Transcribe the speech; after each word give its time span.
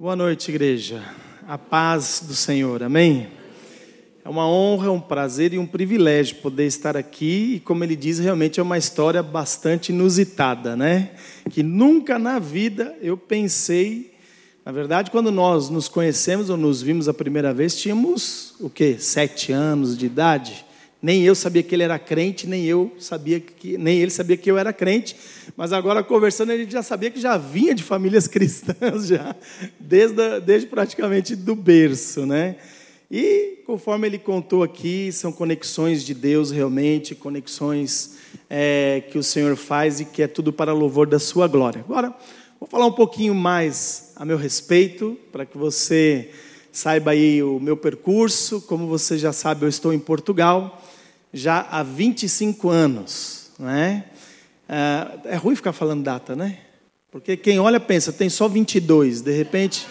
Boa 0.00 0.16
noite, 0.16 0.50
igreja. 0.50 1.04
A 1.46 1.58
paz 1.58 2.22
do 2.26 2.34
Senhor, 2.34 2.82
amém? 2.82 3.28
É 4.24 4.30
uma 4.30 4.48
honra, 4.48 4.90
um 4.90 4.98
prazer 4.98 5.52
e 5.52 5.58
um 5.58 5.66
privilégio 5.66 6.36
poder 6.36 6.64
estar 6.64 6.96
aqui. 6.96 7.56
E, 7.56 7.60
como 7.60 7.84
ele 7.84 7.94
diz, 7.94 8.18
realmente 8.18 8.58
é 8.58 8.62
uma 8.62 8.78
história 8.78 9.22
bastante 9.22 9.92
inusitada, 9.92 10.74
né? 10.74 11.10
Que 11.50 11.62
nunca 11.62 12.18
na 12.18 12.38
vida 12.38 12.96
eu 13.02 13.14
pensei. 13.14 14.14
Na 14.64 14.72
verdade, 14.72 15.10
quando 15.10 15.30
nós 15.30 15.68
nos 15.68 15.86
conhecemos 15.86 16.48
ou 16.48 16.56
nos 16.56 16.80
vimos 16.80 17.06
a 17.06 17.12
primeira 17.12 17.52
vez, 17.52 17.76
tínhamos 17.76 18.54
o 18.58 18.70
quê? 18.70 18.96
Sete 18.98 19.52
anos 19.52 19.98
de 19.98 20.06
idade. 20.06 20.64
Nem 21.02 21.22
eu 21.22 21.34
sabia 21.34 21.62
que 21.62 21.74
ele 21.74 21.82
era 21.82 21.98
crente, 21.98 22.46
nem 22.46 22.64
eu 22.66 22.92
sabia 22.98 23.40
que, 23.40 23.78
nem 23.78 23.98
ele 23.98 24.10
sabia 24.10 24.36
que 24.36 24.50
eu 24.50 24.58
era 24.58 24.70
crente. 24.70 25.16
Mas 25.56 25.72
agora 25.72 26.02
conversando, 26.02 26.52
gente 26.52 26.72
já 26.72 26.82
sabia 26.82 27.10
que 27.10 27.18
já 27.18 27.38
vinha 27.38 27.74
de 27.74 27.82
famílias 27.82 28.26
cristãs 28.28 29.06
já, 29.06 29.34
desde, 29.78 30.40
desde 30.40 30.68
praticamente 30.68 31.34
do 31.34 31.54
berço, 31.54 32.26
né? 32.26 32.56
E 33.10 33.62
conforme 33.66 34.06
ele 34.06 34.18
contou 34.18 34.62
aqui, 34.62 35.10
são 35.10 35.32
conexões 35.32 36.04
de 36.04 36.12
Deus 36.12 36.50
realmente, 36.50 37.14
conexões 37.14 38.16
é, 38.48 39.02
que 39.10 39.18
o 39.18 39.22
Senhor 39.22 39.56
faz 39.56 40.00
e 40.00 40.04
que 40.04 40.22
é 40.22 40.28
tudo 40.28 40.52
para 40.52 40.72
louvor 40.72 41.06
da 41.06 41.18
sua 41.18 41.48
glória. 41.48 41.80
Agora, 41.80 42.14
vou 42.60 42.68
falar 42.68 42.86
um 42.86 42.92
pouquinho 42.92 43.34
mais 43.34 44.12
a 44.16 44.24
meu 44.24 44.36
respeito, 44.36 45.18
para 45.32 45.46
que 45.46 45.56
você 45.56 46.30
saiba 46.70 47.12
aí 47.12 47.42
o 47.42 47.58
meu 47.58 47.76
percurso. 47.76 48.60
Como 48.60 48.86
você 48.86 49.16
já 49.16 49.32
sabe, 49.32 49.64
eu 49.64 49.68
estou 49.68 49.92
em 49.92 49.98
Portugal 49.98 50.79
já 51.32 51.60
há 51.70 51.82
25 51.82 52.68
anos, 52.68 53.50
né? 53.58 54.04
É 55.24 55.36
ruim 55.36 55.56
ficar 55.56 55.72
falando 55.72 56.02
data, 56.02 56.36
né? 56.36 56.58
Porque 57.10 57.36
quem 57.36 57.58
olha 57.58 57.80
pensa, 57.80 58.12
tem 58.12 58.28
só 58.28 58.46
22, 58.48 59.20
de 59.20 59.32
repente. 59.32 59.86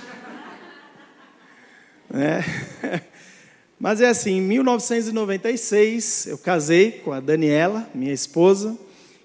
Né? 2.09 2.43
Mas 3.79 4.01
é 4.01 4.09
assim, 4.09 4.37
em 4.37 4.41
1996 4.41 6.27
eu 6.27 6.37
casei 6.37 6.91
com 6.91 7.11
a 7.11 7.19
Daniela, 7.19 7.89
minha 7.93 8.13
esposa, 8.13 8.77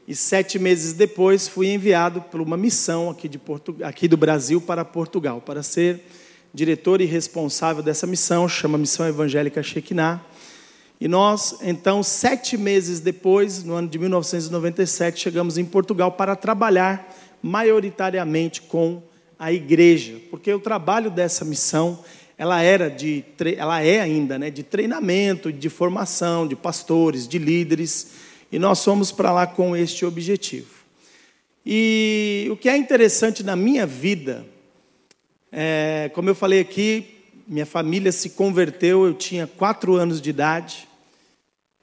e 0.07 0.15
sete 0.15 0.59
meses 0.59 0.93
depois 0.93 1.49
fui 1.49 1.69
enviado 1.69 2.21
para 2.21 2.43
uma 2.43 2.57
missão 2.57 3.11
aqui, 3.11 3.29
de 3.29 3.39
Portu... 3.39 3.77
aqui 3.83 4.07
do 4.07 4.17
Brasil 4.17 4.61
para 4.61 4.85
Portugal, 4.85 5.41
para 5.41 5.63
ser 5.63 6.01
diretor 6.53 7.01
e 7.01 7.05
responsável 7.05 7.83
dessa 7.83 8.07
missão, 8.07 8.49
chama 8.49 8.79
Missão 8.79 9.09
Evangélica 9.09 9.63
Shekinah. 9.63 10.25
E 11.01 11.09
nós, 11.09 11.59
então, 11.63 12.03
sete 12.03 12.57
meses 12.57 13.01
depois, 13.01 13.65
no 13.65 13.75
ano 13.75 13.89
de 13.89 13.99
1997, 13.99 15.21
chegamos 15.21 15.59
em 15.59 15.65
Portugal 15.65 16.13
para 16.13 16.37
trabalhar 16.37 17.13
maioritariamente 17.43 18.63
com 18.63 19.03
a 19.39 19.53
igreja, 19.53 20.21
porque 20.31 20.53
o 20.53 20.61
trabalho 20.61 21.11
dessa 21.11 21.45
missão 21.45 21.99
ela 22.37 22.63
era 22.63 22.91
de, 22.91 23.25
ela 23.57 23.81
é 23.81 24.01
ainda, 24.01 24.39
né, 24.39 24.51
de 24.51 24.63
treinamento, 24.63 25.53
de 25.53 25.69
formação 25.69 26.47
de 26.47 26.57
pastores, 26.57 27.29
de 27.29 27.39
líderes, 27.39 28.13
e 28.51 28.59
nós 28.59 28.83
fomos 28.83 29.13
para 29.13 29.33
lá 29.33 29.47
com 29.47 29.77
este 29.77 30.05
objetivo. 30.05 30.85
E 31.65 32.49
o 32.51 32.57
que 32.57 32.69
é 32.69 32.77
interessante 32.77 33.43
na 33.43 33.57
minha 33.57 33.87
vida, 33.87 34.45
é, 35.51 36.11
como 36.15 36.29
eu 36.29 36.35
falei 36.35 36.61
aqui, 36.61 37.24
minha 37.47 37.67
família 37.67 38.11
se 38.11 38.31
converteu, 38.31 39.05
eu 39.05 39.13
tinha 39.13 39.47
quatro 39.47 39.95
anos 39.97 40.21
de 40.21 40.31
idade. 40.31 40.89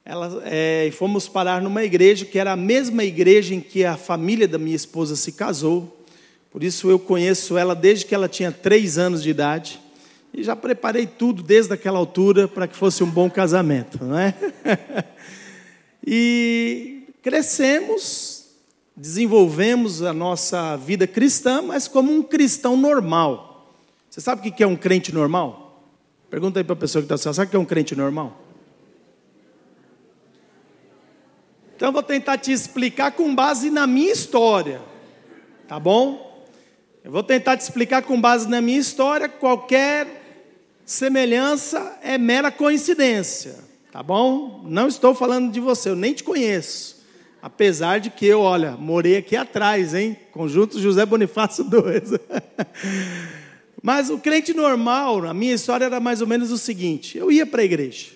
Ela, 0.04 0.42
é, 0.44 0.86
e 0.88 0.90
fomos 0.90 1.28
parar 1.28 1.62
numa 1.62 1.84
igreja 1.84 2.24
que 2.24 2.38
era 2.38 2.52
a 2.52 2.56
mesma 2.56 3.04
igreja 3.04 3.54
em 3.54 3.60
que 3.60 3.84
a 3.84 3.96
família 3.96 4.48
da 4.48 4.58
minha 4.58 4.74
esposa 4.74 5.14
se 5.14 5.32
casou. 5.32 6.04
Por 6.50 6.64
isso 6.64 6.90
eu 6.90 6.98
conheço 6.98 7.56
ela 7.56 7.74
desde 7.74 8.04
que 8.04 8.14
ela 8.14 8.28
tinha 8.28 8.50
três 8.50 8.98
anos 8.98 9.22
de 9.22 9.30
idade. 9.30 9.80
E 10.34 10.42
já 10.42 10.56
preparei 10.56 11.06
tudo 11.06 11.42
desde 11.42 11.72
aquela 11.72 11.98
altura 11.98 12.48
para 12.48 12.66
que 12.66 12.74
fosse 12.74 13.04
um 13.04 13.10
bom 13.10 13.30
casamento, 13.30 14.02
não 14.02 14.18
é? 14.18 14.34
e 16.04 17.04
crescemos, 17.22 18.46
desenvolvemos 18.96 20.02
a 20.02 20.12
nossa 20.12 20.76
vida 20.76 21.06
cristã, 21.06 21.62
mas 21.62 21.86
como 21.86 22.12
um 22.12 22.22
cristão 22.22 22.76
normal. 22.76 23.51
Você 24.12 24.20
sabe 24.20 24.46
o 24.46 24.52
que 24.52 24.62
é 24.62 24.66
um 24.66 24.76
crente 24.76 25.10
normal? 25.10 25.90
Pergunta 26.28 26.60
aí 26.60 26.64
para 26.64 26.74
a 26.74 26.76
pessoa 26.76 27.00
que 27.00 27.06
está 27.06 27.14
assistindo, 27.14 27.32
sabe 27.32 27.46
o 27.46 27.50
que 27.50 27.56
é 27.56 27.58
um 27.58 27.64
crente 27.64 27.96
normal? 27.96 28.42
Então 31.74 31.88
eu 31.88 31.92
vou 31.94 32.02
tentar 32.02 32.36
te 32.36 32.52
explicar 32.52 33.12
com 33.12 33.34
base 33.34 33.70
na 33.70 33.86
minha 33.86 34.12
história, 34.12 34.82
tá 35.66 35.80
bom? 35.80 36.46
Eu 37.02 37.10
vou 37.10 37.22
tentar 37.22 37.56
te 37.56 37.62
explicar 37.62 38.02
com 38.02 38.20
base 38.20 38.46
na 38.50 38.60
minha 38.60 38.78
história, 38.78 39.30
qualquer 39.30 40.44
semelhança 40.84 41.98
é 42.02 42.18
mera 42.18 42.52
coincidência, 42.52 43.60
tá 43.90 44.02
bom? 44.02 44.62
Não 44.66 44.88
estou 44.88 45.14
falando 45.14 45.50
de 45.50 45.58
você, 45.58 45.88
eu 45.88 45.96
nem 45.96 46.12
te 46.12 46.22
conheço. 46.22 47.02
Apesar 47.40 47.98
de 47.98 48.10
que 48.10 48.26
eu, 48.26 48.42
olha, 48.42 48.72
morei 48.72 49.16
aqui 49.16 49.36
atrás, 49.36 49.94
hein? 49.94 50.18
Conjunto 50.32 50.78
José 50.78 51.06
Bonifácio 51.06 51.64
2. 51.64 52.10
Mas 53.82 54.08
o 54.08 54.18
crente 54.18 54.54
normal, 54.54 55.26
a 55.26 55.34
minha 55.34 55.54
história 55.54 55.86
era 55.86 55.98
mais 55.98 56.20
ou 56.20 56.26
menos 56.26 56.52
o 56.52 56.56
seguinte: 56.56 57.18
eu 57.18 57.32
ia 57.32 57.44
para 57.44 57.62
a 57.62 57.64
igreja, 57.64 58.12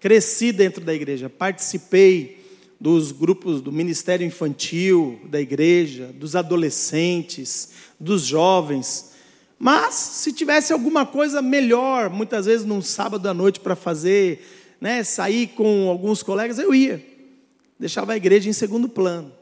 cresci 0.00 0.50
dentro 0.50 0.84
da 0.84 0.92
igreja, 0.92 1.30
participei 1.30 2.44
dos 2.80 3.12
grupos 3.12 3.62
do 3.62 3.70
ministério 3.70 4.26
infantil 4.26 5.20
da 5.26 5.40
igreja, 5.40 6.10
dos 6.12 6.34
adolescentes, 6.34 7.70
dos 7.98 8.26
jovens. 8.26 9.12
Mas 9.58 9.94
se 9.94 10.32
tivesse 10.32 10.72
alguma 10.72 11.06
coisa 11.06 11.40
melhor, 11.40 12.10
muitas 12.10 12.46
vezes 12.46 12.66
num 12.66 12.82
sábado 12.82 13.26
à 13.28 13.32
noite 13.32 13.60
para 13.60 13.76
fazer, 13.76 14.44
né, 14.80 15.04
sair 15.04 15.46
com 15.46 15.88
alguns 15.88 16.22
colegas, 16.22 16.58
eu 16.58 16.74
ia. 16.74 17.02
Deixava 17.78 18.12
a 18.12 18.16
igreja 18.16 18.50
em 18.50 18.52
segundo 18.52 18.88
plano. 18.88 19.32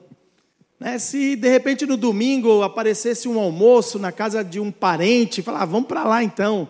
Né? 0.83 0.99
Se 0.99 1.37
de 1.37 1.49
repente 1.49 1.87
no 1.87 1.97
domingo 1.97 2.61
aparecesse 2.61 3.29
um 3.29 3.39
almoço 3.39 4.01
na 4.01 4.11
casa 4.11 4.43
de 4.43 4.59
um 4.59 4.73
parente, 4.73 5.41
falar, 5.41 5.63
ah, 5.63 5.65
vamos 5.65 5.87
para 5.87 6.03
lá 6.03 6.25
então. 6.25 6.69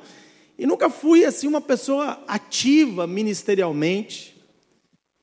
E 0.58 0.66
nunca 0.66 0.90
fui 0.90 1.24
assim 1.24 1.46
uma 1.46 1.62
pessoa 1.62 2.22
ativa 2.28 3.06
ministerialmente, 3.06 4.36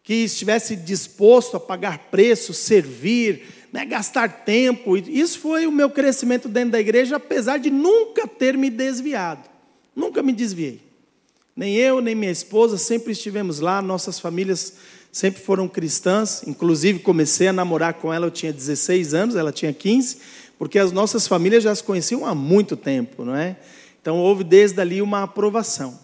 que 0.02 0.16
estivesse 0.16 0.76
disposto 0.76 1.56
a 1.56 1.60
pagar 1.60 2.10
preço, 2.10 2.52
servir, 2.52 3.44
né, 3.72 3.86
gastar 3.86 4.44
tempo. 4.44 4.98
Isso 4.98 5.38
foi 5.38 5.68
o 5.68 5.72
meu 5.72 5.92
crescimento 5.92 6.50
dentro 6.50 6.72
da 6.72 6.80
igreja, 6.80 7.18
apesar 7.18 7.60
de 7.60 7.70
nunca 7.70 8.28
ter 8.28 8.58
me 8.58 8.72
desviado. 8.72 9.48
Nunca 9.96 10.24
me 10.24 10.34
desviei. 10.34 10.82
Nem 11.56 11.76
eu, 11.76 12.02
nem 12.02 12.16
minha 12.16 12.32
esposa 12.32 12.76
sempre 12.76 13.12
estivemos 13.12 13.60
lá, 13.60 13.84
nossas 13.84 14.20
famílias 14.20 14.74
sempre 15.12 15.42
foram 15.42 15.68
cristãs, 15.68 16.44
inclusive 16.46 17.00
comecei 17.00 17.48
a 17.48 17.54
namorar 17.54 17.96
com 17.96 18.14
ela, 18.14 18.28
eu 18.28 18.32
tinha 18.32 18.54
16 18.54 19.14
anos, 19.14 19.36
ela 19.36 19.52
tinha 19.52 19.74
15, 19.74 20.18
porque 20.58 20.78
as 20.78 20.92
nossas 20.92 21.28
famílias 21.28 21.64
já 21.64 21.74
se 21.74 21.84
conheciam 21.84 22.26
há 22.26 22.36
muito 22.36 22.76
tempo, 22.76 23.26
não 23.26 23.36
é? 23.36 23.58
Então 24.02 24.18
houve 24.18 24.44
desde 24.44 24.80
ali 24.80 25.02
uma 25.02 25.24
aprovação. 25.24 26.00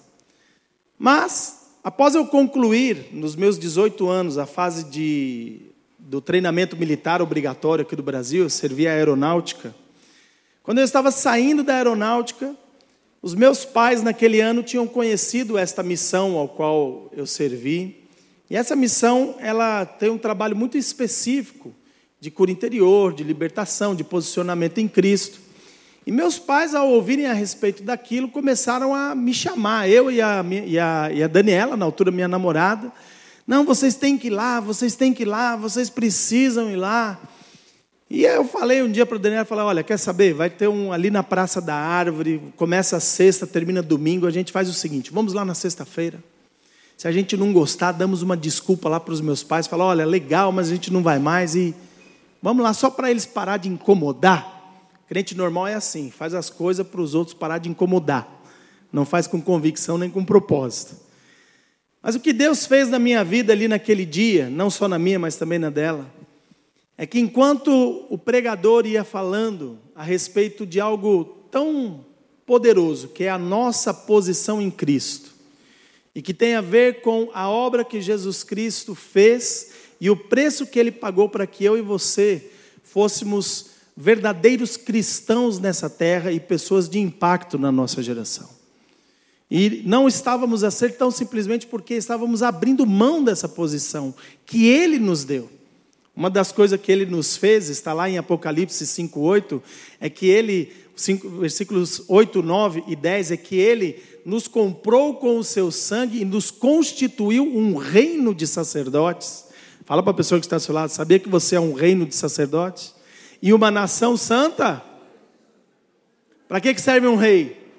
Mas, 0.97 1.71
após 1.83 2.15
eu 2.15 2.25
concluir, 2.25 3.07
nos 3.11 3.35
meus 3.35 3.59
18 3.59 4.07
anos, 4.07 4.37
a 4.37 4.45
fase 4.45 4.85
de, 4.85 5.61
do 5.99 6.21
treinamento 6.21 6.75
militar 6.75 7.21
obrigatório 7.21 7.83
aqui 7.83 7.95
do 7.95 8.03
Brasil, 8.03 8.43
eu 8.43 8.49
servia 8.49 8.91
a 8.91 8.93
aeronáutica. 8.93 9.75
Quando 10.63 10.79
eu 10.79 10.85
estava 10.85 11.11
saindo 11.11 11.63
da 11.63 11.75
aeronáutica, 11.75 12.55
os 13.21 13.33
meus 13.33 13.65
pais 13.65 14.01
naquele 14.01 14.39
ano 14.39 14.63
tinham 14.63 14.87
conhecido 14.87 15.57
esta 15.57 15.83
missão 15.83 16.37
ao 16.37 16.47
qual 16.47 17.09
eu 17.11 17.25
servi. 17.25 18.04
E 18.49 18.55
essa 18.55 18.75
missão, 18.75 19.35
ela 19.39 19.85
tem 19.85 20.09
um 20.09 20.17
trabalho 20.17 20.55
muito 20.55 20.77
específico 20.77 21.73
de 22.19 22.29
cura 22.29 22.51
interior, 22.51 23.13
de 23.13 23.23
libertação, 23.23 23.95
de 23.95 24.03
posicionamento 24.03 24.77
em 24.77 24.87
Cristo. 24.87 25.39
E 26.05 26.11
meus 26.11 26.37
pais, 26.37 26.75
ao 26.75 26.87
ouvirem 26.89 27.25
a 27.25 27.33
respeito 27.33 27.81
daquilo, 27.81 28.29
começaram 28.29 28.93
a 28.93 29.15
me 29.15 29.33
chamar, 29.33 29.89
eu 29.89 30.11
e 30.11 30.21
a, 30.21 30.45
e 30.65 30.77
a, 30.77 31.09
e 31.11 31.23
a 31.23 31.27
Daniela, 31.27 31.75
na 31.75 31.85
altura 31.85 32.11
minha 32.11 32.27
namorada. 32.27 32.91
Não, 33.47 33.65
vocês 33.65 33.95
têm 33.95 34.17
que 34.17 34.27
ir 34.27 34.31
lá, 34.31 34.59
vocês 34.59 34.95
têm 34.95 35.13
que 35.13 35.23
ir 35.23 35.25
lá, 35.25 35.55
vocês 35.55 35.89
precisam 35.89 36.69
ir 36.69 36.75
lá. 36.75 37.19
E 38.07 38.23
eu 38.23 38.45
falei 38.45 38.83
um 38.83 38.91
dia 38.91 39.05
para 39.05 39.17
a 39.17 39.21
Daniela, 39.21 39.45
falei, 39.45 39.65
olha, 39.65 39.83
quer 39.83 39.97
saber? 39.97 40.33
Vai 40.33 40.49
ter 40.49 40.67
um 40.67 40.93
ali 40.93 41.09
na 41.09 41.23
Praça 41.23 41.59
da 41.59 41.75
Árvore, 41.75 42.39
começa 42.55 42.99
sexta, 42.99 43.47
termina 43.47 43.81
domingo, 43.81 44.27
a 44.27 44.31
gente 44.31 44.51
faz 44.51 44.69
o 44.69 44.73
seguinte, 44.73 45.11
vamos 45.11 45.33
lá 45.33 45.43
na 45.43 45.55
sexta-feira. 45.55 46.23
Se 46.97 47.07
a 47.07 47.11
gente 47.11 47.35
não 47.35 47.51
gostar, 47.51 47.91
damos 47.91 48.21
uma 48.21 48.37
desculpa 48.37 48.87
lá 48.87 48.99
para 48.99 49.13
os 49.13 49.21
meus 49.21 49.43
pais, 49.43 49.67
fala, 49.67 49.83
olha, 49.83 50.05
legal, 50.05 50.51
mas 50.51 50.67
a 50.67 50.71
gente 50.71 50.91
não 50.91 51.03
vai 51.03 51.19
mais 51.19 51.55
e 51.55 51.75
vamos 52.41 52.63
lá 52.63 52.73
só 52.73 52.89
para 52.89 53.11
eles 53.11 53.25
parar 53.25 53.57
de 53.57 53.67
incomodar. 53.67 54.53
Crente 55.07 55.35
normal 55.35 55.67
é 55.67 55.73
assim, 55.75 56.09
faz 56.09 56.33
as 56.33 56.49
coisas 56.49 56.87
para 56.87 57.01
os 57.01 57.13
outros 57.13 57.35
parar 57.35 57.57
de 57.57 57.69
incomodar. 57.69 58.27
Não 58.91 59.05
faz 59.05 59.27
com 59.27 59.41
convicção 59.41 59.97
nem 59.97 60.09
com 60.09 60.23
propósito. 60.23 60.95
Mas 62.01 62.15
o 62.15 62.19
que 62.19 62.31
Deus 62.31 62.65
fez 62.65 62.89
na 62.89 62.97
minha 62.97 63.23
vida 63.23 63.51
ali 63.51 63.67
naquele 63.67 64.05
dia, 64.05 64.49
não 64.49 64.69
só 64.69 64.87
na 64.87 64.97
minha, 64.97 65.19
mas 65.19 65.35
também 65.35 65.59
na 65.59 65.69
dela, 65.69 66.05
é 66.97 67.05
que 67.05 67.19
enquanto 67.19 68.05
o 68.09 68.17
pregador 68.17 68.85
ia 68.85 69.03
falando 69.03 69.77
a 69.93 70.01
respeito 70.03 70.65
de 70.65 70.79
algo 70.79 71.25
tão 71.51 72.05
poderoso, 72.45 73.09
que 73.09 73.25
é 73.25 73.29
a 73.29 73.37
nossa 73.37 73.93
posição 73.93 74.61
em 74.61 74.71
Cristo, 74.71 75.34
e 76.15 76.21
que 76.21 76.33
tem 76.33 76.55
a 76.55 76.61
ver 76.61 77.01
com 77.01 77.29
a 77.33 77.49
obra 77.49 77.83
que 77.83 77.99
Jesus 77.99 78.41
Cristo 78.41 78.95
fez 78.95 79.71
e 79.99 80.09
o 80.09 80.15
preço 80.15 80.65
que 80.65 80.79
ele 80.79 80.91
pagou 80.91 81.27
para 81.27 81.45
que 81.45 81.65
eu 81.65 81.77
e 81.77 81.81
você 81.81 82.49
fôssemos 82.83 83.71
verdadeiros 83.97 84.77
cristãos 84.77 85.59
nessa 85.59 85.89
terra 85.89 86.31
e 86.31 86.39
pessoas 86.39 86.87
de 86.87 86.99
impacto 86.99 87.57
na 87.57 87.71
nossa 87.71 88.01
geração. 88.01 88.49
E 89.51 89.83
não 89.85 90.07
estávamos 90.07 90.63
a 90.63 90.71
ser 90.71 90.97
tão 90.97 91.11
simplesmente 91.11 91.67
porque 91.67 91.93
estávamos 91.93 92.41
abrindo 92.41 92.85
mão 92.85 93.23
dessa 93.23 93.47
posição 93.47 94.13
que 94.45 94.67
ele 94.67 94.97
nos 94.97 95.23
deu. 95.23 95.49
Uma 96.15 96.29
das 96.29 96.51
coisas 96.51 96.79
que 96.79 96.91
ele 96.91 97.05
nos 97.05 97.35
fez, 97.35 97.69
está 97.69 97.93
lá 97.93 98.09
em 98.09 98.17
Apocalipse 98.17 98.85
5:8, 98.87 99.61
é 99.99 100.09
que 100.09 100.27
ele, 100.27 100.71
versículos 101.39 102.03
8, 102.07 102.41
9 102.41 102.83
e 102.87 102.95
10, 102.95 103.31
é 103.31 103.37
que 103.37 103.55
ele 103.55 104.01
nos 104.25 104.47
comprou 104.47 105.15
com 105.17 105.37
o 105.37 105.43
seu 105.43 105.69
sangue 105.69 106.21
e 106.21 106.25
nos 106.25 106.49
constituiu 106.49 107.45
um 107.45 107.75
reino 107.75 108.33
de 108.33 108.47
sacerdotes. 108.47 109.45
Fala 109.85 110.01
para 110.01 110.11
a 110.11 110.15
pessoa 110.15 110.39
que 110.39 110.47
está 110.47 110.55
ao 110.55 110.59
seu 110.59 110.73
lado, 110.73 110.89
sabia 110.89 111.19
que 111.19 111.29
você 111.29 111.55
é 111.55 111.59
um 111.59 111.73
reino 111.73 112.07
de 112.07 112.15
sacerdotes? 112.15 112.95
E 113.39 113.53
uma 113.53 113.69
nação 113.69 114.17
santa? 114.17 114.81
Para 116.47 116.59
que 116.59 116.75
serve 116.79 117.07
um 117.07 117.15
rei? 117.15 117.71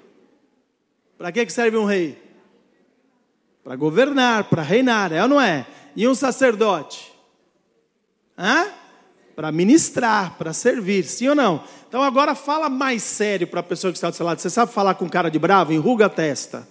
Para 1.17 1.33
que 1.33 1.49
serve 1.49 1.75
um 1.75 1.85
rei? 1.85 2.17
Para 3.61 3.75
governar, 3.75 4.45
para 4.45 4.61
reinar, 4.61 5.11
é 5.11 5.21
ou 5.21 5.27
não 5.27 5.41
é? 5.41 5.67
E 5.97 6.07
um 6.07 6.15
sacerdote? 6.15 7.11
Hã? 8.37 8.71
Para 9.37 9.51
ministrar, 9.51 10.35
para 10.35 10.51
servir, 10.51 11.03
sim 11.03 11.27
ou 11.27 11.35
não? 11.35 11.63
Então 11.87 12.01
agora 12.01 12.33
fala 12.33 12.69
mais 12.69 13.03
sério 13.03 13.45
para 13.45 13.59
a 13.59 13.63
pessoa 13.63 13.91
que 13.91 13.97
está 13.97 14.09
do 14.09 14.15
seu 14.15 14.25
lado. 14.25 14.39
Você 14.39 14.49
sabe 14.49 14.73
falar 14.73 14.95
com 14.95 15.07
cara 15.07 15.29
de 15.29 15.37
bravo? 15.37 15.71
Enruga 15.71 16.07
a 16.07 16.09
testa. 16.09 16.67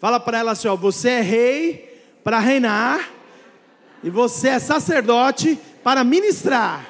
Fala 0.00 0.18
para 0.18 0.38
ela 0.38 0.52
assim: 0.52 0.68
ó, 0.68 0.74
você 0.74 1.10
é 1.10 1.20
rei 1.20 2.02
para 2.24 2.38
reinar, 2.38 3.10
e 4.02 4.08
você 4.08 4.48
é 4.48 4.58
sacerdote 4.58 5.58
para 5.84 6.02
ministrar. 6.02 6.88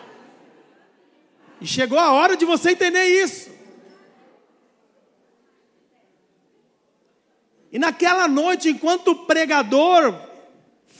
E 1.60 1.66
chegou 1.66 1.98
a 1.98 2.12
hora 2.12 2.36
de 2.36 2.44
você 2.44 2.70
entender 2.70 3.04
isso. 3.04 3.50
E 7.72 7.78
naquela 7.80 8.28
noite, 8.28 8.68
enquanto 8.68 9.08
o 9.08 9.26
pregador 9.26 10.27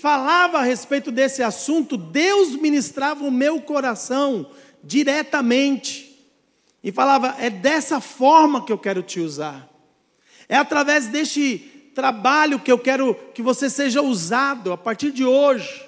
falava 0.01 0.59
a 0.59 0.63
respeito 0.63 1.11
desse 1.11 1.43
assunto, 1.43 1.97
Deus 1.97 2.55
ministrava 2.55 3.25
o 3.25 3.31
meu 3.31 3.61
coração 3.61 4.49
diretamente. 4.83 6.07
E 6.83 6.93
falava: 6.93 7.35
é 7.39 7.51
dessa 7.51 8.01
forma 8.01 8.65
que 8.65 8.73
eu 8.73 8.79
quero 8.79 9.03
te 9.03 9.21
usar. 9.21 9.69
É 10.49 10.57
através 10.57 11.09
deste 11.09 11.59
trabalho 11.95 12.61
que 12.61 12.71
eu 12.71 12.79
quero 12.79 13.15
que 13.35 13.43
você 13.43 13.69
seja 13.69 14.01
usado 14.01 14.73
a 14.73 14.77
partir 14.77 15.11
de 15.11 15.25
hoje. 15.25 15.85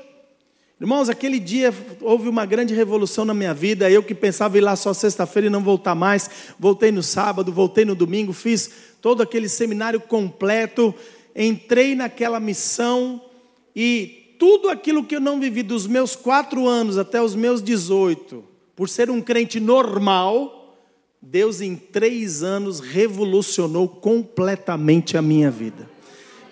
Irmãos, 0.80 1.08
aquele 1.08 1.38
dia 1.38 1.72
houve 2.00 2.28
uma 2.28 2.44
grande 2.44 2.74
revolução 2.74 3.24
na 3.24 3.34
minha 3.34 3.54
vida. 3.54 3.90
Eu 3.90 4.02
que 4.02 4.14
pensava 4.14 4.58
ir 4.58 4.62
lá 4.62 4.74
só 4.74 4.92
sexta-feira 4.92 5.46
e 5.46 5.50
não 5.50 5.62
voltar 5.62 5.94
mais, 5.94 6.28
voltei 6.58 6.90
no 6.90 7.02
sábado, 7.02 7.52
voltei 7.52 7.84
no 7.84 7.94
domingo, 7.94 8.32
fiz 8.32 8.70
todo 9.00 9.22
aquele 9.22 9.48
seminário 9.48 10.00
completo, 10.00 10.94
entrei 11.36 11.94
naquela 11.94 12.40
missão 12.40 13.22
e 13.82 14.34
tudo 14.38 14.68
aquilo 14.68 15.04
que 15.04 15.16
eu 15.16 15.20
não 15.20 15.40
vivi 15.40 15.62
dos 15.62 15.86
meus 15.86 16.14
quatro 16.14 16.66
anos 16.66 16.98
até 16.98 17.22
os 17.22 17.34
meus 17.34 17.62
18, 17.62 18.44
por 18.76 18.88
ser 18.88 19.10
um 19.10 19.22
crente 19.22 19.58
normal, 19.58 20.76
Deus 21.22 21.62
em 21.62 21.76
três 21.76 22.42
anos 22.42 22.80
revolucionou 22.80 23.88
completamente 23.88 25.16
a 25.16 25.22
minha 25.22 25.50
vida 25.50 25.88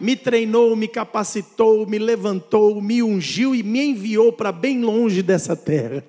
me 0.01 0.15
treinou, 0.15 0.77
me 0.77 0.87
capacitou, 0.87 1.85
me 1.87 1.99
levantou, 1.99 2.81
me 2.81 3.03
ungiu 3.03 3.55
e 3.55 3.63
me 3.63 3.85
enviou 3.87 4.33
para 4.33 4.53
bem 4.53 4.81
longe 4.81 5.23
dessa 5.23 5.57
terra. 5.57 6.05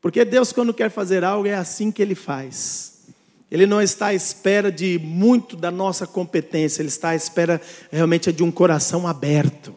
Porque 0.00 0.24
Deus, 0.24 0.52
quando 0.52 0.72
quer 0.72 0.90
fazer 0.90 1.24
algo, 1.24 1.48
é 1.48 1.54
assim 1.54 1.90
que 1.90 2.00
Ele 2.00 2.14
faz. 2.14 3.00
Ele 3.50 3.66
não 3.66 3.82
está 3.82 4.08
à 4.08 4.14
espera 4.14 4.70
de 4.70 4.98
muito 4.98 5.56
da 5.56 5.70
nossa 5.70 6.06
competência, 6.06 6.80
Ele 6.80 6.88
está 6.88 7.10
à 7.10 7.16
espera 7.16 7.60
realmente 7.90 8.32
de 8.32 8.44
um 8.44 8.50
coração 8.50 9.06
aberto, 9.06 9.74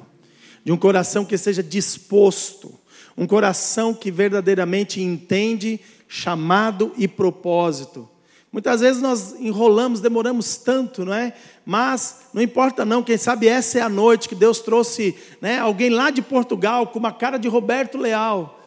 de 0.63 0.71
um 0.71 0.77
coração 0.77 1.25
que 1.25 1.37
seja 1.37 1.61
disposto, 1.61 2.73
um 3.17 3.27
coração 3.27 3.93
que 3.93 4.11
verdadeiramente 4.11 5.01
entende 5.01 5.79
chamado 6.07 6.91
e 6.97 7.07
propósito. 7.07 8.09
Muitas 8.51 8.81
vezes 8.81 9.01
nós 9.01 9.33
enrolamos, 9.39 9.99
demoramos 9.99 10.57
tanto, 10.57 11.03
não 11.03 11.13
é? 11.13 11.33
Mas 11.65 12.27
não 12.31 12.41
importa 12.41 12.85
não, 12.85 13.01
quem 13.01 13.17
sabe 13.17 13.47
essa 13.47 13.79
é 13.79 13.81
a 13.81 13.89
noite 13.89 14.29
que 14.29 14.35
Deus 14.35 14.59
trouxe 14.59 15.15
né, 15.41 15.57
alguém 15.57 15.89
lá 15.89 16.11
de 16.11 16.21
Portugal 16.21 16.85
com 16.87 16.99
uma 16.99 17.11
cara 17.11 17.37
de 17.37 17.47
Roberto 17.47 17.97
Leal. 17.97 18.61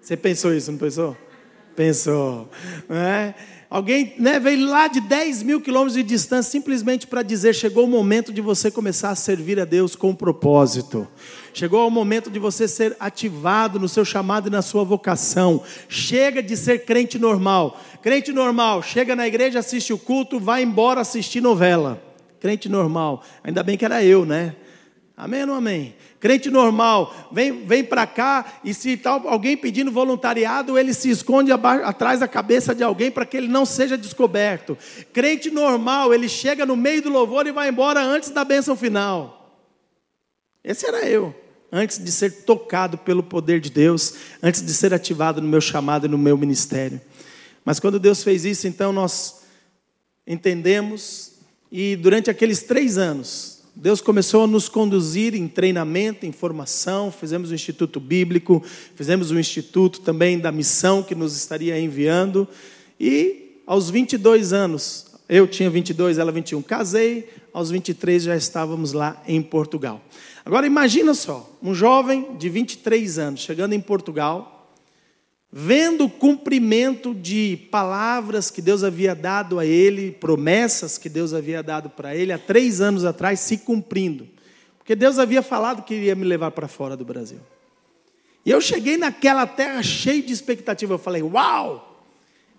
Você 0.00 0.16
pensou 0.16 0.54
isso, 0.54 0.70
não 0.70 0.78
pensou? 0.78 1.16
Pensou. 1.74 2.50
Não 2.88 2.96
é? 2.96 3.34
Alguém 3.68 4.14
né, 4.18 4.38
veio 4.38 4.68
lá 4.68 4.86
de 4.86 5.00
10 5.00 5.42
mil 5.42 5.60
quilômetros 5.60 5.94
de 5.94 6.02
distância 6.02 6.50
simplesmente 6.52 7.06
para 7.06 7.22
dizer: 7.22 7.54
chegou 7.54 7.84
o 7.84 7.88
momento 7.88 8.32
de 8.32 8.40
você 8.40 8.70
começar 8.70 9.10
a 9.10 9.16
servir 9.16 9.58
a 9.58 9.64
Deus 9.64 9.96
com 9.96 10.14
propósito. 10.14 11.06
Chegou 11.52 11.86
o 11.86 11.90
momento 11.90 12.30
de 12.30 12.38
você 12.38 12.68
ser 12.68 12.96
ativado 13.00 13.80
no 13.80 13.88
seu 13.88 14.04
chamado 14.04 14.48
e 14.48 14.50
na 14.50 14.62
sua 14.62 14.84
vocação. 14.84 15.62
Chega 15.88 16.42
de 16.42 16.56
ser 16.56 16.84
crente 16.84 17.18
normal. 17.18 17.80
Crente 18.02 18.32
normal, 18.32 18.82
chega 18.82 19.16
na 19.16 19.26
igreja, 19.26 19.58
assiste 19.58 19.92
o 19.92 19.98
culto, 19.98 20.38
vai 20.38 20.62
embora 20.62 21.00
assistir 21.00 21.40
novela. 21.40 22.00
Crente 22.38 22.68
normal. 22.68 23.24
Ainda 23.42 23.62
bem 23.62 23.76
que 23.76 23.84
era 23.84 24.04
eu, 24.04 24.24
né? 24.24 24.54
Amém 25.16 25.40
ou 25.40 25.46
não 25.46 25.54
amém? 25.54 25.94
Crente 26.26 26.50
normal, 26.50 27.28
vem, 27.30 27.64
vem 27.64 27.84
para 27.84 28.04
cá 28.04 28.58
e 28.64 28.74
se 28.74 28.96
tal 28.96 29.28
alguém 29.28 29.56
pedindo 29.56 29.92
voluntariado, 29.92 30.76
ele 30.76 30.92
se 30.92 31.08
esconde 31.08 31.52
atrás 31.52 32.18
da 32.18 32.26
cabeça 32.26 32.74
de 32.74 32.82
alguém 32.82 33.12
para 33.12 33.24
que 33.24 33.36
ele 33.36 33.46
não 33.46 33.64
seja 33.64 33.96
descoberto. 33.96 34.76
Crente 35.12 35.52
normal, 35.52 36.12
ele 36.12 36.28
chega 36.28 36.66
no 36.66 36.74
meio 36.74 37.00
do 37.00 37.10
louvor 37.10 37.46
e 37.46 37.52
vai 37.52 37.68
embora 37.68 38.02
antes 38.02 38.30
da 38.30 38.44
bênção 38.44 38.74
final. 38.74 39.56
Esse 40.64 40.84
era 40.84 41.08
eu 41.08 41.32
antes 41.70 42.04
de 42.04 42.10
ser 42.10 42.42
tocado 42.42 42.98
pelo 42.98 43.22
poder 43.22 43.60
de 43.60 43.70
Deus, 43.70 44.14
antes 44.42 44.66
de 44.66 44.74
ser 44.74 44.92
ativado 44.92 45.40
no 45.40 45.46
meu 45.46 45.60
chamado 45.60 46.06
e 46.06 46.08
no 46.08 46.18
meu 46.18 46.36
ministério. 46.36 47.00
Mas 47.64 47.78
quando 47.78 48.00
Deus 48.00 48.24
fez 48.24 48.44
isso, 48.44 48.66
então 48.66 48.92
nós 48.92 49.42
entendemos, 50.26 51.34
e 51.70 51.94
durante 51.94 52.28
aqueles 52.28 52.64
três 52.64 52.98
anos, 52.98 53.55
Deus 53.78 54.00
começou 54.00 54.44
a 54.44 54.46
nos 54.46 54.70
conduzir 54.70 55.34
em 55.34 55.46
treinamento, 55.46 56.24
em 56.24 56.32
formação, 56.32 57.12
fizemos 57.12 57.50
o 57.50 57.54
Instituto 57.54 58.00
Bíblico, 58.00 58.64
fizemos 58.94 59.30
o 59.30 59.38
Instituto 59.38 60.00
também 60.00 60.38
da 60.38 60.50
missão 60.50 61.02
que 61.02 61.14
nos 61.14 61.36
estaria 61.36 61.78
enviando, 61.78 62.48
e 62.98 63.60
aos 63.66 63.90
22 63.90 64.54
anos, 64.54 65.08
eu 65.28 65.46
tinha 65.46 65.68
22, 65.68 66.16
ela 66.16 66.32
21, 66.32 66.62
casei, 66.62 67.28
aos 67.52 67.70
23 67.70 68.22
já 68.22 68.34
estávamos 68.34 68.94
lá 68.94 69.22
em 69.28 69.42
Portugal. 69.42 70.00
Agora 70.42 70.66
imagina 70.66 71.12
só, 71.12 71.54
um 71.62 71.74
jovem 71.74 72.34
de 72.38 72.48
23 72.48 73.18
anos 73.18 73.40
chegando 73.40 73.74
em 73.74 73.80
Portugal, 73.80 74.55
vendo 75.50 76.04
o 76.04 76.10
cumprimento 76.10 77.14
de 77.14 77.68
palavras 77.70 78.50
que 78.50 78.60
Deus 78.60 78.82
havia 78.82 79.14
dado 79.14 79.58
a 79.58 79.64
ele, 79.64 80.12
promessas 80.12 80.98
que 80.98 81.08
Deus 81.08 81.32
havia 81.32 81.62
dado 81.62 81.88
para 81.88 82.14
ele 82.14 82.32
há 82.32 82.38
três 82.38 82.80
anos 82.80 83.04
atrás 83.04 83.40
se 83.40 83.58
cumprindo. 83.58 84.28
Porque 84.78 84.94
Deus 84.94 85.18
havia 85.18 85.42
falado 85.42 85.82
que 85.82 85.94
iria 85.94 86.14
me 86.14 86.24
levar 86.24 86.50
para 86.50 86.68
fora 86.68 86.96
do 86.96 87.04
Brasil. 87.04 87.40
E 88.44 88.50
eu 88.50 88.60
cheguei 88.60 88.96
naquela 88.96 89.46
terra 89.46 89.82
cheio 89.82 90.22
de 90.22 90.32
expectativa. 90.32 90.94
Eu 90.94 90.98
falei, 90.98 91.22
uau, 91.22 92.04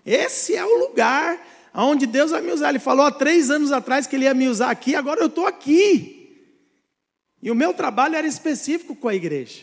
esse 0.04 0.54
é 0.54 0.64
o 0.64 0.78
lugar 0.88 1.40
onde 1.74 2.06
Deus 2.06 2.30
vai 2.30 2.42
me 2.42 2.52
usar. 2.52 2.70
Ele 2.70 2.78
falou 2.78 3.06
há 3.06 3.10
três 3.10 3.50
anos 3.50 3.72
atrás 3.72 4.06
que 4.06 4.16
ele 4.16 4.24
ia 4.24 4.34
me 4.34 4.48
usar 4.48 4.70
aqui, 4.70 4.94
agora 4.94 5.20
eu 5.20 5.26
estou 5.28 5.46
aqui. 5.46 6.14
E 7.42 7.50
o 7.50 7.54
meu 7.54 7.72
trabalho 7.72 8.16
era 8.16 8.26
específico 8.26 8.94
com 8.94 9.08
a 9.08 9.14
igreja. 9.14 9.62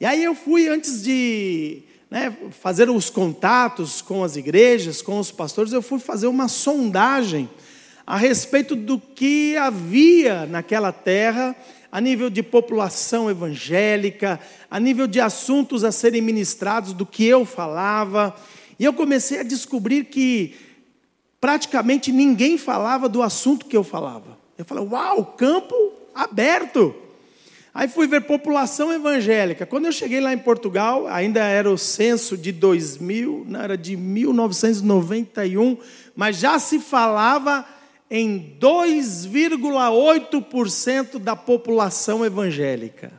E 0.00 0.04
aí 0.04 0.24
eu 0.24 0.34
fui, 0.34 0.68
antes 0.68 1.04
de 1.04 1.84
né, 2.12 2.30
fazer 2.50 2.90
os 2.90 3.08
contatos 3.08 4.02
com 4.02 4.22
as 4.22 4.36
igrejas, 4.36 5.00
com 5.00 5.18
os 5.18 5.32
pastores, 5.32 5.72
eu 5.72 5.80
fui 5.80 5.98
fazer 5.98 6.26
uma 6.26 6.46
sondagem 6.46 7.48
a 8.06 8.18
respeito 8.18 8.76
do 8.76 8.98
que 8.98 9.56
havia 9.56 10.44
naquela 10.44 10.92
terra, 10.92 11.56
a 11.90 12.02
nível 12.02 12.28
de 12.28 12.42
população 12.42 13.30
evangélica, 13.30 14.38
a 14.70 14.78
nível 14.78 15.06
de 15.06 15.20
assuntos 15.20 15.84
a 15.84 15.90
serem 15.90 16.20
ministrados, 16.20 16.92
do 16.92 17.06
que 17.06 17.24
eu 17.24 17.46
falava. 17.46 18.36
E 18.78 18.84
eu 18.84 18.92
comecei 18.92 19.40
a 19.40 19.42
descobrir 19.42 20.04
que 20.04 20.54
praticamente 21.40 22.12
ninguém 22.12 22.58
falava 22.58 23.08
do 23.08 23.22
assunto 23.22 23.64
que 23.64 23.76
eu 23.76 23.82
falava. 23.82 24.38
Eu 24.58 24.66
falei, 24.66 24.84
uau, 24.84 25.24
campo 25.24 25.74
aberto. 26.14 26.94
Aí 27.74 27.88
fui 27.88 28.06
ver 28.06 28.20
população 28.22 28.92
evangélica. 28.92 29.64
Quando 29.64 29.86
eu 29.86 29.92
cheguei 29.92 30.20
lá 30.20 30.30
em 30.32 30.38
Portugal, 30.38 31.06
ainda 31.06 31.40
era 31.40 31.70
o 31.70 31.78
censo 31.78 32.36
de 32.36 32.52
2000, 32.52 33.46
não, 33.48 33.60
era 33.60 33.78
de 33.78 33.96
1991, 33.96 35.78
mas 36.14 36.36
já 36.36 36.58
se 36.58 36.78
falava 36.78 37.64
em 38.10 38.58
2,8% 38.60 41.18
da 41.18 41.34
população 41.34 42.26
evangélica. 42.26 43.10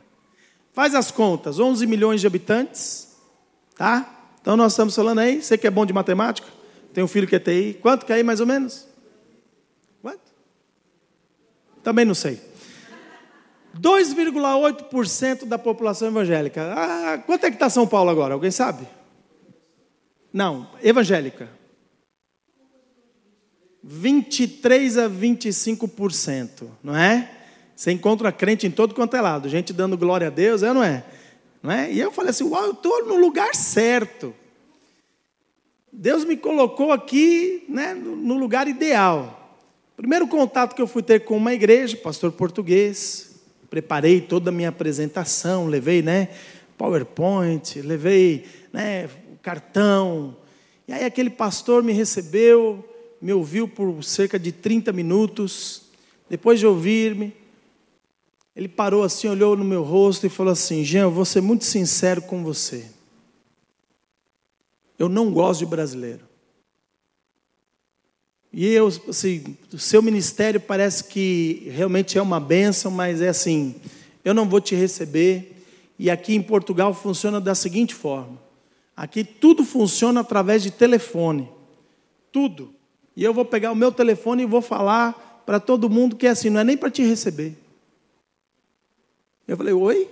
Faz 0.72 0.94
as 0.94 1.10
contas, 1.10 1.58
11 1.58 1.84
milhões 1.84 2.20
de 2.20 2.28
habitantes, 2.28 3.08
tá? 3.76 4.08
Então 4.40 4.56
nós 4.56 4.72
estamos 4.72 4.94
falando 4.94 5.18
aí, 5.18 5.42
você 5.42 5.58
que 5.58 5.66
é 5.66 5.70
bom 5.70 5.84
de 5.84 5.92
matemática, 5.92 6.46
tem 6.92 7.02
um 7.02 7.08
filho 7.08 7.26
que 7.26 7.34
é 7.34 7.40
TI, 7.40 7.76
quanto 7.82 8.06
que 8.06 8.12
é 8.12 8.16
aí 8.16 8.22
mais 8.22 8.38
ou 8.38 8.46
menos? 8.46 8.86
Quanto? 10.00 10.32
Também 11.82 12.04
não 12.04 12.14
sei. 12.14 12.53
2,8% 13.80 15.44
da 15.44 15.58
população 15.58 16.08
evangélica. 16.08 16.72
Ah, 16.76 17.18
quanto 17.18 17.44
é 17.46 17.50
que 17.50 17.56
está 17.56 17.68
São 17.68 17.86
Paulo 17.86 18.10
agora? 18.10 18.34
Alguém 18.34 18.50
sabe? 18.50 18.86
Não, 20.32 20.68
evangélica. 20.82 21.48
23 23.82 24.98
a 24.98 25.10
25%, 25.10 26.68
não 26.82 26.96
é? 26.96 27.30
Você 27.76 27.92
encontra 27.92 28.32
crente 28.32 28.66
em 28.66 28.70
todo 28.70 28.94
quanto 28.94 29.16
é 29.16 29.20
lado, 29.20 29.48
gente 29.48 29.72
dando 29.72 29.98
glória 29.98 30.28
a 30.28 30.30
Deus, 30.30 30.62
é 30.62 30.68
ou 30.68 30.74
não 30.74 30.82
é? 30.82 31.04
Não 31.62 31.70
é? 31.70 31.92
E 31.92 32.00
eu 32.00 32.10
falei 32.10 32.30
assim: 32.30 32.44
Uau, 32.44 32.64
eu 32.64 32.72
estou 32.72 33.06
no 33.06 33.16
lugar 33.16 33.54
certo. 33.54 34.34
Deus 35.92 36.24
me 36.24 36.36
colocou 36.36 36.92
aqui 36.92 37.64
né, 37.68 37.94
no 37.94 38.36
lugar 38.36 38.66
ideal. 38.66 39.60
Primeiro 39.96 40.26
contato 40.26 40.74
que 40.74 40.82
eu 40.82 40.86
fui 40.86 41.02
ter 41.02 41.24
com 41.24 41.36
uma 41.36 41.52
igreja, 41.52 41.96
pastor 41.96 42.32
português, 42.32 43.33
preparei 43.70 44.20
toda 44.20 44.50
a 44.50 44.52
minha 44.52 44.68
apresentação, 44.68 45.66
levei, 45.66 46.02
né, 46.02 46.28
PowerPoint, 46.76 47.80
levei, 47.80 48.44
né, 48.72 49.08
cartão. 49.42 50.36
E 50.86 50.92
aí 50.92 51.04
aquele 51.04 51.30
pastor 51.30 51.82
me 51.82 51.92
recebeu, 51.92 52.84
me 53.20 53.32
ouviu 53.32 53.66
por 53.68 54.02
cerca 54.02 54.38
de 54.38 54.52
30 54.52 54.92
minutos. 54.92 55.82
Depois 56.28 56.58
de 56.58 56.66
ouvir-me, 56.66 57.34
ele 58.56 58.68
parou 58.68 59.02
assim, 59.02 59.28
olhou 59.28 59.56
no 59.56 59.64
meu 59.64 59.82
rosto 59.82 60.26
e 60.26 60.30
falou 60.30 60.52
assim: 60.52 60.84
Jean, 60.84 61.02
eu 61.02 61.10
vou 61.10 61.24
ser 61.24 61.40
muito 61.40 61.64
sincero 61.64 62.22
com 62.22 62.42
você. 62.44 62.86
Eu 64.98 65.08
não 65.08 65.32
gosto 65.32 65.60
de 65.60 65.66
brasileiro. 65.66 66.33
E 68.56 68.68
eu, 68.68 68.86
assim, 69.08 69.56
o 69.72 69.78
seu 69.80 70.00
ministério 70.00 70.60
parece 70.60 71.02
que 71.02 71.68
realmente 71.74 72.16
é 72.16 72.22
uma 72.22 72.38
bênção, 72.38 72.88
mas 72.88 73.20
é 73.20 73.28
assim, 73.28 73.74
eu 74.24 74.32
não 74.32 74.48
vou 74.48 74.60
te 74.60 74.76
receber. 74.76 75.60
E 75.98 76.08
aqui 76.08 76.36
em 76.36 76.40
Portugal 76.40 76.94
funciona 76.94 77.40
da 77.40 77.52
seguinte 77.56 77.96
forma: 77.96 78.40
aqui 78.96 79.24
tudo 79.24 79.64
funciona 79.64 80.20
através 80.20 80.62
de 80.62 80.70
telefone. 80.70 81.48
Tudo. 82.30 82.72
E 83.16 83.24
eu 83.24 83.34
vou 83.34 83.44
pegar 83.44 83.72
o 83.72 83.76
meu 83.76 83.90
telefone 83.90 84.44
e 84.44 84.46
vou 84.46 84.62
falar 84.62 85.42
para 85.44 85.58
todo 85.58 85.90
mundo 85.90 86.14
que 86.14 86.24
é 86.24 86.30
assim, 86.30 86.48
não 86.48 86.60
é 86.60 86.64
nem 86.64 86.76
para 86.76 86.90
te 86.92 87.02
receber. 87.02 87.58
Eu 89.48 89.56
falei, 89.56 89.74
oi? 89.74 90.08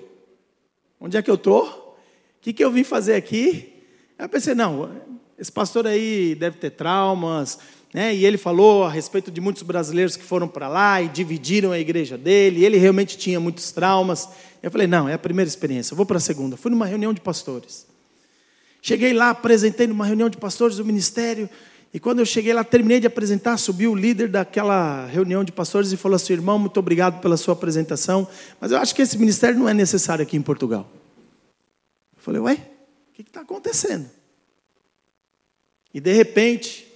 Onde 1.00 1.16
é 1.16 1.22
que 1.22 1.30
eu 1.30 1.36
estou? 1.36 1.64
O 1.64 2.40
que, 2.40 2.52
que 2.52 2.64
eu 2.64 2.72
vim 2.72 2.82
fazer 2.82 3.14
aqui? 3.14 3.72
Aí 4.18 4.24
eu 4.24 4.28
pensei, 4.28 4.52
não, 4.52 4.90
esse 5.38 5.50
pastor 5.50 5.86
aí 5.86 6.34
deve 6.34 6.58
ter 6.58 6.70
traumas, 6.70 7.58
né? 7.92 8.14
E 8.14 8.24
ele 8.24 8.38
falou 8.38 8.84
a 8.84 8.90
respeito 8.90 9.30
de 9.30 9.40
muitos 9.40 9.62
brasileiros 9.62 10.16
que 10.16 10.24
foram 10.24 10.48
para 10.48 10.66
lá 10.66 11.02
e 11.02 11.08
dividiram 11.08 11.72
a 11.72 11.78
igreja 11.78 12.16
dele. 12.16 12.64
Ele 12.64 12.78
realmente 12.78 13.18
tinha 13.18 13.38
muitos 13.38 13.70
traumas. 13.70 14.28
Eu 14.62 14.70
falei: 14.70 14.86
não, 14.86 15.08
é 15.08 15.14
a 15.14 15.18
primeira 15.18 15.48
experiência. 15.48 15.92
Eu 15.92 15.96
vou 15.96 16.06
para 16.06 16.16
a 16.16 16.20
segunda. 16.20 16.56
Fui 16.56 16.70
numa 16.70 16.86
reunião 16.86 17.12
de 17.12 17.20
pastores. 17.20 17.86
Cheguei 18.80 19.12
lá, 19.12 19.30
apresentei 19.30 19.86
numa 19.86 20.06
reunião 20.06 20.28
de 20.28 20.38
pastores 20.38 20.76
do 20.76 20.84
ministério. 20.84 21.48
E 21.94 22.00
quando 22.00 22.20
eu 22.20 22.26
cheguei 22.26 22.54
lá, 22.54 22.64
terminei 22.64 22.98
de 22.98 23.06
apresentar, 23.06 23.58
subiu 23.58 23.92
o 23.92 23.94
líder 23.94 24.28
daquela 24.28 25.06
reunião 25.06 25.44
de 25.44 25.52
pastores 25.52 25.92
e 25.92 25.96
falou 25.98 26.16
assim: 26.16 26.32
irmão, 26.32 26.58
muito 26.58 26.80
obrigado 26.80 27.20
pela 27.20 27.36
sua 27.36 27.52
apresentação, 27.52 28.26
mas 28.58 28.72
eu 28.72 28.78
acho 28.78 28.94
que 28.94 29.02
esse 29.02 29.18
ministério 29.18 29.58
não 29.58 29.68
é 29.68 29.74
necessário 29.74 30.22
aqui 30.22 30.34
em 30.34 30.42
Portugal. 30.42 30.90
Eu 32.16 32.22
falei: 32.22 32.40
ué, 32.40 32.54
o 33.10 33.12
que 33.12 33.20
está 33.20 33.42
acontecendo? 33.42 34.08
E 35.92 36.00
de 36.00 36.12
repente, 36.14 36.91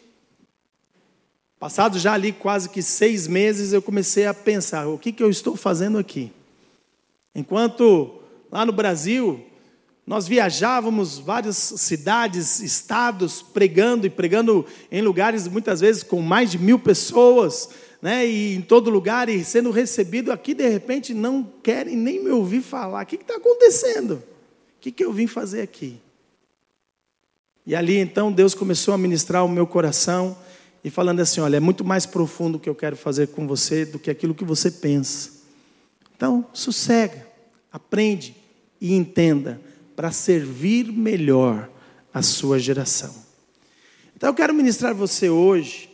Passados 1.58 2.02
já 2.02 2.12
ali 2.12 2.32
quase 2.32 2.68
que 2.68 2.82
seis 2.82 3.26
meses, 3.26 3.72
eu 3.72 3.80
comecei 3.80 4.26
a 4.26 4.34
pensar: 4.34 4.86
o 4.86 4.98
que, 4.98 5.10
que 5.10 5.22
eu 5.22 5.30
estou 5.30 5.56
fazendo 5.56 5.96
aqui? 5.96 6.30
Enquanto 7.34 8.20
lá 8.50 8.66
no 8.66 8.72
Brasil, 8.72 9.44
nós 10.06 10.28
viajávamos 10.28 11.18
várias 11.18 11.56
cidades, 11.56 12.60
estados, 12.60 13.42
pregando 13.42 14.06
e 14.06 14.10
pregando 14.10 14.66
em 14.92 15.00
lugares 15.00 15.48
muitas 15.48 15.80
vezes 15.80 16.02
com 16.02 16.20
mais 16.20 16.50
de 16.50 16.58
mil 16.58 16.78
pessoas, 16.78 17.70
né? 18.02 18.26
E 18.26 18.54
em 18.54 18.60
todo 18.60 18.90
lugar 18.90 19.28
e 19.30 19.42
sendo 19.42 19.70
recebido 19.70 20.30
aqui, 20.30 20.52
de 20.52 20.68
repente 20.68 21.14
não 21.14 21.42
querem 21.62 21.96
nem 21.96 22.22
me 22.22 22.30
ouvir 22.30 22.60
falar. 22.60 23.02
O 23.02 23.06
que 23.06 23.16
está 23.16 23.36
acontecendo? 23.36 24.14
O 24.16 24.80
que, 24.80 24.92
que 24.92 25.04
eu 25.04 25.12
vim 25.12 25.26
fazer 25.26 25.62
aqui? 25.62 26.00
E 27.66 27.75
ali 27.75 27.96
então 27.96 28.30
Deus 28.30 28.54
começou 28.54 28.92
a 28.92 28.98
ministrar 28.98 29.44
o 29.44 29.48
meu 29.48 29.66
coração 29.66 30.36
e 30.87 30.90
falando 30.90 31.19
assim: 31.19 31.40
olha, 31.40 31.57
é 31.57 31.61
muito 31.61 31.85
mais 31.85 32.07
profundo 32.07 32.59
o 32.59 32.61
que 32.61 32.69
eu 32.69 32.75
quero 32.75 32.97
fazer 32.97 33.26
com 33.26 33.45
você 33.45 33.85
do 33.85 33.99
que 33.99 34.09
aquilo 34.09 34.33
que 34.33 34.45
você 34.45 34.71
pensa. 34.71 35.33
Então, 36.16 36.47
sossega, 36.52 37.26
aprende 37.73 38.37
e 38.81 38.95
entenda 38.95 39.61
para 39.97 40.12
servir 40.12 40.85
melhor 40.93 41.69
a 42.14 42.23
sua 42.23 42.61
geração. 42.61 43.12
Então, 44.14 44.28
eu 44.28 44.35
quero 44.35 44.55
ministrar 44.55 44.95
você 44.95 45.28
hoje. 45.28 45.90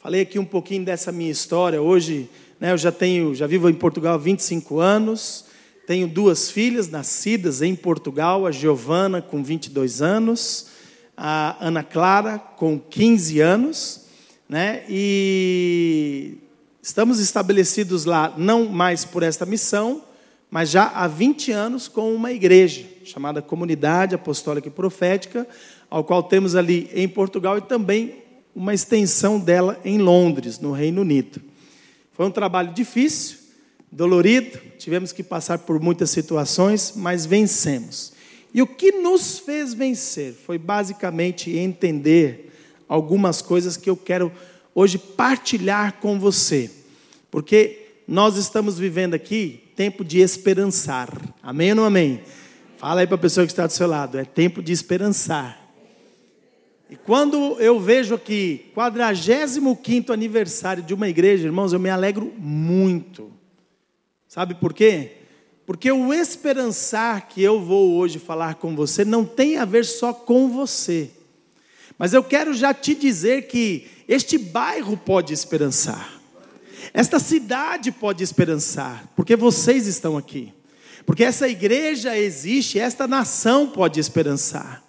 Falei 0.00 0.22
aqui 0.22 0.40
um 0.40 0.44
pouquinho 0.44 0.84
dessa 0.84 1.12
minha 1.12 1.30
história. 1.30 1.80
Hoje, 1.80 2.28
né, 2.58 2.72
eu 2.72 2.78
já 2.78 2.90
tenho, 2.90 3.32
já 3.32 3.46
vivo 3.46 3.70
em 3.70 3.74
Portugal 3.74 4.14
há 4.14 4.18
25 4.18 4.80
anos. 4.80 5.44
Tenho 5.86 6.08
duas 6.08 6.50
filhas 6.50 6.88
nascidas 6.88 7.62
em 7.62 7.76
Portugal, 7.76 8.44
a 8.44 8.50
Giovana 8.50 9.22
com 9.22 9.40
22 9.40 10.02
anos, 10.02 10.66
a 11.16 11.64
Ana 11.64 11.84
Clara 11.84 12.40
com 12.40 12.76
15 12.76 13.38
anos 13.38 14.05
né? 14.48 14.84
E 14.88 16.38
estamos 16.82 17.20
estabelecidos 17.20 18.04
lá 18.04 18.34
não 18.36 18.66
mais 18.66 19.04
por 19.04 19.22
esta 19.22 19.44
missão, 19.44 20.02
mas 20.50 20.70
já 20.70 20.84
há 20.84 21.06
20 21.06 21.52
anos 21.52 21.88
com 21.88 22.14
uma 22.14 22.32
igreja 22.32 22.86
chamada 23.04 23.42
Comunidade 23.42 24.14
Apostólica 24.14 24.68
e 24.68 24.70
Profética, 24.70 25.46
ao 25.90 26.04
qual 26.04 26.22
temos 26.22 26.54
ali 26.54 26.90
em 26.94 27.08
Portugal 27.08 27.58
e 27.58 27.62
também 27.62 28.22
uma 28.54 28.72
extensão 28.72 29.38
dela 29.38 29.78
em 29.84 29.98
Londres, 29.98 30.58
no 30.58 30.72
Reino 30.72 31.02
Unido. 31.02 31.40
Foi 32.12 32.26
um 32.26 32.30
trabalho 32.30 32.72
difícil, 32.72 33.38
dolorido, 33.92 34.58
tivemos 34.78 35.12
que 35.12 35.22
passar 35.22 35.58
por 35.58 35.78
muitas 35.80 36.10
situações, 36.10 36.94
mas 36.96 37.26
vencemos. 37.26 38.14
E 38.54 38.62
o 38.62 38.66
que 38.66 38.92
nos 38.92 39.38
fez 39.38 39.74
vencer 39.74 40.32
foi 40.32 40.56
basicamente 40.56 41.50
entender 41.50 42.45
algumas 42.88 43.42
coisas 43.42 43.76
que 43.76 43.88
eu 43.88 43.96
quero 43.96 44.32
hoje 44.74 44.98
partilhar 44.98 45.94
com 45.94 46.18
você, 46.18 46.70
porque 47.30 47.86
nós 48.06 48.36
estamos 48.36 48.78
vivendo 48.78 49.14
aqui 49.14 49.62
tempo 49.74 50.04
de 50.04 50.20
esperançar. 50.20 51.10
Amém 51.42 51.70
ou 51.70 51.76
não 51.76 51.84
amém? 51.84 52.20
Fala 52.76 53.00
aí 53.00 53.06
para 53.06 53.16
a 53.16 53.18
pessoa 53.18 53.46
que 53.46 53.52
está 53.52 53.66
do 53.66 53.72
seu 53.72 53.86
lado, 53.86 54.18
é 54.18 54.24
tempo 54.24 54.62
de 54.62 54.72
esperançar. 54.72 55.66
E 56.88 56.94
quando 56.94 57.60
eu 57.60 57.80
vejo 57.80 58.14
aqui 58.14 58.70
45 58.74 60.12
aniversário 60.12 60.82
de 60.82 60.94
uma 60.94 61.08
igreja, 61.08 61.46
irmãos, 61.46 61.72
eu 61.72 61.80
me 61.80 61.90
alegro 61.90 62.32
muito. 62.38 63.32
Sabe 64.28 64.54
por 64.54 64.72
quê? 64.72 65.12
Porque 65.66 65.90
o 65.90 66.14
esperançar 66.14 67.26
que 67.28 67.42
eu 67.42 67.60
vou 67.60 67.94
hoje 67.94 68.20
falar 68.20 68.54
com 68.54 68.76
você 68.76 69.04
não 69.04 69.24
tem 69.24 69.56
a 69.56 69.64
ver 69.64 69.84
só 69.84 70.12
com 70.12 70.48
você. 70.48 71.10
Mas 71.98 72.12
eu 72.12 72.22
quero 72.22 72.52
já 72.52 72.74
te 72.74 72.94
dizer 72.94 73.46
que 73.48 73.86
este 74.08 74.36
bairro 74.38 74.96
pode 74.96 75.32
esperançar, 75.32 76.20
esta 76.92 77.18
cidade 77.18 77.90
pode 77.90 78.22
esperançar, 78.22 79.08
porque 79.16 79.34
vocês 79.34 79.86
estão 79.86 80.16
aqui, 80.16 80.52
porque 81.04 81.24
essa 81.24 81.48
igreja 81.48 82.16
existe, 82.16 82.78
esta 82.78 83.06
nação 83.06 83.66
pode 83.68 83.98
esperançar. 83.98 84.86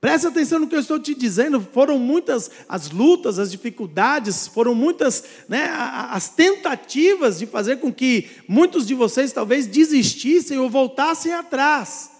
Presta 0.00 0.28
atenção 0.28 0.60
no 0.60 0.68
que 0.68 0.76
eu 0.76 0.80
estou 0.80 1.00
te 1.00 1.12
dizendo. 1.12 1.60
Foram 1.60 1.98
muitas 1.98 2.50
as 2.68 2.90
lutas, 2.90 3.38
as 3.38 3.50
dificuldades, 3.50 4.46
foram 4.46 4.72
muitas 4.74 5.24
né, 5.48 5.68
as 6.10 6.28
tentativas 6.28 7.38
de 7.38 7.46
fazer 7.46 7.78
com 7.78 7.92
que 7.92 8.28
muitos 8.46 8.86
de 8.86 8.94
vocês 8.94 9.32
talvez 9.32 9.66
desistissem 9.66 10.58
ou 10.58 10.70
voltassem 10.70 11.32
atrás. 11.32 12.17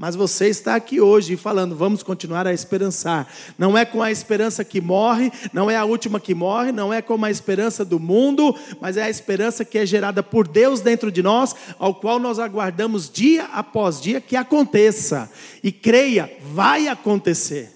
Mas 0.00 0.16
você 0.16 0.46
está 0.46 0.76
aqui 0.76 0.98
hoje 0.98 1.36
falando, 1.36 1.76
vamos 1.76 2.02
continuar 2.02 2.46
a 2.46 2.54
esperançar. 2.54 3.28
Não 3.58 3.76
é 3.76 3.84
com 3.84 4.02
a 4.02 4.10
esperança 4.10 4.64
que 4.64 4.80
morre, 4.80 5.30
não 5.52 5.70
é 5.70 5.76
a 5.76 5.84
última 5.84 6.18
que 6.18 6.34
morre, 6.34 6.72
não 6.72 6.90
é 6.90 7.02
com 7.02 7.22
a 7.22 7.30
esperança 7.30 7.84
do 7.84 8.00
mundo, 8.00 8.56
mas 8.80 8.96
é 8.96 9.02
a 9.02 9.10
esperança 9.10 9.62
que 9.62 9.76
é 9.76 9.84
gerada 9.84 10.22
por 10.22 10.48
Deus 10.48 10.80
dentro 10.80 11.12
de 11.12 11.22
nós, 11.22 11.54
ao 11.78 11.94
qual 11.94 12.18
nós 12.18 12.38
aguardamos 12.38 13.10
dia 13.10 13.44
após 13.52 14.00
dia 14.00 14.22
que 14.22 14.36
aconteça. 14.36 15.30
E 15.62 15.70
creia, 15.70 16.32
vai 16.50 16.88
acontecer. 16.88 17.70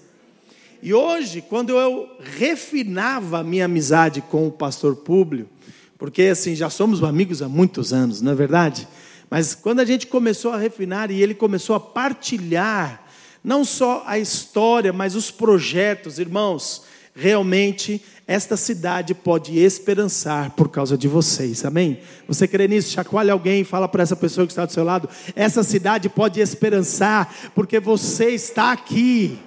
E 0.81 0.95
hoje, 0.95 1.43
quando 1.47 1.77
eu 1.77 2.09
refinava 2.19 3.41
a 3.41 3.43
minha 3.43 3.65
amizade 3.65 4.21
com 4.21 4.47
o 4.47 4.51
pastor 4.51 4.95
Públio, 4.95 5.47
porque 5.95 6.23
assim, 6.23 6.55
já 6.55 6.71
somos 6.71 7.03
amigos 7.03 7.43
há 7.43 7.47
muitos 7.47 7.93
anos, 7.93 8.19
não 8.19 8.31
é 8.31 8.35
verdade? 8.35 8.87
Mas 9.35 9.53
quando 9.53 9.81
a 9.81 9.85
gente 9.85 10.07
começou 10.07 10.53
a 10.53 10.57
refinar 10.57 11.11
e 11.11 11.21
ele 11.21 11.33
começou 11.35 11.75
a 11.75 11.79
partilhar, 11.79 13.03
não 13.43 13.65
só 13.65 14.01
a 14.07 14.17
história, 14.17 14.93
mas 14.93 15.13
os 15.13 15.29
projetos, 15.29 16.19
irmãos, 16.19 16.83
realmente 17.13 18.01
esta 18.25 18.55
cidade 18.55 19.13
pode 19.13 19.59
esperançar 19.59 20.51
por 20.51 20.69
causa 20.69 20.97
de 20.97 21.09
vocês, 21.09 21.65
amém? 21.65 21.99
Você 22.29 22.47
crê 22.47 22.65
nisso? 22.65 22.93
Chacoalha 22.93 23.33
alguém 23.33 23.65
fala 23.65 23.89
para 23.89 24.03
essa 24.03 24.15
pessoa 24.15 24.47
que 24.47 24.53
está 24.53 24.65
do 24.65 24.71
seu 24.71 24.85
lado: 24.85 25.09
essa 25.35 25.63
cidade 25.63 26.07
pode 26.07 26.39
esperançar 26.39 27.51
porque 27.53 27.77
você 27.77 28.29
está 28.29 28.71
aqui. 28.71 29.37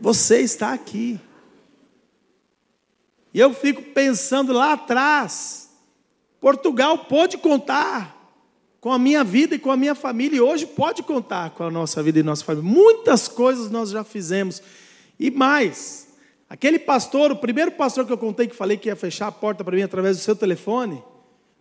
Você 0.00 0.40
está 0.40 0.72
aqui. 0.72 1.20
E 3.32 3.40
eu 3.40 3.52
fico 3.52 3.82
pensando 3.82 4.52
lá 4.52 4.72
atrás, 4.72 5.70
Portugal 6.40 6.98
pode 6.98 7.38
contar 7.38 8.16
com 8.80 8.92
a 8.92 8.98
minha 8.98 9.24
vida 9.24 9.56
e 9.56 9.58
com 9.58 9.70
a 9.70 9.76
minha 9.76 9.94
família, 9.94 10.36
e 10.36 10.40
hoje 10.40 10.64
pode 10.66 11.02
contar 11.02 11.50
com 11.50 11.64
a 11.64 11.70
nossa 11.70 12.02
vida 12.02 12.20
e 12.20 12.22
nossa 12.22 12.44
família. 12.44 12.68
Muitas 12.68 13.26
coisas 13.26 13.70
nós 13.70 13.90
já 13.90 14.04
fizemos. 14.04 14.62
E 15.18 15.30
mais, 15.30 16.08
aquele 16.48 16.78
pastor, 16.78 17.32
o 17.32 17.36
primeiro 17.36 17.72
pastor 17.72 18.06
que 18.06 18.12
eu 18.12 18.18
contei 18.18 18.46
que 18.46 18.54
falei 18.54 18.76
que 18.76 18.88
ia 18.88 18.96
fechar 18.96 19.26
a 19.26 19.32
porta 19.32 19.64
para 19.64 19.76
mim 19.76 19.82
através 19.82 20.16
do 20.16 20.22
seu 20.22 20.36
telefone, 20.36 21.02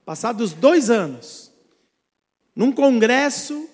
passados 0.06 0.54
dois 0.54 0.90
anos, 0.90 1.52
num 2.56 2.72
congresso 2.72 3.68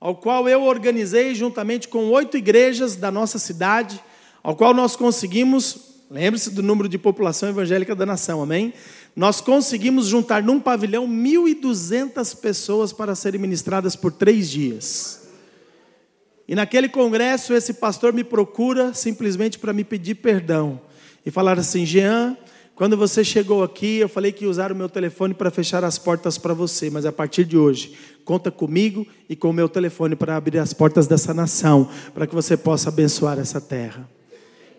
ao 0.00 0.14
qual 0.14 0.48
eu 0.48 0.62
organizei 0.62 1.34
juntamente 1.34 1.88
com 1.88 2.10
oito 2.10 2.36
igrejas 2.36 2.94
da 2.94 3.10
nossa 3.10 3.38
cidade, 3.38 4.02
ao 4.42 4.54
qual 4.54 4.72
nós 4.72 4.94
conseguimos 4.94 5.93
Lembre-se 6.10 6.50
do 6.50 6.62
número 6.62 6.88
de 6.88 6.98
população 6.98 7.48
evangélica 7.48 7.94
da 7.94 8.04
nação, 8.04 8.42
amém? 8.42 8.74
Nós 9.16 9.40
conseguimos 9.40 10.06
juntar 10.06 10.42
num 10.42 10.60
pavilhão 10.60 11.08
1.200 11.08 12.36
pessoas 12.40 12.92
para 12.92 13.14
serem 13.14 13.40
ministradas 13.40 13.96
por 13.96 14.12
três 14.12 14.50
dias. 14.50 15.28
E 16.46 16.54
naquele 16.54 16.88
congresso, 16.88 17.54
esse 17.54 17.74
pastor 17.74 18.12
me 18.12 18.22
procura 18.22 18.92
simplesmente 18.92 19.58
para 19.58 19.72
me 19.72 19.82
pedir 19.82 20.16
perdão 20.16 20.80
e 21.24 21.30
falar 21.30 21.58
assim: 21.58 21.86
Jean, 21.86 22.36
quando 22.74 22.96
você 22.96 23.24
chegou 23.24 23.62
aqui, 23.62 23.96
eu 23.96 24.08
falei 24.08 24.30
que 24.30 24.44
ia 24.44 24.50
usar 24.50 24.70
o 24.70 24.76
meu 24.76 24.88
telefone 24.88 25.32
para 25.32 25.50
fechar 25.50 25.84
as 25.84 25.96
portas 25.96 26.36
para 26.36 26.52
você, 26.52 26.90
mas 26.90 27.06
a 27.06 27.12
partir 27.12 27.44
de 27.44 27.56
hoje, 27.56 27.96
conta 28.24 28.50
comigo 28.50 29.06
e 29.28 29.34
com 29.34 29.48
o 29.48 29.52
meu 29.54 29.68
telefone 29.68 30.14
para 30.14 30.36
abrir 30.36 30.58
as 30.58 30.74
portas 30.74 31.06
dessa 31.06 31.32
nação, 31.32 31.88
para 32.12 32.26
que 32.26 32.34
você 32.34 32.56
possa 32.56 32.90
abençoar 32.90 33.38
essa 33.38 33.60
terra. 33.60 34.13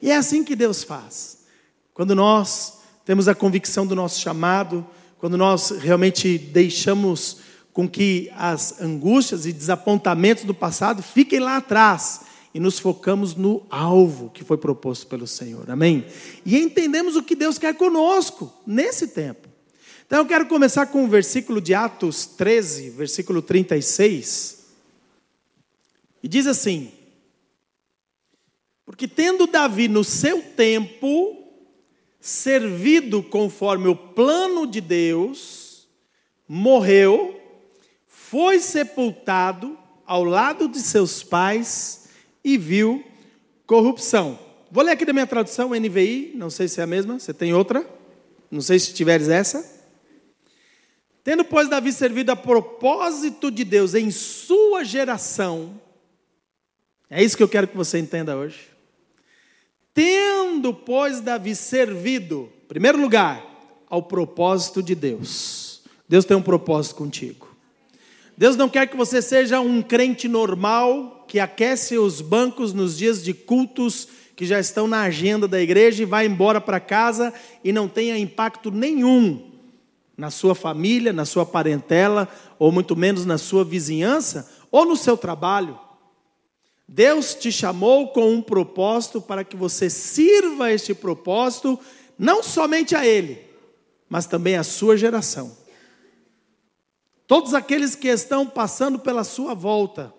E 0.06 0.12
é 0.12 0.16
assim 0.16 0.44
que 0.44 0.56
Deus 0.56 0.84
faz. 0.84 1.40
Quando 1.92 2.14
nós 2.14 2.74
temos 3.04 3.28
a 3.28 3.34
convicção 3.34 3.88
do 3.88 3.96
nosso 3.96 4.22
chamado, 4.22 4.86
quando 5.18 5.36
nós 5.36 5.72
realmente 5.72 6.38
deixamos 6.38 7.38
com 7.74 7.90
que 7.90 8.32
as 8.36 8.80
angústias 8.80 9.48
e 9.48 9.52
desapontamentos 9.52 10.44
do 10.44 10.54
passado 10.54 11.02
fiquem 11.02 11.40
lá 11.40 11.58
atrás 11.58 12.22
e 12.54 12.60
nos 12.60 12.78
focamos 12.78 13.34
no 13.34 13.66
alvo 13.68 14.30
que 14.30 14.44
foi 14.44 14.58
proposto 14.58 15.08
pelo 15.08 15.26
Senhor. 15.26 15.72
Amém? 15.72 16.06
E 16.46 16.56
entendemos 16.56 17.16
o 17.16 17.24
que 17.24 17.36
Deus 17.36 17.58
quer 17.58 17.74
conosco 17.74 18.54
nesse 18.64 19.08
tempo. 19.08 19.50
Então 20.06 20.20
eu 20.20 20.26
quero 20.28 20.46
começar 20.46 20.86
com 20.86 21.04
o 21.04 21.08
versículo 21.08 21.60
de 21.60 21.74
Atos 21.74 22.28
13, 22.28 22.92
versículo 22.92 23.42
36. 23.42 24.66
E 26.22 26.28
diz 26.28 26.46
assim: 26.46 26.92
porque 28.86 29.08
tendo 29.08 29.48
Davi 29.48 29.88
no 29.88 30.04
seu 30.04 30.42
tempo 30.42 31.44
servido 32.20 33.24
conforme 33.24 33.88
o 33.88 33.96
plano 33.96 34.68
de 34.68 34.80
Deus, 34.80 35.88
morreu, 36.48 37.40
foi 38.08 38.60
sepultado 38.60 39.78
ao 40.06 40.24
lado 40.24 40.68
de 40.68 40.80
seus 40.80 41.24
pais 41.24 42.10
e 42.44 42.58
viu 42.58 43.04
corrupção. 43.66 44.40
Vou 44.72 44.84
ler 44.84 44.92
aqui 44.92 45.06
da 45.06 45.14
minha 45.14 45.28
tradução, 45.28 45.70
NVI, 45.70 46.34
não 46.36 46.50
sei 46.50 46.68
se 46.68 46.80
é 46.80 46.84
a 46.84 46.88
mesma, 46.88 47.20
você 47.20 47.34
tem 47.34 47.54
outra? 47.54 47.88
Não 48.52 48.62
sei 48.62 48.78
se 48.78 48.94
tiveres 48.94 49.30
essa. 49.30 49.74
Tendo, 51.24 51.44
pois, 51.44 51.68
Davi 51.68 51.92
servido 51.92 52.32
a 52.32 52.36
propósito 52.36 53.50
de 53.50 53.64
Deus 53.64 53.96
em 53.96 54.12
sua 54.12 54.84
geração, 54.84 55.82
é 57.10 57.24
isso 57.24 57.38
que 57.38 57.42
eu 57.42 57.50
quero 57.50 57.68
que 57.68 57.78
você 57.78 57.98
entenda 57.98 58.36
hoje. 58.36 58.75
Tendo, 59.96 60.74
pois, 60.74 61.22
Davi 61.22 61.56
servido, 61.56 62.50
em 62.66 62.68
primeiro 62.68 63.00
lugar, 63.00 63.42
ao 63.90 64.04
propósito 64.04 64.84
de 64.84 64.94
Deus. 64.94 65.82
Deus 66.08 66.26
tem 66.26 66.36
um 66.36 66.42
propósito 66.42 66.96
contigo. 66.96 67.56
Deus 68.38 68.58
não 68.58 68.68
quer 68.68 68.88
que 68.88 68.98
você 68.98 69.22
seja 69.22 69.62
um 69.62 69.82
crente 69.82 70.28
normal 70.28 71.24
que 71.30 71.40
aquece 71.40 71.98
os 71.98 72.20
bancos 72.20 72.74
nos 72.74 72.98
dias 72.98 73.24
de 73.24 73.34
cultos 73.34 74.10
que 74.36 74.46
já 74.46 74.60
estão 74.60 74.86
na 74.86 75.04
agenda 75.04 75.48
da 75.48 75.62
igreja 75.62 76.04
e 76.04 76.06
vai 76.06 76.26
embora 76.26 76.60
para 76.60 76.82
casa 76.82 77.34
e 77.64 77.72
não 77.72 77.88
tenha 77.88 78.18
impacto 78.18 78.70
nenhum 78.70 79.50
na 80.18 80.30
sua 80.30 80.54
família, 80.54 81.14
na 81.14 81.24
sua 81.24 81.46
parentela, 81.46 82.28
ou 82.60 82.70
muito 82.70 82.98
menos 82.98 83.26
na 83.26 83.38
sua 83.38 83.64
vizinhança 83.64 84.52
ou 84.70 84.86
no 84.86 84.98
seu 84.98 85.16
trabalho. 85.16 85.80
Deus 86.88 87.34
te 87.34 87.52
chamou 87.52 88.10
com 88.10 88.32
um 88.32 88.42
propósito 88.42 89.20
para 89.20 89.44
que 89.44 89.56
você 89.56 89.90
sirva 89.90 90.72
este 90.72 90.94
propósito, 90.94 91.80
não 92.18 92.44
somente 92.44 92.96
a 92.96 93.06
Ele, 93.06 93.40
mas 94.08 94.28
também 94.28 94.56
à 94.56 94.64
sua 94.64 94.96
geração. 94.96 95.58
Todos 97.28 97.56
aqueles 97.56 97.96
que 97.96 98.08
estão 98.08 98.46
passando 98.46 99.00
pela 99.00 99.24
sua 99.24 99.56
volta, 99.56 100.14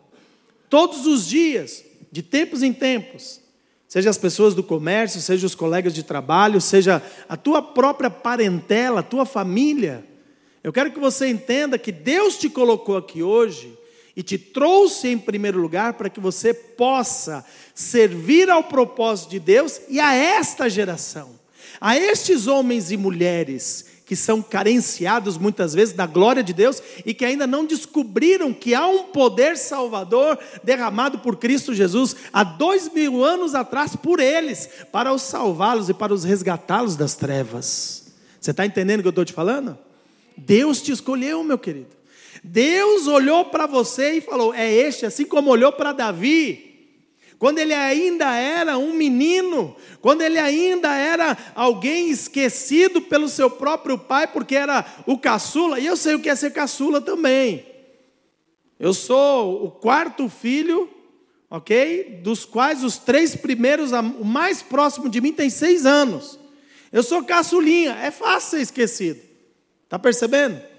todos 0.69 1.07
os 1.07 1.27
dias, 1.27 1.85
de 2.11 2.21
tempos 2.21 2.65
em 2.65 2.73
tempos, 2.73 3.41
seja 3.87 4.11
as 4.11 4.19
pessoas 4.19 4.53
do 4.53 4.63
comércio, 4.63 5.21
seja 5.21 5.47
os 5.47 5.55
colegas 5.55 5.95
de 5.95 6.03
trabalho, 6.03 6.61
seja 6.61 7.01
a 7.29 7.37
tua 7.37 7.63
própria 7.63 8.11
parentela, 8.11 9.01
a 9.01 9.05
tua 9.05 9.25
família. 9.25 10.05
Eu 10.65 10.73
quero 10.73 10.91
que 10.91 10.99
você 10.99 11.29
entenda 11.29 11.79
que 11.79 11.93
Deus 11.93 12.37
te 12.37 12.51
colocou 12.51 12.97
aqui 12.97 13.23
hoje 13.23 13.76
e 14.17 14.23
te 14.23 14.39
trouxe 14.39 15.09
em 15.09 15.19
primeiro 15.19 15.61
lugar 15.61 15.93
para 15.93 16.09
que 16.09 16.19
você 16.19 16.55
possa 16.55 17.45
servir 17.75 18.49
ao 18.49 18.65
propósito 18.65 19.31
de 19.31 19.39
Deus 19.39 19.81
e 19.91 20.01
a 20.01 20.15
esta 20.15 20.71
geração, 20.71 21.31
a 21.79 21.97
estes 21.99 22.47
homens 22.47 22.91
e 22.91 22.97
mulheres 22.97 23.97
que 24.07 24.17
são 24.17 24.41
carenciados 24.41 25.37
muitas 25.37 25.75
vezes 25.75 25.93
da 25.93 26.07
glória 26.07 26.43
de 26.43 26.55
Deus 26.55 26.81
e 27.05 27.13
que 27.13 27.25
ainda 27.25 27.45
não 27.45 27.67
descobriram 27.67 28.55
que 28.55 28.73
há 28.73 28.87
um 28.87 29.05
poder 29.05 29.59
salvador 29.59 30.39
derramado 30.63 31.19
por 31.19 31.37
Cristo 31.37 31.75
Jesus 31.75 32.15
há 32.33 32.45
dois 32.45 32.89
mil 32.89 33.25
anos 33.25 33.53
atrás 33.55 33.97
por 33.97 34.21
eles, 34.21 34.71
para 34.93 35.13
os 35.13 35.23
salvá-los 35.23 35.89
e 35.89 35.95
para 35.95 36.15
os 36.15 36.23
resgatá-los 36.23 36.95
das 36.95 37.17
trevas. 37.17 38.13
Você 38.41 38.53
está 38.53 38.65
entendendo 38.65 39.01
o 39.01 39.03
que 39.03 39.09
eu 39.09 39.11
estou 39.11 39.25
te 39.25 39.33
falando? 39.33 39.77
Deus 40.37 40.81
te 40.81 40.93
escolheu, 40.93 41.43
meu 41.43 41.59
querido. 41.59 41.97
Deus 42.47 43.09
olhou 43.09 43.47
para 43.47 43.67
você 43.67 44.13
e 44.13 44.21
falou: 44.21 44.55
é 44.55 44.73
este, 44.73 45.05
assim 45.05 45.25
como 45.25 45.51
olhou 45.51 45.73
para 45.73 45.93
Davi. 45.93 46.63
Quando 47.39 47.59
ele 47.59 47.75
ainda 47.75 48.35
era 48.35 48.79
um 48.79 48.95
menino, 48.95 49.77
quando 50.01 50.23
ele 50.23 50.39
ainda 50.39 50.95
era 50.95 51.37
alguém 51.55 52.09
esquecido 52.09 53.03
pelo 53.03 53.29
seu 53.29 53.51
próprio 53.51 53.99
pai, 53.99 54.27
porque 54.29 54.57
era 54.57 54.87
o 55.07 55.19
caçula, 55.19 55.79
e 55.79 55.85
eu 55.85 55.97
sei 55.97 56.15
o 56.15 56.21
que 56.21 56.31
é 56.31 56.37
ser 56.37 56.53
caçula 56.53 57.01
também. 57.01 57.67
Eu 58.79 58.95
sou 58.95 59.67
o 59.67 59.71
quarto 59.71 60.29
filho, 60.31 60.89
ok? 61.51 62.21
Dos 62.23 62.47
quais 62.47 62.83
os 62.83 62.97
três 62.97 63.35
primeiros, 63.37 63.91
o 63.93 64.25
mais 64.25 64.63
próximo 64.63 65.11
de 65.11 65.21
mim, 65.21 65.33
tem 65.33 65.51
seis 65.51 65.85
anos. 65.85 66.39
Eu 66.91 67.03
sou 67.03 67.23
caçulinha, 67.23 67.99
é 68.01 68.11
fácil 68.11 68.51
ser 68.51 68.63
esquecido. 68.63 69.21
Está 69.85 69.99
percebendo? 69.99 70.76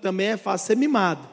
Também 0.00 0.28
é 0.28 0.36
fácil 0.36 0.68
ser 0.68 0.76
mimado. 0.76 1.28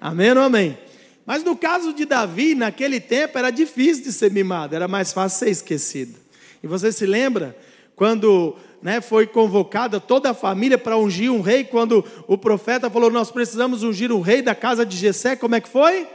Amém 0.00 0.32
ou 0.32 0.42
amém? 0.42 0.78
Mas 1.24 1.44
no 1.44 1.56
caso 1.56 1.92
de 1.92 2.04
Davi, 2.04 2.54
naquele 2.54 3.00
tempo 3.00 3.38
era 3.38 3.50
difícil 3.50 4.04
de 4.04 4.12
ser 4.12 4.30
mimado, 4.32 4.74
era 4.74 4.88
mais 4.88 5.12
fácil 5.12 5.38
ser 5.40 5.50
esquecido. 5.50 6.18
E 6.62 6.66
você 6.66 6.90
se 6.90 7.06
lembra 7.06 7.56
quando 7.94 8.56
né, 8.82 9.00
foi 9.00 9.26
convocada 9.26 10.00
toda 10.00 10.30
a 10.30 10.34
família 10.34 10.76
para 10.76 10.96
ungir 10.96 11.30
um 11.32 11.40
rei, 11.40 11.62
quando 11.62 12.04
o 12.26 12.36
profeta 12.36 12.90
falou: 12.90 13.10
Nós 13.10 13.30
precisamos 13.30 13.82
ungir 13.82 14.10
um 14.10 14.20
rei 14.20 14.42
da 14.42 14.54
casa 14.54 14.84
de 14.84 14.96
Jessé, 14.96 15.36
como 15.36 15.54
é 15.54 15.60
que 15.60 15.68
foi? 15.68 16.06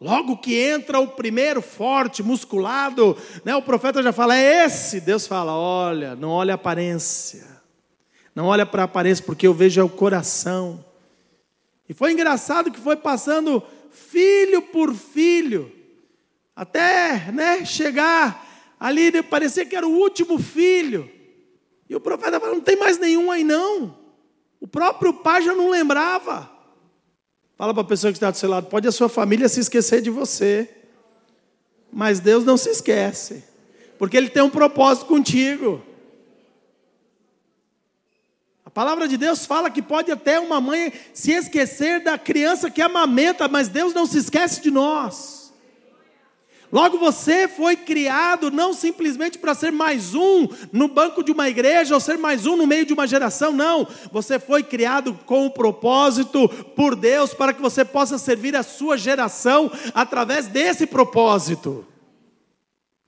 Logo 0.00 0.36
que 0.36 0.54
entra 0.54 1.00
o 1.00 1.08
primeiro 1.08 1.62
forte, 1.62 2.22
musculado, 2.22 3.16
né, 3.44 3.54
o 3.56 3.62
profeta 3.62 4.02
já 4.02 4.12
fala: 4.12 4.36
É 4.36 4.64
esse. 4.64 5.00
Deus 5.00 5.26
fala: 5.26 5.52
Olha, 5.56 6.16
não 6.16 6.30
olha 6.30 6.54
a 6.54 6.56
aparência, 6.56 7.44
não 8.36 8.44
olha 8.44 8.66
para 8.66 8.82
a 8.82 8.84
aparência, 8.84 9.24
porque 9.24 9.46
eu 9.46 9.54
vejo 9.54 9.80
é 9.80 9.82
o 9.82 9.88
coração. 9.88 10.84
E 11.88 11.94
foi 11.94 12.12
engraçado 12.12 12.70
que 12.70 12.78
foi 12.78 12.94
passando 12.94 13.62
filho 13.90 14.60
por 14.60 14.94
filho, 14.94 15.72
até 16.54 17.32
né, 17.32 17.64
chegar 17.64 18.46
ali, 18.78 19.22
parecia 19.22 19.64
que 19.64 19.74
era 19.74 19.86
o 19.86 19.98
último 19.98 20.38
filho. 20.38 21.10
E 21.88 21.96
o 21.96 22.00
profeta 22.00 22.38
falou: 22.38 22.56
não 22.56 22.62
tem 22.62 22.76
mais 22.76 22.98
nenhum 22.98 23.30
aí 23.30 23.42
não. 23.42 23.96
O 24.60 24.68
próprio 24.68 25.14
pai 25.14 25.40
já 25.40 25.54
não 25.54 25.70
lembrava. 25.70 26.50
Fala 27.56 27.72
para 27.72 27.82
a 27.84 27.86
pessoa 27.86 28.12
que 28.12 28.18
está 28.18 28.30
do 28.30 28.36
seu 28.36 28.50
lado: 28.50 28.66
pode 28.66 28.86
a 28.86 28.92
sua 28.92 29.08
família 29.08 29.48
se 29.48 29.60
esquecer 29.60 30.02
de 30.02 30.10
você, 30.10 30.68
mas 31.90 32.20
Deus 32.20 32.44
não 32.44 32.58
se 32.58 32.68
esquece, 32.68 33.44
porque 33.98 34.14
Ele 34.14 34.28
tem 34.28 34.42
um 34.42 34.50
propósito 34.50 35.06
contigo. 35.06 35.82
Palavra 38.76 39.08
de 39.08 39.16
Deus 39.16 39.46
fala 39.46 39.70
que 39.70 39.80
pode 39.80 40.12
até 40.12 40.38
uma 40.38 40.60
mãe 40.60 40.92
se 41.14 41.32
esquecer 41.32 42.04
da 42.04 42.18
criança 42.18 42.70
que 42.70 42.82
amamenta, 42.82 43.48
mas 43.48 43.68
Deus 43.68 43.94
não 43.94 44.04
se 44.04 44.18
esquece 44.18 44.60
de 44.60 44.70
nós. 44.70 45.50
Logo 46.70 46.98
você 46.98 47.48
foi 47.48 47.74
criado 47.74 48.50
não 48.50 48.74
simplesmente 48.74 49.38
para 49.38 49.54
ser 49.54 49.72
mais 49.72 50.14
um 50.14 50.46
no 50.70 50.88
banco 50.88 51.24
de 51.24 51.32
uma 51.32 51.48
igreja 51.48 51.94
ou 51.94 52.00
ser 52.02 52.18
mais 52.18 52.44
um 52.44 52.54
no 52.54 52.66
meio 52.66 52.84
de 52.84 52.92
uma 52.92 53.06
geração, 53.06 53.50
não. 53.50 53.88
Você 54.12 54.38
foi 54.38 54.62
criado 54.62 55.18
com 55.24 55.46
o 55.46 55.50
propósito 55.50 56.46
por 56.76 56.94
Deus 56.94 57.32
para 57.32 57.54
que 57.54 57.62
você 57.62 57.82
possa 57.82 58.18
servir 58.18 58.54
a 58.54 58.62
sua 58.62 58.98
geração 58.98 59.72
através 59.94 60.48
desse 60.48 60.86
propósito. 60.86 61.86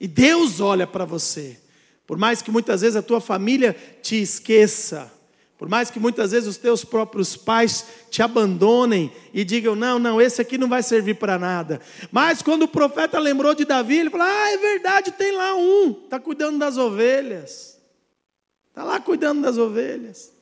E 0.00 0.08
Deus 0.08 0.60
olha 0.60 0.86
para 0.86 1.04
você. 1.04 1.60
Por 2.06 2.16
mais 2.16 2.40
que 2.40 2.50
muitas 2.50 2.80
vezes 2.80 2.96
a 2.96 3.02
tua 3.02 3.20
família 3.20 3.76
te 4.00 4.16
esqueça, 4.16 5.17
por 5.58 5.68
mais 5.68 5.90
que 5.90 5.98
muitas 5.98 6.30
vezes 6.30 6.48
os 6.48 6.56
teus 6.56 6.84
próprios 6.84 7.36
pais 7.36 7.84
te 8.08 8.22
abandonem 8.22 9.10
e 9.34 9.42
digam: 9.42 9.74
não, 9.74 9.98
não, 9.98 10.22
esse 10.22 10.40
aqui 10.40 10.56
não 10.56 10.68
vai 10.68 10.84
servir 10.84 11.14
para 11.14 11.36
nada. 11.36 11.80
Mas 12.12 12.40
quando 12.40 12.62
o 12.62 12.68
profeta 12.68 13.18
lembrou 13.18 13.52
de 13.56 13.64
Davi, 13.64 13.98
ele 13.98 14.08
falou: 14.08 14.24
ah, 14.24 14.52
é 14.52 14.56
verdade, 14.56 15.10
tem 15.10 15.32
lá 15.32 15.56
um, 15.56 15.90
está 16.04 16.20
cuidando 16.20 16.58
das 16.58 16.76
ovelhas. 16.76 17.76
Está 18.68 18.84
lá 18.84 19.00
cuidando 19.00 19.42
das 19.42 19.58
ovelhas. 19.58 20.32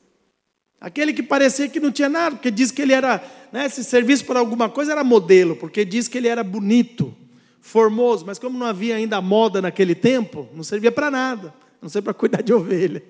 Aquele 0.78 1.14
que 1.14 1.22
parecia 1.22 1.66
que 1.66 1.80
não 1.80 1.90
tinha 1.90 2.10
nada, 2.10 2.36
porque 2.36 2.50
diz 2.50 2.70
que 2.70 2.82
ele 2.82 2.92
era, 2.92 3.24
né, 3.50 3.66
se 3.70 3.82
serviço 3.82 4.26
para 4.26 4.38
alguma 4.38 4.68
coisa 4.68 4.92
era 4.92 5.02
modelo, 5.02 5.56
porque 5.56 5.86
diz 5.86 6.06
que 6.06 6.18
ele 6.18 6.28
era 6.28 6.44
bonito, 6.44 7.16
formoso, 7.62 8.26
mas 8.26 8.38
como 8.38 8.58
não 8.58 8.66
havia 8.66 8.96
ainda 8.96 9.22
moda 9.22 9.62
naquele 9.62 9.94
tempo, 9.94 10.46
não 10.52 10.62
servia 10.62 10.92
para 10.92 11.10
nada, 11.10 11.54
não 11.80 11.88
sei 11.88 12.02
para 12.02 12.12
cuidar 12.12 12.42
de 12.42 12.52
ovelha. 12.52 13.02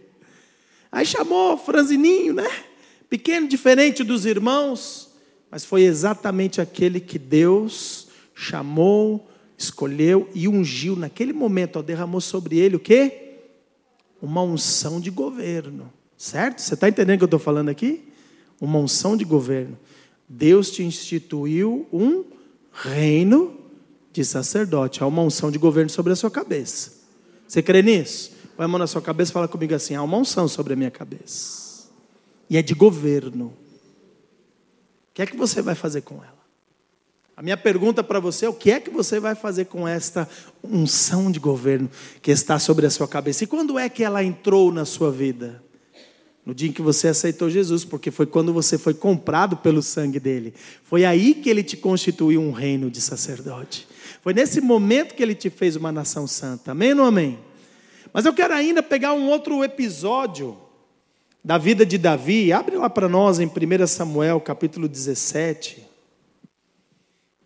Aí 0.96 1.04
chamou 1.04 1.58
franzininho, 1.58 2.32
né? 2.32 2.50
Pequeno, 3.10 3.46
diferente 3.46 4.02
dos 4.02 4.24
irmãos, 4.24 5.10
mas 5.50 5.62
foi 5.62 5.82
exatamente 5.82 6.58
aquele 6.58 7.00
que 7.00 7.18
Deus 7.18 8.08
chamou, 8.34 9.28
escolheu 9.58 10.26
e 10.34 10.48
ungiu 10.48 10.96
naquele 10.96 11.34
momento, 11.34 11.78
ó, 11.78 11.82
derramou 11.82 12.18
sobre 12.18 12.58
ele 12.58 12.76
o 12.76 12.80
quê? 12.80 13.34
Uma 14.22 14.42
unção 14.42 14.98
de 14.98 15.10
governo, 15.10 15.92
certo? 16.16 16.62
Você 16.62 16.72
está 16.72 16.88
entendendo 16.88 17.16
o 17.16 17.18
que 17.18 17.24
eu 17.24 17.26
estou 17.26 17.40
falando 17.40 17.68
aqui? 17.68 18.08
Uma 18.58 18.78
unção 18.78 19.18
de 19.18 19.24
governo. 19.26 19.78
Deus 20.26 20.70
te 20.70 20.82
instituiu 20.82 21.86
um 21.92 22.24
reino 22.72 23.54
de 24.14 24.24
sacerdote, 24.24 25.02
há 25.02 25.06
uma 25.06 25.20
unção 25.20 25.50
de 25.50 25.58
governo 25.58 25.90
sobre 25.90 26.14
a 26.14 26.16
sua 26.16 26.30
cabeça. 26.30 26.92
Você 27.46 27.60
crê 27.60 27.82
nisso? 27.82 28.35
Põe 28.56 28.64
a 28.64 28.68
mão 28.68 28.78
na 28.78 28.86
sua 28.86 29.02
cabeça 29.02 29.30
e 29.30 29.34
fala 29.34 29.46
comigo 29.46 29.74
assim: 29.74 29.94
há 29.94 30.02
uma 30.02 30.16
unção 30.16 30.48
sobre 30.48 30.72
a 30.72 30.76
minha 30.76 30.90
cabeça. 30.90 31.88
E 32.48 32.56
é 32.56 32.62
de 32.62 32.74
governo. 32.74 33.46
O 33.46 35.14
que 35.14 35.22
é 35.22 35.26
que 35.26 35.36
você 35.36 35.60
vai 35.60 35.74
fazer 35.74 36.00
com 36.02 36.16
ela? 36.16 36.36
A 37.36 37.42
minha 37.42 37.56
pergunta 37.56 38.02
para 38.02 38.18
você 38.18 38.46
é: 38.46 38.48
o 38.48 38.54
que 38.54 38.70
é 38.70 38.80
que 38.80 38.88
você 38.88 39.20
vai 39.20 39.34
fazer 39.34 39.66
com 39.66 39.86
esta 39.86 40.26
unção 40.64 41.30
de 41.30 41.38
governo 41.38 41.90
que 42.22 42.30
está 42.30 42.58
sobre 42.58 42.86
a 42.86 42.90
sua 42.90 43.06
cabeça? 43.06 43.44
E 43.44 43.46
quando 43.46 43.78
é 43.78 43.90
que 43.90 44.02
ela 44.02 44.24
entrou 44.24 44.72
na 44.72 44.86
sua 44.86 45.12
vida? 45.12 45.62
No 46.46 46.54
dia 46.54 46.68
em 46.68 46.72
que 46.72 46.80
você 46.80 47.08
aceitou 47.08 47.50
Jesus, 47.50 47.84
porque 47.84 48.10
foi 48.10 48.24
quando 48.24 48.52
você 48.52 48.78
foi 48.78 48.94
comprado 48.94 49.56
pelo 49.56 49.82
sangue 49.82 50.20
dele. 50.20 50.54
Foi 50.84 51.04
aí 51.04 51.34
que 51.34 51.50
ele 51.50 51.62
te 51.62 51.76
constituiu 51.76 52.40
um 52.40 52.52
reino 52.52 52.88
de 52.88 53.00
sacerdote. 53.00 53.86
Foi 54.22 54.32
nesse 54.32 54.60
momento 54.60 55.14
que 55.14 55.22
ele 55.22 55.34
te 55.34 55.50
fez 55.50 55.74
uma 55.74 55.90
nação 55.90 56.24
santa. 56.26 56.70
Amém 56.70 56.94
ou 56.94 57.04
amém? 57.04 57.38
Mas 58.16 58.24
eu 58.24 58.32
quero 58.32 58.54
ainda 58.54 58.82
pegar 58.82 59.12
um 59.12 59.28
outro 59.28 59.62
episódio 59.62 60.56
da 61.44 61.58
vida 61.58 61.84
de 61.84 61.98
Davi. 61.98 62.50
Abre 62.50 62.74
lá 62.74 62.88
para 62.88 63.10
nós 63.10 63.38
em 63.38 63.44
1 63.44 63.86
Samuel, 63.86 64.40
capítulo 64.40 64.88
17. 64.88 65.86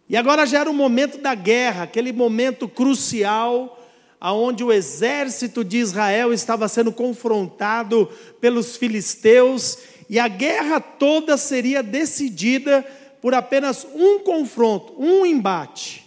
E 0.08 0.16
agora 0.16 0.46
já 0.46 0.60
era 0.60 0.70
o 0.70 0.72
momento 0.72 1.18
da 1.18 1.34
guerra, 1.34 1.82
aquele 1.82 2.12
momento 2.12 2.68
crucial 2.68 3.84
aonde 4.20 4.62
o 4.62 4.72
exército 4.72 5.64
de 5.64 5.78
Israel 5.78 6.32
estava 6.32 6.68
sendo 6.68 6.92
confrontado 6.92 8.08
pelos 8.40 8.76
filisteus 8.76 9.76
e 10.08 10.20
a 10.20 10.28
guerra 10.28 10.78
toda 10.78 11.36
seria 11.36 11.82
decidida 11.82 12.86
por 13.20 13.34
apenas 13.34 13.84
um 13.92 14.20
confronto, 14.20 14.94
um 14.96 15.26
embate. 15.26 16.06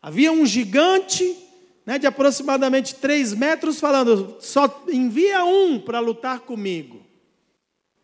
Havia 0.00 0.32
um 0.32 0.46
gigante 0.46 1.47
né, 1.88 1.98
de 1.98 2.06
aproximadamente 2.06 2.96
3 2.96 3.32
metros, 3.32 3.80
falando: 3.80 4.36
só 4.40 4.84
envia 4.92 5.42
um 5.42 5.80
para 5.80 6.00
lutar 6.00 6.40
comigo. 6.40 7.00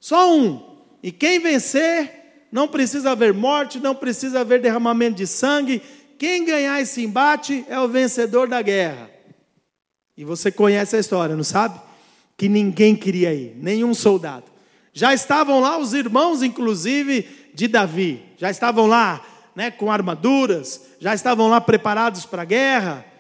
Só 0.01 0.35
um. 0.35 0.79
E 1.03 1.13
quem 1.13 1.39
vencer, 1.39 2.47
não 2.51 2.67
precisa 2.67 3.11
haver 3.11 3.35
morte, 3.35 3.79
não 3.79 3.95
precisa 3.95 4.41
haver 4.41 4.63
derramamento 4.63 5.19
de 5.19 5.27
sangue. 5.27 5.83
Quem 6.19 6.47
ganhar 6.47 6.81
esse 6.81 7.05
embate 7.05 7.63
é 7.69 7.79
o 7.79 7.87
vencedor 7.87 8.49
da 8.49 8.63
guerra. 8.63 9.11
E 10.17 10.25
você 10.25 10.51
conhece 10.51 10.97
a 10.97 11.01
história, 11.01 11.37
não 11.37 11.45
sabe? 11.45 11.79
Que 12.39 12.49
ninguém 12.49 12.97
queria 12.97 13.35
ir, 13.35 13.55
nenhum 13.59 13.93
soldado. 13.93 14.47
Já 14.95 15.13
estavam 15.13 15.61
lá 15.61 15.77
os 15.77 15.93
irmãos, 15.93 16.43
inclusive, 16.43 17.29
de 17.53 17.69
Davi. 17.69 18.23
Já 18.39 18.51
estavam 18.51 18.87
lá 18.87 19.23
né, 19.55 19.71
com 19.71 19.93
armaduras, 19.93 20.87
já 20.99 21.15
estavam 21.15 21.49
lá 21.49 21.61
preparados 21.61 22.25
para 22.25 22.41
a 22.41 22.47
guerra. 22.47 23.13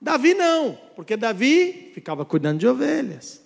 Davi 0.00 0.34
não, 0.34 0.78
porque 0.96 1.16
Davi 1.16 1.90
ficava 1.94 2.24
cuidando 2.24 2.58
de 2.58 2.66
ovelhas. 2.66 3.40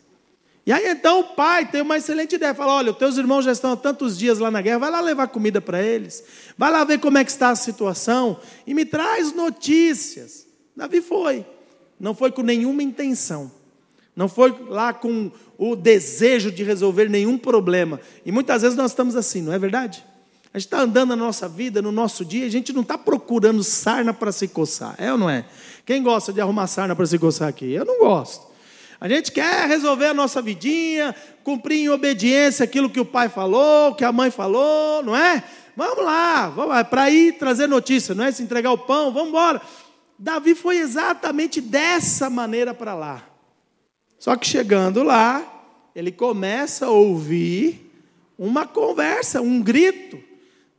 E 0.67 0.73
aí 0.73 0.89
então 0.89 1.21
o 1.21 1.25
pai 1.35 1.67
tem 1.71 1.83
uma 1.83 1.97
excelente 1.97 2.37
ideia, 2.37 2.55
fala: 2.55 2.75
olha, 2.75 2.93
os 2.93 2.97
teus 2.97 3.19
irmãos 3.19 3.45
já 3.45 3.53
estão 3.53 3.73
há 3.73 3.77
tantos 3.77 4.17
dias 4.17 4.39
lá 4.39 4.51
na 4.51 4.63
guerra, 4.63 4.79
vai 4.79 4.91
lá 4.91 5.01
levar 5.01 5.29
comida 5.29 5.61
para 5.61 5.83
eles, 5.83 6.25
vai 6.57 6.71
lá 6.71 6.85
ver 6.85 7.01
como 7.01 7.19
é 7.19 7.25
que 7.25 7.31
está 7.31 7.51
a 7.51 7.57
situação 7.57 8.39
e 8.67 8.73
me 8.73 8.85
traz 8.85 9.35
notícias. 9.35 10.47
Davi 10.77 11.01
foi, 11.01 11.45
não 11.99 12.15
foi 12.15 12.31
com 12.33 12.43
nenhuma 12.43 12.83
intenção, 12.83 13.53
não 14.17 14.29
foi 14.29 14.55
lá 14.69 14.95
com 14.95 15.31
o 15.59 15.77
desejo 15.77 16.51
de 16.51 16.65
resolver 16.65 17.11
nenhum 17.11 17.37
problema. 17.37 18.01
E 18.25 18.33
muitas 18.33 18.63
vezes 18.63 18.77
nós 18.77 18.93
estamos 18.93 19.17
assim, 19.17 19.43
não 19.43 19.53
é 19.53 19.59
verdade? 19.59 20.05
A 20.55 20.59
gente 20.59 20.67
está 20.69 20.83
andando 20.83 21.09
na 21.09 21.17
nossa 21.17 21.49
vida, 21.49 21.83
no 21.83 21.91
nosso 21.91 22.25
dia, 22.25 22.47
a 22.47 22.49
gente 22.49 22.73
não 22.73 22.83
está 22.83 22.97
procurando 22.97 23.65
sarna 23.65 24.15
para 24.15 24.31
se 24.31 24.47
coçar, 24.47 24.95
é 24.99 25.11
ou 25.11 25.19
não 25.19 25.29
é? 25.29 25.45
Quem 25.85 26.01
gosta 26.01 26.33
de 26.33 26.41
arrumar 26.41 26.69
sarna 26.69 26.95
para 26.95 27.05
se 27.07 27.19
coçar 27.19 27.49
aqui? 27.49 27.73
Eu 27.73 27.85
não 27.85 27.99
gosto. 27.99 28.47
A 29.01 29.09
gente 29.09 29.33
quer 29.33 29.67
resolver 29.67 30.07
a 30.07 30.15
nossa 30.15 30.41
vidinha, 30.41 31.13
cumprir 31.43 31.81
em 31.81 31.89
obediência 31.89 32.63
aquilo 32.63 32.89
que 32.89 33.01
o 33.01 33.05
pai 33.05 33.29
falou, 33.29 33.97
que 33.97 34.05
a 34.05 34.13
mãe 34.13 34.31
falou, 34.31 35.03
não 35.03 35.17
é? 35.17 35.43
Vamos 35.77 36.05
lá, 36.05 36.49
vamos 36.51 36.71
lá, 36.71 36.85
para 36.85 37.11
ir 37.11 37.33
trazer 37.33 37.67
notícia, 37.67 38.15
não 38.15 38.23
é? 38.23 38.31
Se 38.31 38.41
entregar 38.41 38.71
o 38.71 38.79
pão, 38.79 39.13
vamos 39.13 39.31
embora. 39.31 39.61
Davi 40.17 40.55
foi 40.55 40.77
exatamente 40.77 41.61
dessa 41.61 42.31
maneira 42.31 42.73
para 42.73 42.95
lá. 42.95 43.25
Só 44.21 44.37
que 44.37 44.47
chegando 44.47 45.03
lá, 45.03 45.67
ele 45.97 46.13
começa 46.13 46.87
a 46.87 46.91
ouvir 46.91 47.93
uma 48.39 48.69
conversa, 48.69 49.41
um 49.41 49.61
grito 49.61 50.33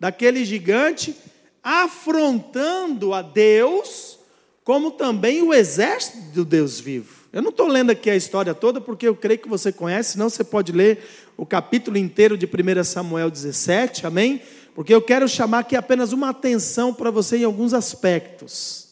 daquele 0.05 0.45
gigante 0.45 1.15
afrontando 1.63 3.11
a 3.11 3.23
Deus 3.23 4.19
como 4.63 4.91
também 4.91 5.41
o 5.41 5.51
exército 5.51 6.19
do 6.31 6.45
Deus 6.45 6.79
vivo. 6.79 7.27
Eu 7.33 7.41
não 7.41 7.49
estou 7.49 7.67
lendo 7.67 7.89
aqui 7.89 8.07
a 8.11 8.15
história 8.15 8.53
toda, 8.53 8.79
porque 8.79 9.07
eu 9.07 9.15
creio 9.15 9.39
que 9.39 9.49
você 9.49 9.71
conhece, 9.71 10.11
senão 10.11 10.29
você 10.29 10.43
pode 10.43 10.71
ler 10.71 11.03
o 11.35 11.43
capítulo 11.43 11.97
inteiro 11.97 12.37
de 12.37 12.45
1 12.45 12.83
Samuel 12.83 13.31
17, 13.31 14.05
amém? 14.05 14.43
Porque 14.75 14.93
eu 14.93 15.01
quero 15.01 15.27
chamar 15.27 15.59
aqui 15.59 15.75
apenas 15.75 16.11
uma 16.13 16.29
atenção 16.29 16.93
para 16.93 17.09
você 17.09 17.37
em 17.37 17.43
alguns 17.43 17.73
aspectos. 17.73 18.89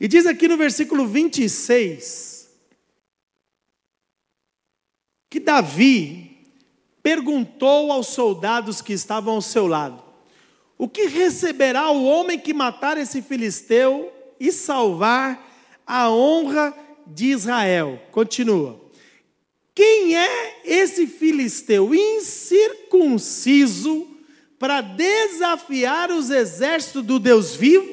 E 0.00 0.08
diz 0.08 0.26
aqui 0.26 0.48
no 0.48 0.56
versículo 0.56 1.06
26, 1.06 2.48
que 5.30 5.38
Davi 5.38 6.38
perguntou 7.04 7.92
aos 7.92 8.08
soldados 8.08 8.82
que 8.82 8.92
estavam 8.92 9.34
ao 9.34 9.40
seu 9.40 9.68
lado: 9.68 10.03
O 10.84 10.88
que 10.88 11.06
receberá 11.06 11.90
o 11.90 12.04
homem 12.04 12.38
que 12.38 12.52
matar 12.52 12.98
esse 12.98 13.22
filisteu 13.22 14.12
e 14.38 14.52
salvar 14.52 15.42
a 15.86 16.10
honra 16.10 16.76
de 17.06 17.28
Israel? 17.28 17.98
Continua. 18.12 18.78
Quem 19.74 20.14
é 20.14 20.60
esse 20.62 21.06
filisteu 21.06 21.94
incircunciso 21.94 24.06
para 24.58 24.82
desafiar 24.82 26.10
os 26.10 26.28
exércitos 26.28 27.02
do 27.02 27.18
Deus 27.18 27.56
vivo? 27.56 27.88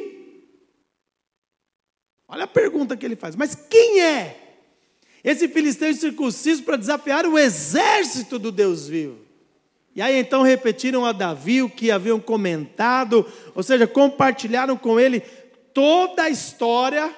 Olha 2.28 2.44
a 2.44 2.48
pergunta 2.48 2.98
que 2.98 3.06
ele 3.06 3.16
faz. 3.16 3.38
Mas 3.38 3.56
quem 3.56 4.02
é 4.02 4.58
esse 5.24 5.48
filisteu 5.48 5.90
incircunciso 5.90 6.64
para 6.64 6.76
desafiar 6.76 7.26
o 7.26 7.40
exército 7.40 8.38
do 8.38 8.52
Deus 8.52 8.86
vivo? 8.86 9.31
E 9.96 10.02
aí 10.02 10.18
então 10.18 10.42
repetiram 10.42 11.06
a 11.06 11.12
Davi 11.12 11.62
o 11.62 11.70
que 11.70 11.92
haviam 11.92 12.20
comentado, 12.20 13.26
ou 13.54 13.62
seja, 13.62 13.86
compartilharam 13.86 14.78
com 14.78 15.00
ele 15.00 15.20
toda 15.74 16.24
a 16.24 16.30
história. 16.30 17.14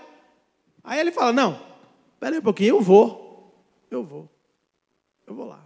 Aí 0.84 1.00
ele 1.00 1.12
fala: 1.12 1.32
Não, 1.32 1.60
espera 2.14 2.36
aí 2.36 2.40
um 2.40 2.44
pouquinho, 2.44 2.76
eu 2.76 2.82
vou, 2.82 3.54
eu 3.92 4.04
vou, 4.04 4.30
eu 5.28 5.36
vou 5.36 5.46
lá. 5.46 5.64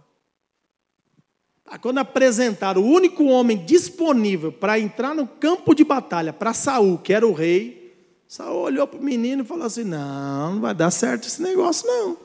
Ah, 1.64 1.78
quando 1.78 1.98
apresentaram 1.98 2.82
o 2.82 2.86
único 2.86 3.24
homem 3.24 3.64
disponível 3.64 4.50
para 4.50 4.78
entrar 4.78 5.14
no 5.14 5.26
campo 5.26 5.74
de 5.74 5.84
batalha 5.84 6.32
para 6.32 6.54
Saul, 6.54 6.98
que 6.98 7.12
era 7.12 7.26
o 7.26 7.32
rei, 7.32 7.94
Saul 8.26 8.60
olhou 8.60 8.86
para 8.86 8.98
o 8.98 9.02
menino 9.02 9.42
e 9.42 9.46
falou 9.46 9.64
assim: 9.64 9.84
Não, 9.84 10.54
não 10.54 10.60
vai 10.60 10.74
dar 10.74 10.90
certo 10.90 11.26
esse 11.26 11.40
negócio, 11.40 11.86
não. 11.86 12.18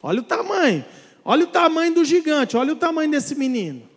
Olha 0.00 0.20
o 0.20 0.24
tamanho, 0.24 0.84
olha 1.24 1.44
o 1.44 1.48
tamanho 1.48 1.94
do 1.94 2.04
gigante, 2.04 2.56
olha 2.56 2.72
o 2.72 2.76
tamanho 2.76 3.10
desse 3.10 3.34
menino. 3.34 3.87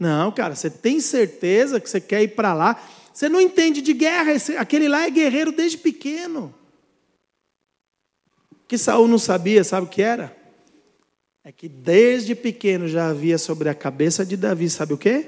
Não, 0.00 0.32
cara, 0.32 0.56
você 0.56 0.68
tem 0.68 0.98
certeza 0.98 1.78
que 1.78 1.88
você 1.88 2.00
quer 2.00 2.22
ir 2.22 2.28
para 2.28 2.52
lá? 2.52 2.82
Você 3.14 3.28
não 3.28 3.40
entende 3.40 3.80
de 3.80 3.92
guerra, 3.92 4.32
esse, 4.32 4.56
aquele 4.56 4.88
lá 4.88 5.06
é 5.06 5.10
guerreiro 5.10 5.52
desde 5.52 5.78
pequeno. 5.78 6.52
Que 8.66 8.76
Saul 8.76 9.06
não 9.06 9.18
sabia, 9.18 9.62
sabe 9.62 9.86
o 9.86 9.90
que 9.90 10.02
era? 10.02 10.36
É 11.44 11.52
que 11.52 11.68
desde 11.68 12.34
pequeno 12.34 12.88
já 12.88 13.10
havia 13.10 13.38
sobre 13.38 13.68
a 13.68 13.74
cabeça 13.74 14.24
de 14.24 14.36
Davi, 14.36 14.68
sabe 14.68 14.94
o 14.94 14.98
quê? 14.98 15.26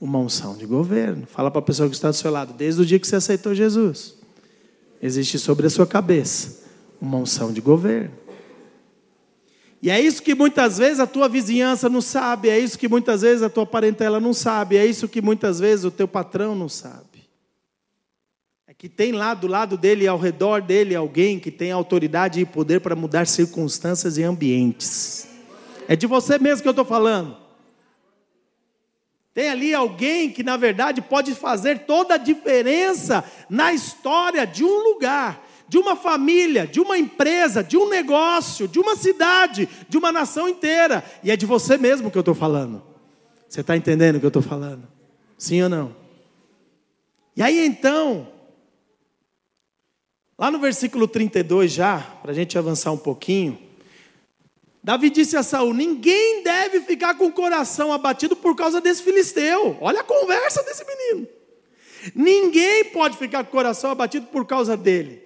Uma 0.00 0.18
unção 0.18 0.56
de 0.56 0.66
governo. 0.66 1.26
Fala 1.26 1.50
para 1.50 1.60
a 1.60 1.64
pessoa 1.64 1.88
que 1.88 1.94
está 1.94 2.10
do 2.10 2.16
seu 2.16 2.30
lado, 2.30 2.52
desde 2.52 2.82
o 2.82 2.86
dia 2.86 2.98
que 2.98 3.06
você 3.06 3.16
aceitou 3.16 3.54
Jesus 3.54 4.24
existe 5.04 5.38
sobre 5.38 5.66
a 5.66 5.70
sua 5.70 5.86
cabeça 5.86 6.64
uma 6.98 7.18
unção 7.18 7.52
de 7.52 7.60
governo. 7.60 8.10
E 9.84 9.90
é 9.90 10.00
isso 10.00 10.22
que 10.22 10.34
muitas 10.34 10.78
vezes 10.78 10.98
a 10.98 11.06
tua 11.06 11.28
vizinhança 11.28 11.90
não 11.90 12.00
sabe, 12.00 12.48
é 12.48 12.58
isso 12.58 12.78
que 12.78 12.88
muitas 12.88 13.20
vezes 13.20 13.42
a 13.42 13.50
tua 13.50 13.66
parentela 13.66 14.18
não 14.18 14.32
sabe, 14.32 14.78
é 14.78 14.86
isso 14.86 15.06
que 15.06 15.20
muitas 15.20 15.60
vezes 15.60 15.84
o 15.84 15.90
teu 15.90 16.08
patrão 16.08 16.54
não 16.54 16.70
sabe. 16.70 17.28
É 18.66 18.72
que 18.72 18.88
tem 18.88 19.12
lá 19.12 19.34
do 19.34 19.46
lado 19.46 19.76
dele, 19.76 20.06
ao 20.06 20.16
redor 20.16 20.62
dele, 20.62 20.94
alguém 20.94 21.38
que 21.38 21.50
tem 21.50 21.70
autoridade 21.70 22.40
e 22.40 22.46
poder 22.46 22.80
para 22.80 22.96
mudar 22.96 23.26
circunstâncias 23.26 24.16
e 24.16 24.22
ambientes. 24.22 25.28
É 25.86 25.94
de 25.94 26.06
você 26.06 26.38
mesmo 26.38 26.62
que 26.62 26.68
eu 26.68 26.72
estou 26.72 26.86
falando. 26.86 27.36
Tem 29.34 29.50
ali 29.50 29.74
alguém 29.74 30.30
que, 30.30 30.42
na 30.42 30.56
verdade, 30.56 31.02
pode 31.02 31.34
fazer 31.34 31.80
toda 31.80 32.14
a 32.14 32.16
diferença 32.16 33.22
na 33.50 33.74
história 33.74 34.46
de 34.46 34.64
um 34.64 34.82
lugar, 34.82 35.43
de 35.68 35.78
uma 35.78 35.96
família, 35.96 36.66
de 36.66 36.80
uma 36.80 36.98
empresa, 36.98 37.62
de 37.62 37.76
um 37.76 37.88
negócio, 37.88 38.68
de 38.68 38.78
uma 38.78 38.96
cidade, 38.96 39.68
de 39.88 39.96
uma 39.96 40.12
nação 40.12 40.48
inteira. 40.48 41.04
E 41.22 41.30
é 41.30 41.36
de 41.36 41.46
você 41.46 41.76
mesmo 41.76 42.10
que 42.10 42.18
eu 42.18 42.20
estou 42.20 42.34
falando. 42.34 42.82
Você 43.48 43.60
está 43.60 43.76
entendendo 43.76 44.16
o 44.16 44.20
que 44.20 44.26
eu 44.26 44.28
estou 44.28 44.42
falando? 44.42 44.86
Sim 45.38 45.62
ou 45.62 45.68
não? 45.68 45.96
E 47.36 47.42
aí 47.42 47.64
então, 47.66 48.28
lá 50.38 50.50
no 50.50 50.58
versículo 50.58 51.08
32 51.08 51.72
já, 51.72 51.98
para 52.22 52.30
a 52.30 52.34
gente 52.34 52.56
avançar 52.56 52.92
um 52.92 52.96
pouquinho, 52.96 53.58
Davi 54.82 55.08
disse 55.08 55.36
a 55.36 55.42
Saul: 55.42 55.72
ninguém 55.72 56.42
deve 56.42 56.80
ficar 56.82 57.14
com 57.14 57.26
o 57.26 57.32
coração 57.32 57.92
abatido 57.92 58.36
por 58.36 58.54
causa 58.54 58.80
desse 58.80 59.02
filisteu. 59.02 59.78
Olha 59.80 60.00
a 60.00 60.04
conversa 60.04 60.62
desse 60.62 60.84
menino. 60.84 61.26
Ninguém 62.14 62.84
pode 62.86 63.16
ficar 63.16 63.44
com 63.44 63.48
o 63.48 63.52
coração 63.52 63.90
abatido 63.90 64.26
por 64.26 64.44
causa 64.44 64.76
dele. 64.76 65.23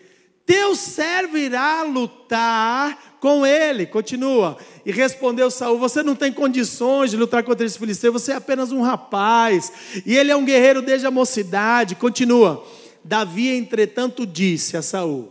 Teu 0.48 0.74
servo 0.74 1.36
irá 1.36 1.82
lutar 1.82 3.18
com 3.20 3.44
ele. 3.44 3.84
Continua. 3.84 4.56
E 4.82 4.90
respondeu 4.90 5.50
Saul: 5.50 5.78
Você 5.78 6.02
não 6.02 6.16
tem 6.16 6.32
condições 6.32 7.10
de 7.10 7.18
lutar 7.18 7.42
contra 7.42 7.66
esse 7.66 7.78
filisteu, 7.78 8.10
você 8.10 8.32
é 8.32 8.36
apenas 8.36 8.72
um 8.72 8.80
rapaz. 8.80 9.70
E 10.06 10.16
ele 10.16 10.30
é 10.30 10.36
um 10.36 10.46
guerreiro 10.46 10.80
desde 10.80 11.06
a 11.06 11.10
mocidade. 11.10 11.94
Continua. 11.96 12.66
Davi, 13.04 13.50
entretanto, 13.50 14.24
disse 14.24 14.74
a 14.74 14.80
Saul: 14.80 15.30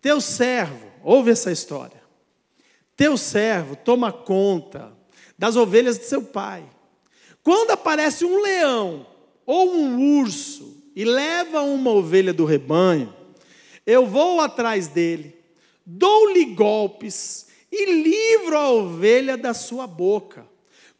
Teu 0.00 0.18
servo, 0.18 0.86
ouve 1.02 1.30
essa 1.30 1.52
história. 1.52 2.02
Teu 2.96 3.18
servo 3.18 3.76
toma 3.76 4.10
conta 4.10 4.94
das 5.38 5.56
ovelhas 5.56 5.98
de 5.98 6.06
seu 6.06 6.22
pai. 6.22 6.64
Quando 7.42 7.72
aparece 7.72 8.24
um 8.24 8.40
leão 8.40 9.06
ou 9.44 9.74
um 9.74 10.20
urso 10.20 10.82
e 10.96 11.04
leva 11.04 11.60
uma 11.60 11.90
ovelha 11.90 12.32
do 12.32 12.46
rebanho, 12.46 13.12
eu 13.86 14.06
vou 14.06 14.40
atrás 14.40 14.88
dele, 14.88 15.34
dou-lhe 15.84 16.44
golpes 16.46 17.46
e 17.70 17.92
livro 17.92 18.56
a 18.56 18.70
ovelha 18.70 19.36
da 19.36 19.52
sua 19.52 19.86
boca. 19.86 20.46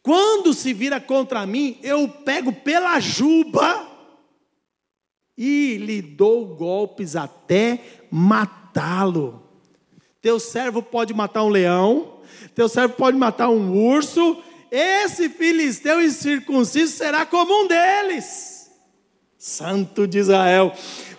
Quando 0.03 0.53
se 0.53 0.71
vira 0.73 0.99
contra 0.99 1.45
mim, 1.45 1.79
eu 1.81 2.07
pego 2.07 2.53
pela 2.53 2.99
juba 2.99 3.87
e 5.37 5.77
lhe 5.77 6.01
dou 6.01 6.55
golpes 6.55 7.15
até 7.15 7.81
matá-lo. 8.11 9.43
Teu 10.21 10.39
servo 10.39 10.81
pode 10.81 11.13
matar 11.13 11.43
um 11.43 11.49
leão, 11.49 12.19
teu 12.53 12.69
servo 12.69 12.95
pode 12.95 13.17
matar 13.17 13.49
um 13.49 13.75
urso, 13.75 14.41
esse 14.71 15.29
filisteu 15.29 16.01
incircunciso 16.01 16.97
será 16.97 17.25
como 17.25 17.63
um 17.63 17.67
deles. 17.67 18.69
Santo 19.37 20.07
de 20.07 20.17
Israel. 20.17 20.73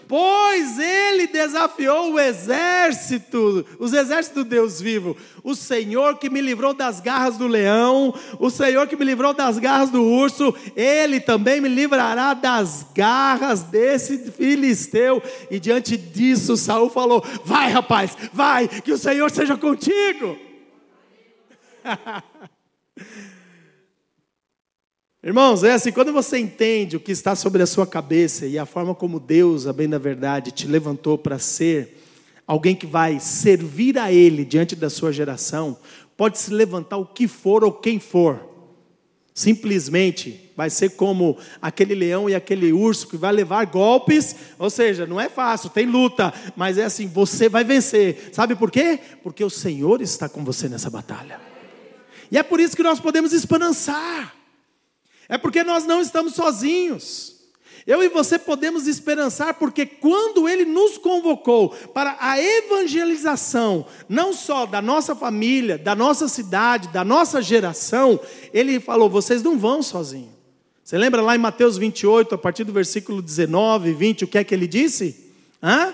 Pois 0.09 0.79
ele 0.79 1.27
desafiou 1.27 2.13
o 2.13 2.21
exército, 2.21 3.67
os 3.79 3.93
exércitos 3.93 4.45
do 4.45 4.49
Deus 4.49 4.81
vivo. 4.81 5.17
O 5.43 5.55
Senhor 5.55 6.19
que 6.19 6.31
me 6.31 6.41
livrou 6.41 6.73
das 6.73 7.01
garras 7.01 7.37
do 7.37 7.47
leão, 7.47 8.15
o 8.39 8.49
Senhor 8.49 8.87
que 8.87 8.97
me 8.97 9.05
livrou 9.05 9.35
das 9.35 9.59
garras 9.59 9.91
do 9.91 10.03
urso, 10.03 10.55
ele 10.77 11.19
também 11.19 11.61
me 11.61 11.69
livrará 11.69 12.35
das 12.35 12.87
garras 12.95 13.63
desse 13.63 14.31
filisteu. 14.31 15.21
E 15.51 15.59
diante 15.59 15.97
disso, 15.97 16.57
Saul 16.57 16.89
falou: 16.89 17.25
Vai, 17.45 17.73
rapaz, 17.73 18.17
vai, 18.33 18.69
que 18.69 18.93
o 18.93 18.99
Senhor 18.99 19.31
seja 19.31 19.57
contigo. 19.57 20.39
Irmãos, 25.27 25.65
é 25.65 25.73
assim, 25.73 25.91
quando 25.91 26.13
você 26.13 26.39
entende 26.39 26.97
o 26.97 27.01
que 27.01 27.11
está 27.11 27.35
sobre 27.35 27.61
a 27.61 27.67
sua 27.67 27.85
cabeça 27.85 28.47
e 28.47 28.57
a 28.57 28.65
forma 28.65 28.95
como 28.95 29.19
Deus, 29.19 29.67
a 29.67 29.73
bem 29.73 29.89
da 29.89 29.99
verdade, 29.99 30.53
te 30.53 30.69
levantou 30.69 31.19
para 31.19 31.37
ser 31.37 32.01
alguém 32.47 32.77
que 32.77 32.87
vai 32.87 33.19
servir 33.19 33.99
a 33.99 34.13
Ele 34.13 34.45
diante 34.45 34.77
da 34.77 34.89
sua 34.89 35.13
geração, 35.13 35.77
pode 36.17 36.39
se 36.39 36.53
levantar 36.53 36.99
o 36.99 37.05
que 37.05 37.27
for 37.27 37.65
ou 37.65 37.73
quem 37.73 37.99
for. 37.99 38.39
Simplesmente 39.35 40.53
vai 40.57 40.71
ser 40.71 40.91
como 40.91 41.37
aquele 41.61 41.97
leão 41.97 42.31
e 42.31 42.35
aquele 42.37 42.73
urso 42.73 43.09
que 43.09 43.17
vai 43.17 43.33
levar 43.33 43.67
golpes, 43.67 44.37
ou 44.57 44.71
seja, 44.71 45.09
não 45.09 45.21
é 45.21 45.29
fácil, 45.29 45.71
tem 45.71 45.87
luta, 45.87 46.33
mas 46.55 46.79
é 46.79 46.85
assim, 46.85 47.09
você 47.09 47.49
vai 47.49 47.65
vencer. 47.65 48.31
Sabe 48.33 48.55
por 48.55 48.71
quê? 48.71 49.01
Porque 49.25 49.43
o 49.43 49.51
Senhor 49.51 50.01
está 50.01 50.29
com 50.29 50.45
você 50.45 50.69
nessa 50.69 50.89
batalha. 50.89 51.41
E 52.31 52.39
é 52.39 52.45
por 52.45 52.61
isso 52.61 52.77
que 52.77 52.83
nós 52.85 53.01
podemos 53.01 53.33
esperançar. 53.33 54.36
É 55.29 55.37
porque 55.37 55.65
nós 55.65 55.85
não 55.85 56.01
estamos 56.01 56.35
sozinhos. 56.35 57.35
Eu 57.87 58.03
e 58.03 58.09
você 58.09 58.37
podemos 58.37 58.89
esperançar, 58.89 59.55
porque 59.55 59.87
quando 59.87 60.49
Ele 60.49 60.65
nos 60.65 60.99
convocou 60.99 61.71
para 61.95 62.17
a 62.19 62.37
evangelização, 62.41 63.87
não 64.09 64.33
só 64.33 64.67
da 64.67 64.83
nossa 64.83 65.15
família, 65.15 65.79
da 65.79 65.95
nossa 65.95 66.27
cidade, 66.27 66.89
da 66.89 67.05
nossa 67.05 67.41
geração, 67.41 68.19
Ele 68.53 68.81
falou: 68.81 69.09
vocês 69.09 69.41
não 69.43 69.57
vão 69.57 69.83
sozinhos. 69.83 70.35
Você 70.83 70.99
lembra 70.99 71.21
lá 71.23 71.35
em 71.35 71.39
Mateus 71.39 71.77
28, 71.77 72.35
a 72.35 72.39
partir 72.39 72.65
do 72.65 72.73
versículo 72.73 73.21
19 73.21 73.91
e 73.91 73.93
20, 73.93 74.25
o 74.25 74.29
que 74.29 74.39
é 74.39 74.45
que 74.45 74.55
ele 74.55 74.69
disse? 74.69 75.33
Hã? 75.63 75.93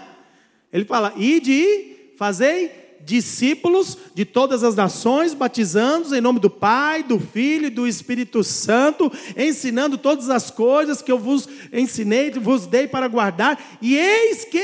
Ele 0.72 0.84
fala: 0.86 1.12
ide 1.16 1.52
e 1.52 2.14
fazei 2.16 2.81
discípulos 3.04 3.98
de 4.14 4.24
todas 4.24 4.62
as 4.62 4.74
nações, 4.74 5.34
batizando-os 5.34 6.12
em 6.12 6.20
nome 6.20 6.38
do 6.38 6.50
Pai, 6.50 7.02
do 7.02 7.18
Filho 7.18 7.66
e 7.66 7.70
do 7.70 7.86
Espírito 7.86 8.44
Santo, 8.44 9.10
ensinando 9.36 9.98
todas 9.98 10.30
as 10.30 10.50
coisas 10.50 11.02
que 11.02 11.10
eu 11.10 11.18
vos 11.18 11.48
ensinei, 11.72 12.30
vos 12.30 12.66
dei 12.66 12.86
para 12.86 13.08
guardar, 13.08 13.58
e 13.80 13.96
eis 13.96 14.44
que 14.44 14.62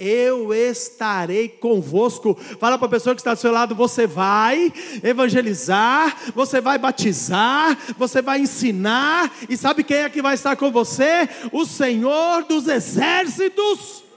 eu 0.00 0.54
estarei 0.54 1.46
convosco. 1.46 2.34
Fala 2.58 2.78
para 2.78 2.86
a 2.86 2.90
pessoa 2.90 3.14
que 3.14 3.20
está 3.20 3.34
do 3.34 3.40
seu 3.40 3.52
lado: 3.52 3.74
você 3.74 4.06
vai 4.06 4.72
evangelizar, 5.04 6.16
você 6.34 6.58
vai 6.60 6.78
batizar, 6.78 7.78
você 7.98 8.22
vai 8.22 8.40
ensinar, 8.40 9.30
e 9.48 9.56
sabe 9.58 9.84
quem 9.84 9.98
é 9.98 10.08
que 10.08 10.22
vai 10.22 10.34
estar 10.34 10.56
com 10.56 10.70
você? 10.70 11.28
O 11.52 11.66
Senhor 11.66 12.44
dos 12.44 12.66
exércitos. 12.66 14.09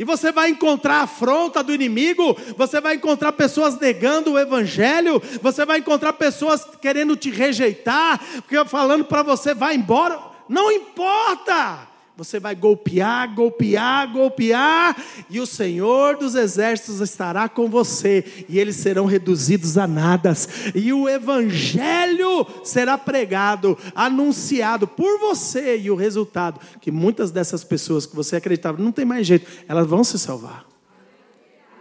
E 0.00 0.04
você 0.04 0.32
vai 0.32 0.48
encontrar 0.48 1.02
afronta 1.02 1.62
do 1.62 1.74
inimigo, 1.74 2.34
você 2.56 2.80
vai 2.80 2.94
encontrar 2.94 3.32
pessoas 3.32 3.78
negando 3.78 4.32
o 4.32 4.38
evangelho, 4.38 5.20
você 5.42 5.66
vai 5.66 5.80
encontrar 5.80 6.14
pessoas 6.14 6.66
querendo 6.80 7.14
te 7.14 7.28
rejeitar, 7.28 8.18
porque 8.36 8.64
falando 8.64 9.04
para 9.04 9.22
você, 9.22 9.52
vai 9.52 9.74
embora. 9.74 10.18
Não 10.48 10.72
importa. 10.72 11.89
Você 12.20 12.38
vai 12.38 12.54
golpear, 12.54 13.34
golpear, 13.34 14.12
golpear, 14.12 14.94
e 15.30 15.40
o 15.40 15.46
Senhor 15.46 16.18
dos 16.18 16.34
exércitos 16.34 17.00
estará 17.00 17.48
com 17.48 17.66
você, 17.66 18.44
e 18.46 18.58
eles 18.58 18.76
serão 18.76 19.06
reduzidos 19.06 19.78
a 19.78 19.86
nada, 19.86 20.34
e 20.74 20.92
o 20.92 21.08
Evangelho 21.08 22.46
será 22.62 22.98
pregado, 22.98 23.78
anunciado 23.94 24.86
por 24.86 25.18
você, 25.18 25.78
e 25.78 25.90
o 25.90 25.94
resultado, 25.94 26.60
que 26.78 26.90
muitas 26.90 27.30
dessas 27.30 27.64
pessoas 27.64 28.04
que 28.04 28.14
você 28.14 28.36
acreditava, 28.36 28.82
não 28.82 28.92
tem 28.92 29.06
mais 29.06 29.26
jeito, 29.26 29.50
elas 29.66 29.86
vão 29.86 30.04
se 30.04 30.18
salvar. 30.18 30.66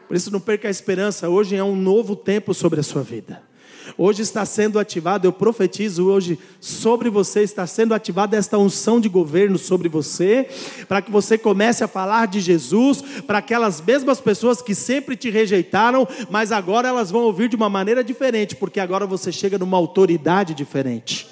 Por 0.08 0.16
isso, 0.16 0.32
não 0.32 0.40
perca 0.40 0.70
a 0.70 0.72
esperança, 0.72 1.28
hoje 1.28 1.58
é 1.58 1.64
um 1.66 1.76
novo 1.76 2.16
tempo 2.16 2.54
sobre 2.54 2.80
a 2.80 2.84
sua 2.84 3.04
vida. 3.04 3.49
Hoje 3.98 4.22
está 4.22 4.46
sendo 4.46 4.80
ativado, 4.80 5.28
eu 5.28 5.34
profetizo 5.34 6.08
hoje 6.08 6.38
sobre 6.60 7.10
você, 7.10 7.42
está 7.42 7.66
sendo 7.68 7.94
ativada 7.94 8.38
esta 8.38 8.58
unção 8.58 9.00
de 9.00 9.10
governo 9.10 9.58
sobre 9.58 9.90
você, 9.90 10.48
para 10.88 11.02
que 11.02 11.12
você 11.12 11.38
comece 11.38 11.84
a 11.84 11.88
falar 11.88 12.28
de 12.28 12.40
Jesus 12.40 13.02
para 13.26 13.40
aquelas 13.40 13.82
mesmas 13.82 14.20
pessoas 14.20 14.62
que 14.62 14.76
sempre 14.76 15.16
te 15.16 15.30
rejeitaram, 15.30 16.08
mas 16.30 16.52
agora 16.52 16.88
elas 16.88 17.12
vão 17.12 17.22
ouvir 17.22 17.50
de 17.50 17.56
uma 17.56 17.70
maneira 17.70 18.04
diferente, 18.04 18.56
porque 18.56 18.80
agora 18.80 19.06
você 19.06 19.32
chega 19.32 19.58
numa 19.58 19.78
autoridade 19.78 20.54
diferente. 20.54 21.28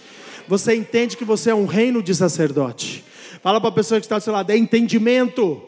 Você 0.48 0.76
entende 0.76 1.18
que 1.18 1.26
você 1.26 1.50
é 1.50 1.56
um 1.56 1.66
reino 1.66 2.02
de 2.02 2.16
sacerdote. 2.16 3.04
Fala 3.42 3.60
para 3.60 3.70
a 3.70 3.74
pessoa 3.74 4.00
que 4.00 4.06
está 4.06 4.18
do 4.18 4.24
seu 4.24 4.34
lado, 4.34 4.50
é 4.50 4.58
entendimento. 4.58 5.62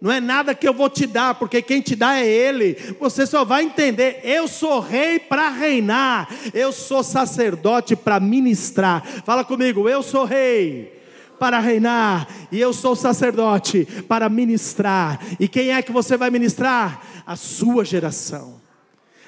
Não 0.00 0.10
é 0.10 0.18
nada 0.18 0.54
que 0.54 0.66
eu 0.66 0.72
vou 0.72 0.88
te 0.88 1.06
dar, 1.06 1.34
porque 1.34 1.60
quem 1.60 1.82
te 1.82 1.94
dá 1.94 2.16
é 2.16 2.26
Ele. 2.26 2.74
Você 2.98 3.26
só 3.26 3.44
vai 3.44 3.64
entender. 3.64 4.20
Eu 4.24 4.48
sou 4.48 4.80
rei 4.80 5.18
para 5.18 5.50
reinar, 5.50 6.28
eu 6.54 6.72
sou 6.72 7.04
sacerdote 7.04 7.94
para 7.94 8.18
ministrar. 8.18 9.04
Fala 9.26 9.44
comigo, 9.44 9.88
eu 9.88 10.02
sou 10.02 10.24
rei 10.24 10.98
para 11.38 11.58
reinar, 11.58 12.28
e 12.52 12.60
eu 12.60 12.72
sou 12.72 12.94
sacerdote 12.94 13.86
para 14.06 14.28
ministrar. 14.28 15.20
E 15.38 15.48
quem 15.48 15.72
é 15.72 15.82
que 15.82 15.92
você 15.92 16.16
vai 16.16 16.30
ministrar? 16.30 17.02
A 17.26 17.36
sua 17.36 17.84
geração. 17.84 18.60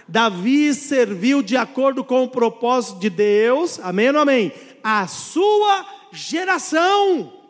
Davi 0.09 0.75
serviu 0.75 1.43
de 1.43 1.57
acordo 1.57 2.03
com 2.03 2.25
o 2.25 2.29
propósito 2.29 2.99
de 2.99 3.09
Deus, 3.09 3.79
amém 3.83 4.11
ou 4.11 4.19
amém? 4.19 4.53
A 4.83 5.07
sua 5.07 5.87
geração. 6.13 7.42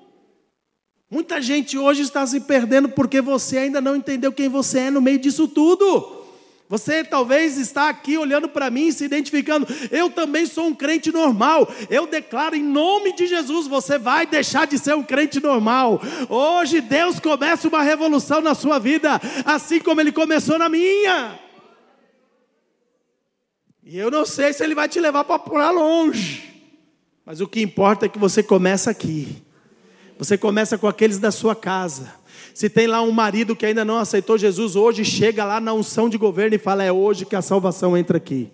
Muita 1.13 1.43
gente 1.43 1.77
hoje 1.77 2.01
está 2.01 2.27
se 2.27 2.41
perdendo 2.41 2.89
porque 2.89 3.21
você 3.21 3.59
ainda 3.59 3.83
não 3.83 3.95
entendeu 3.95 4.33
quem 4.33 4.49
você 4.49 4.79
é 4.79 4.91
no 4.91 5.03
meio 5.03 5.19
disso 5.19 5.47
tudo. 5.47 6.25
Você 6.71 7.05
talvez 7.05 7.59
está 7.59 7.91
aqui 7.91 8.17
olhando 8.17 8.49
para 8.49 8.71
mim 8.71 8.91
se 8.91 9.05
identificando. 9.05 9.67
Eu 9.91 10.09
também 10.09 10.47
sou 10.47 10.69
um 10.69 10.75
crente 10.75 11.13
normal. 11.13 11.71
Eu 11.91 12.07
declaro 12.07 12.57
em 12.57 12.63
nome 12.63 13.13
de 13.13 13.27
Jesus, 13.27 13.67
você 13.67 13.99
vai 13.99 14.25
deixar 14.25 14.67
de 14.67 14.79
ser 14.79 14.95
um 14.95 15.03
crente 15.03 15.39
normal. 15.39 16.01
Hoje 16.31 16.81
Deus 16.81 17.21
começa 17.21 17.69
uma 17.69 17.83
revolução 17.83 18.41
na 18.41 18.55
sua 18.55 18.79
vida, 18.79 19.21
assim 19.45 19.81
como 19.81 20.01
ele 20.01 20.13
começou 20.13 20.59
na 20.59 20.71
minha. 20.71 21.39
E 23.85 23.99
eu 23.99 24.11
não 24.11 24.25
sei 24.25 24.55
se 24.55 24.65
ele 24.65 24.75
vai 24.75 24.89
te 24.89 24.99
levar 24.99 25.25
para 25.25 25.71
longe. 25.73 26.43
Mas 27.23 27.43
o 27.43 27.47
que 27.47 27.61
importa 27.61 28.07
é 28.07 28.09
que 28.09 28.19
você 28.19 28.43
começa 28.43 28.91
aqui. 28.91 29.52
Você 30.23 30.39
começa 30.39 30.79
com 30.79 30.87
aqueles 30.87 31.19
da 31.19 31.33
sua 31.33 31.53
casa. 31.53 32.15
Se 32.55 32.71
tem 32.71 32.87
lá 32.87 33.03
um 33.03 33.11
marido 33.11 33.57
que 33.57 33.67
ainda 33.67 33.85
não 33.85 33.99
aceitou 33.99 34.39
Jesus, 34.39 34.77
hoje 34.77 35.05
chega 35.05 35.45
lá 35.45 35.61
na 35.61 35.75
unção 35.75 36.09
de 36.09 36.17
governo 36.17 36.55
e 36.55 36.61
fala: 36.61 36.85
é 36.85 36.93
hoje 36.93 37.27
que 37.27 37.35
a 37.35 37.43
salvação 37.43 37.97
entra 37.97 38.19
aqui. 38.19 38.49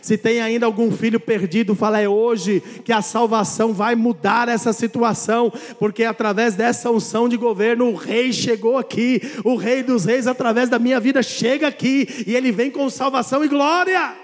Se 0.00 0.16
tem 0.16 0.40
ainda 0.40 0.64
algum 0.64 0.90
filho 0.90 1.20
perdido, 1.20 1.74
fala: 1.74 2.00
é 2.00 2.08
hoje 2.08 2.62
que 2.86 2.90
a 2.90 3.02
salvação 3.02 3.74
vai 3.74 3.94
mudar 3.94 4.48
essa 4.48 4.72
situação, 4.72 5.52
porque 5.78 6.04
através 6.04 6.54
dessa 6.54 6.90
unção 6.90 7.28
de 7.28 7.36
governo, 7.36 7.90
o 7.90 7.94
rei 7.94 8.32
chegou 8.32 8.78
aqui, 8.78 9.20
o 9.44 9.56
rei 9.56 9.82
dos 9.82 10.06
reis, 10.06 10.26
através 10.26 10.70
da 10.70 10.78
minha 10.78 10.98
vida, 10.98 11.22
chega 11.22 11.68
aqui 11.68 12.24
e 12.26 12.34
ele 12.34 12.50
vem 12.50 12.70
com 12.70 12.88
salvação 12.88 13.44
e 13.44 13.48
glória. 13.48 14.16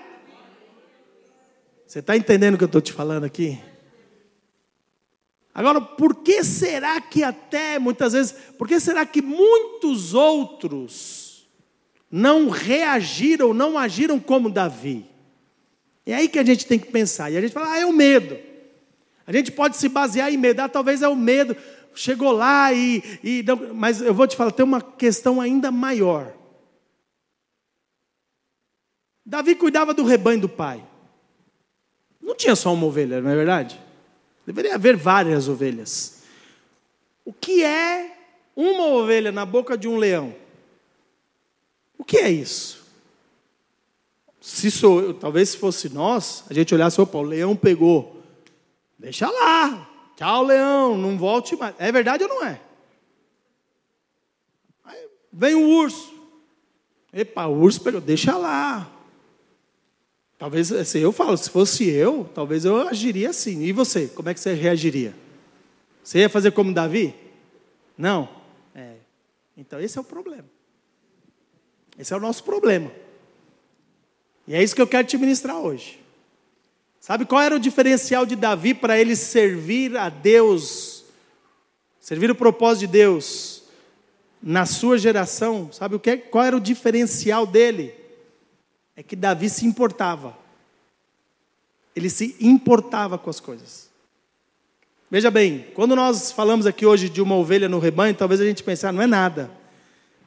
Você 1.87 1.99
está 1.99 2.17
entendendo 2.17 2.55
o 2.55 2.57
que 2.57 2.65
eu 2.65 2.67
estou 2.67 2.81
te 2.81 2.95
falando 2.95 3.25
aqui? 3.25 3.59
Agora, 5.57 5.81
por 5.81 6.16
que 6.16 6.45
será 6.45 7.01
que 7.01 7.23
até 7.23 7.79
muitas 7.79 8.12
vezes, 8.12 8.33
por 8.59 8.69
que 8.69 8.79
será 8.79 9.07
que 9.07 9.23
muitos 9.23 10.12
outros 10.12 11.49
não 12.11 12.51
reagiram, 12.51 13.55
não 13.55 13.79
agiram 13.79 14.21
como 14.21 14.51
Davi? 14.51 15.07
É 16.05 16.14
aí 16.14 16.29
que 16.29 16.38
a 16.38 16.45
gente 16.45 16.66
tem 16.66 16.79
que 16.79 16.92
pensar. 16.92 17.31
E 17.31 17.38
a 17.38 17.40
gente 17.40 17.55
fala, 17.55 17.73
ah, 17.73 17.79
é 17.79 17.87
o 17.87 17.92
medo. 17.92 18.38
A 19.27 19.33
gente 19.33 19.51
pode 19.51 19.79
se 19.79 19.88
basear 19.88 20.31
em 20.31 20.37
medo, 20.37 20.61
ah, 20.61 20.69
talvez 20.69 21.01
é 21.01 21.09
o 21.09 21.16
medo. 21.16 21.57
Chegou 21.95 22.33
lá 22.33 22.71
e, 22.75 23.03
e 23.25 23.42
não, 23.42 23.73
mas 23.73 24.03
eu 24.03 24.12
vou 24.12 24.27
te 24.27 24.37
falar, 24.37 24.51
tem 24.51 24.62
uma 24.62 24.83
questão 24.83 25.40
ainda 25.40 25.71
maior. 25.71 26.35
Davi 29.25 29.55
cuidava 29.55 29.95
do 29.95 30.05
rebanho 30.05 30.42
do 30.42 30.51
pai. 30.51 30.87
Não 32.21 32.35
tinha 32.35 32.55
só 32.55 32.75
uma 32.75 32.85
ovelha, 32.85 33.23
não 33.23 33.31
é 33.31 33.35
verdade? 33.35 33.86
Deveria 34.47 34.77
haver 34.77 34.97
várias 34.97 35.49
ovelhas. 35.49 36.23
O 37.25 37.33
que 37.33 37.65
é 37.65 38.17
uma 38.55 38.87
ovelha 38.87 39.33
na 39.33 39.45
boca 39.45 39.77
de 39.77 39.89
um 39.89 39.97
leão? 39.97 40.33
O 41.99 42.05
que 42.05 42.19
é 42.19 42.31
isso? 42.31 42.87
Se 44.41 44.71
sou, 44.71 45.13
talvez 45.13 45.49
se 45.49 45.59
fosse 45.59 45.89
nós, 45.89 46.45
a 46.49 46.55
gente 46.55 46.73
olhasse, 46.73 47.01
opa, 47.01 47.19
o 47.19 47.23
leão 47.23 47.57
pegou. 47.57 48.23
Deixa 48.97 49.29
lá. 49.29 49.91
Tchau, 50.15 50.45
leão, 50.45 50.97
não 50.97 51.19
volte 51.19 51.57
mais. 51.57 51.75
É 51.79 51.91
verdade 51.91 52.23
ou 52.23 52.29
não 52.29 52.45
é? 52.45 52.61
Aí 54.85 55.09
vem 55.33 55.57
o 55.57 55.69
urso. 55.69 56.15
Epa, 57.13 57.47
o 57.47 57.59
urso 57.61 57.81
pegou, 57.81 58.01
deixa 58.01 58.37
lá. 58.37 58.96
Talvez, 60.38 60.70
assim, 60.70 60.99
eu 60.99 61.12
falo, 61.12 61.37
se 61.37 61.49
fosse 61.49 61.88
eu, 61.88 62.29
talvez 62.35 62.64
eu 62.64 62.88
agiria 62.88 63.31
assim. 63.31 63.62
E 63.62 63.72
você, 63.72 64.07
como 64.09 64.29
é 64.29 64.35
que 64.35 64.40
você 64.40 64.53
reagiria? 64.53 65.14
Você 66.05 66.18
ia 66.18 66.29
fazer 66.29 66.53
como 66.53 66.75
Davi? 66.75 67.14
Não. 67.96 68.29
É. 68.75 68.94
Então 69.57 69.81
esse 69.81 69.96
é 69.96 70.01
o 70.01 70.05
problema. 70.05 70.44
Esse 71.99 72.12
é 72.12 72.16
o 72.16 72.20
nosso 72.20 72.44
problema. 72.44 72.92
E 74.46 74.55
é 74.55 74.62
isso 74.62 74.75
que 74.75 74.83
eu 74.83 74.87
quero 74.87 75.09
te 75.09 75.16
ministrar 75.16 75.57
hoje. 75.57 75.99
Sabe 77.01 77.25
qual 77.25 77.40
era 77.40 77.57
o 77.57 77.61
diferencial 77.61 78.27
de 78.27 78.37
Davi 78.37 78.75
para 78.75 78.99
ele 78.99 79.16
servir 79.16 79.96
a 79.96 80.09
Deus, 80.09 81.05
servir 82.01 82.31
o 82.31 82.35
propósito 82.35 82.81
de 82.81 82.87
Deus 82.88 83.62
na 84.42 84.66
sua 84.66 84.99
geração? 84.99 85.72
Sabe 85.72 85.94
o 85.94 86.01
que? 86.01 86.16
Qual 86.16 86.44
era 86.44 86.57
o 86.57 86.61
diferencial 86.61 87.46
dele? 87.46 87.94
É 88.97 89.03
que 89.03 89.15
Davi 89.15 89.51
se 89.51 89.67
importava. 89.67 90.37
Ele 91.95 92.09
se 92.09 92.35
importava 92.41 93.19
com 93.19 93.29
as 93.29 93.39
coisas. 93.39 93.91
Veja 95.11 95.31
bem, 95.31 95.67
quando 95.75 95.95
nós 95.95 96.33
falamos 96.33 96.67
aqui 96.67 96.85
hoje 96.85 97.09
de 97.09 97.21
uma 97.21 97.37
ovelha 97.37 97.69
no 97.69 97.79
rebanho, 97.79 98.15
talvez 98.15 98.41
a 98.41 98.45
gente 98.45 98.63
pense, 98.63 98.87
ah, 98.87 98.93
não 98.93 99.03
é 99.03 99.07
nada. 99.07 99.51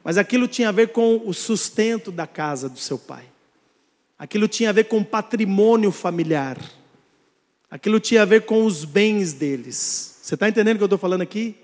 Mas 0.02 0.16
aquilo 0.16 0.48
tinha 0.48 0.70
a 0.70 0.72
ver 0.72 0.88
com 0.88 1.20
o 1.26 1.34
sustento 1.34 2.10
da 2.10 2.26
casa 2.26 2.68
do 2.68 2.78
seu 2.78 2.98
pai. 2.98 3.24
Aquilo 4.18 4.48
tinha 4.48 4.70
a 4.70 4.72
ver 4.72 4.84
com 4.84 4.98
o 4.98 5.04
patrimônio 5.04 5.90
familiar. 5.90 6.58
Aquilo 7.70 8.00
tinha 8.00 8.22
a 8.22 8.26
ver 8.26 8.46
com 8.46 8.64
os 8.64 8.84
bens 8.84 9.32
deles. 9.32 10.18
Você 10.22 10.34
está 10.34 10.48
entendendo 10.48 10.76
o 10.76 10.78
que 10.78 10.82
eu 10.84 10.86
estou 10.86 10.98
falando 10.98 11.22
aqui? 11.22 11.56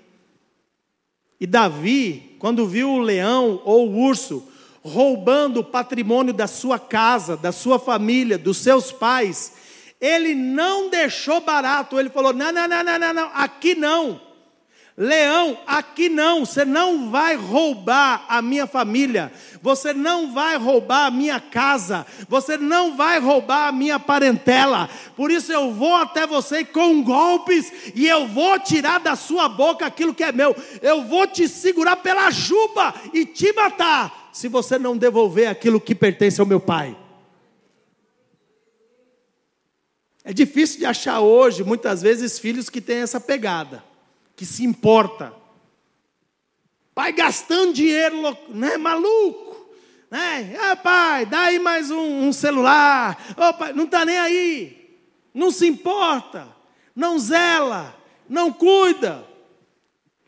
E 1.39 1.47
Davi, 1.47 2.35
quando 2.39 2.67
viu 2.67 2.89
o 2.89 2.99
leão 2.99 3.61
ou 3.63 3.89
o 3.89 3.97
urso 3.97 4.47
roubando 4.87 5.59
o 5.59 5.63
patrimônio 5.63 6.33
da 6.33 6.47
sua 6.47 6.79
casa, 6.79 7.35
da 7.35 7.51
sua 7.51 7.77
família, 7.77 8.37
dos 8.37 8.57
seus 8.57 8.91
pais, 8.91 9.53
ele 9.99 10.33
não 10.33 10.89
deixou 10.89 11.41
barato, 11.41 11.99
ele 11.99 12.09
falou: 12.09 12.33
não, 12.33 12.51
não, 12.51 12.67
não, 12.67 12.83
não, 12.83 12.99
não, 12.99 13.13
não 13.13 13.31
aqui 13.33 13.75
não. 13.75 14.27
Leão, 14.99 15.55
aqui 15.67 16.09
não, 16.09 16.43
você 16.43 16.65
não 16.65 17.11
vai 17.11 17.35
roubar 17.35 18.25
a 18.27 18.41
minha 18.41 18.65
família, 18.65 19.31
você 19.61 19.93
não 19.93 20.33
vai 20.33 20.57
roubar 20.57 21.05
a 21.05 21.11
minha 21.11 21.39
casa, 21.39 22.03
você 22.27 22.57
não 22.57 22.97
vai 22.97 23.19
roubar 23.19 23.67
a 23.67 23.71
minha 23.71 23.99
parentela. 23.99 24.89
Por 25.15 25.29
isso 25.29 25.53
eu 25.53 25.71
vou 25.71 25.95
até 25.95 26.25
você 26.25 26.65
com 26.65 27.03
golpes 27.03 27.71
e 27.93 28.07
eu 28.07 28.25
vou 28.25 28.57
tirar 28.57 28.99
da 28.99 29.15
sua 29.15 29.47
boca 29.47 29.85
aquilo 29.85 30.15
que 30.15 30.23
é 30.23 30.31
meu. 30.31 30.55
Eu 30.81 31.03
vou 31.03 31.27
te 31.27 31.47
segurar 31.47 31.97
pela 31.97 32.31
juba 32.31 32.91
e 33.13 33.23
te 33.23 33.53
matar, 33.53 34.16
se 34.37 34.47
você 34.47 34.77
não 34.77 34.95
devolver 34.95 35.47
aquilo 35.47 35.81
que 35.81 35.95
pertence 35.95 36.39
ao 36.39 36.45
meu 36.45 36.59
pai. 36.59 36.95
É 40.23 40.31
difícil 40.31 40.77
de 40.77 40.85
achar 40.85 41.21
hoje, 41.21 41.63
muitas 41.63 42.03
vezes, 42.03 42.37
filhos 42.37 42.69
que 42.69 42.79
têm 42.79 42.97
essa 42.97 43.19
pegada 43.19 43.83
que 44.35 44.45
se 44.45 44.63
importa. 44.63 45.33
Pai 46.93 47.13
gastando 47.13 47.73
dinheiro, 47.73 48.15
né, 48.49 48.77
maluco. 48.77 49.71
Né? 50.11 50.55
Ah, 50.61 50.75
pai, 50.75 51.25
dá 51.25 51.45
aí 51.45 51.57
mais 51.57 51.89
um, 51.89 52.27
um 52.27 52.31
celular. 52.31 53.17
Oh, 53.35 53.53
pai, 53.55 53.73
não 53.73 53.85
está 53.85 54.05
nem 54.05 54.19
aí. 54.19 54.99
Não 55.33 55.49
se 55.49 55.65
importa. 55.65 56.47
Não 56.95 57.17
zela. 57.17 57.99
Não 58.29 58.53
cuida. 58.53 59.26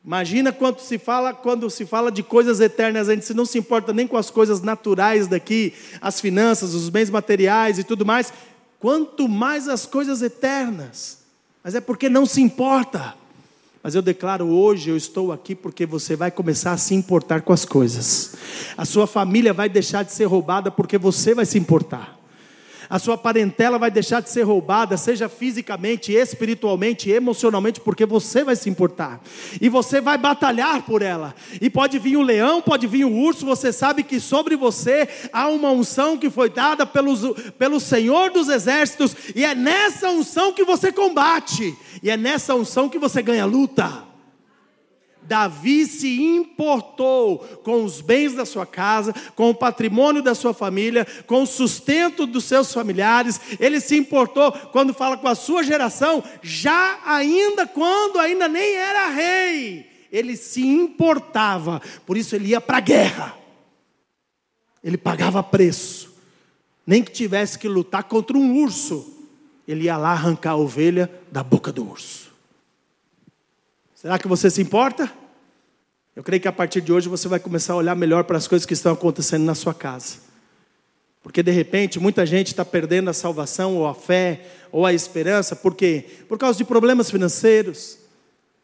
Imagina 0.10 0.51
quando 0.51 0.80
se 0.80 0.97
fala, 0.97 1.36
quando 1.36 1.70
se 1.70 1.86
fala 1.86 2.12
de 2.12 2.24
coisas 2.24 2.60
eternas, 2.60 3.07
a 3.07 3.14
gente 3.14 3.32
não 3.32 3.45
se 3.45 3.60
importa 3.60 3.93
nem 3.93 4.07
com 4.07 4.18
as 4.18 4.32
coisas 4.32 4.60
naturais 4.60 5.28
daqui, 5.28 5.72
as 6.01 6.20
finanças, 6.20 6.74
os 6.74 6.89
bens 6.89 7.12
materiais 7.12 7.78
e 7.78 7.84
tudo 7.84 8.03
mais, 8.03 8.34
quanto 8.80 9.30
mais 9.30 9.68
as 9.68 9.86
coisas 9.86 10.24
eternas. 10.24 11.20
Mas 11.64 11.76
é 11.76 11.80
porque 11.80 12.10
não 12.10 12.26
se 12.26 12.41
importa. 12.41 13.14
Mas 13.84 13.93
eu 13.93 14.01
declaro 14.01 14.47
hoje, 14.47 14.89
eu 14.89 14.97
estou 14.97 15.32
aqui 15.32 15.53
porque 15.53 15.86
você 15.86 16.16
vai 16.16 16.32
começar 16.32 16.72
a 16.72 16.78
se 16.78 16.95
importar 16.95 17.43
com 17.43 17.53
as 17.53 17.64
coisas. 17.64 18.34
A 18.76 18.86
sua 18.86 19.05
família 19.05 19.53
vai 19.53 19.70
deixar 19.70 20.01
de 20.01 20.12
ser 20.12 20.26
roubada 20.26 20.72
porque 20.72 20.97
você 20.97 21.36
vai 21.36 21.45
se 21.45 21.60
importar. 21.60 22.18
A 22.90 22.98
sua 22.98 23.16
parentela 23.16 23.78
vai 23.78 23.92
deixar 23.92 24.20
de 24.20 24.32
ser 24.32 24.42
roubada, 24.42 24.98
seja 24.98 25.30
fisicamente, 25.30 26.12
espiritualmente, 26.12 27.12
emocionalmente, 27.12 27.80
porque 27.80 28.04
você 28.04 28.44
vai 28.44 28.56
se 28.56 28.68
importar. 28.68 29.22
E 29.62 29.70
você 29.70 30.02
vai 30.02 30.18
batalhar 30.18 30.82
por 30.82 31.04
ela. 31.04 31.36
E 31.62 31.70
pode 31.70 32.00
vir 32.00 32.18
o 32.18 32.24
leão, 32.24 32.64
pode 32.64 32.88
vir 32.88 33.06
o 33.06 33.14
urso, 33.14 33.46
você 33.46 33.72
sabe 33.72 34.02
que 34.02 34.20
sobre 34.20 34.56
você 34.56 35.08
há 35.32 35.48
uma 35.48 35.70
unção 35.70 36.18
que 36.18 36.32
foi 36.32 36.50
dada 36.50 36.84
pelos, 36.84 37.22
pelo 37.60 37.80
Senhor 37.80 38.32
dos 38.32 38.50
Exércitos, 38.50 39.16
e 39.36 39.46
é 39.46 39.54
nessa 39.54 40.10
unção 40.10 40.52
que 40.52 40.64
você 40.64 40.92
combate, 40.92 41.78
e 42.02 42.10
é 42.10 42.18
nessa 42.18 42.56
unção 42.56 42.90
que 42.90 42.98
você 42.98 43.22
ganha 43.22 43.46
luta. 43.46 44.09
Davi 45.30 45.86
se 45.86 46.19
importou 46.19 47.38
com 47.63 47.84
os 47.86 48.01
bens 48.01 48.34
da 48.34 48.47
sua 48.47 48.65
casa, 48.65 49.13
com 49.36 49.51
o 49.51 49.55
patrimônio 49.55 50.23
da 50.23 50.34
sua 50.34 50.55
família, 50.55 51.05
com 51.27 51.43
o 51.43 51.47
sustento 51.47 52.25
dos 52.25 52.45
seus 52.45 52.73
familiares. 52.73 53.39
Ele 53.59 53.80
se 53.80 53.95
importou 53.95 54.51
quando 54.51 54.91
fala 54.91 55.17
com 55.17 55.27
a 55.27 55.36
sua 55.36 55.61
geração, 55.61 56.23
já 56.41 56.99
ainda 57.05 57.67
quando 57.67 58.17
ainda 58.17 58.47
nem 58.47 58.75
era 58.75 59.09
rei. 59.09 59.88
Ele 60.11 60.36
se 60.36 60.65
importava, 60.65 61.80
por 62.07 62.17
isso 62.17 62.36
ele 62.36 62.47
ia 62.47 62.59
para 62.59 62.77
a 62.77 62.82
guerra. 62.82 63.38
Ele 64.84 64.97
pagava 64.97 65.43
preço. 65.43 66.09
Nem 66.88 67.03
que 67.03 67.11
tivesse 67.11 67.59
que 67.59 67.67
lutar 67.67 68.01
contra 68.05 68.36
um 68.36 68.63
urso, 68.63 69.13
ele 69.67 69.84
ia 69.84 69.95
lá 69.95 70.09
arrancar 70.09 70.53
a 70.53 70.57
ovelha 70.57 71.07
da 71.32 71.43
boca 71.43 71.71
do 71.71 71.88
urso. 71.88 72.28
Será 74.02 74.18
que 74.18 74.30
você 74.30 74.50
se 74.50 74.62
importa? 74.62 75.12
Eu 76.16 76.24
creio 76.24 76.41
que 76.41 76.47
a 76.47 76.54
partir 76.54 76.80
de 76.80 76.89
hoje 76.89 77.10
você 77.10 77.28
vai 77.28 77.38
começar 77.38 77.74
a 77.74 77.76
olhar 77.76 77.97
melhor 77.97 78.24
para 78.24 78.38
as 78.38 78.47
coisas 78.47 78.66
que 78.66 78.72
estão 78.72 78.93
acontecendo 78.93 79.43
na 79.43 79.54
sua 79.54 79.74
casa. 79.74 80.20
Porque 81.22 81.43
de 81.43 81.52
repente 81.52 82.00
muita 82.00 82.26
gente 82.26 82.47
está 82.47 82.64
perdendo 82.64 83.10
a 83.10 83.14
salvação, 83.14 83.76
ou 83.76 83.86
a 83.86 83.93
fé, 83.93 84.47
ou 84.72 84.86
a 84.86 84.93
esperança, 84.93 85.54
por 85.54 85.76
quê? 85.76 86.06
Por 86.30 86.38
causa 86.38 86.58
de 86.58 86.64
problemas 86.64 87.12
financeiros, 87.12 87.97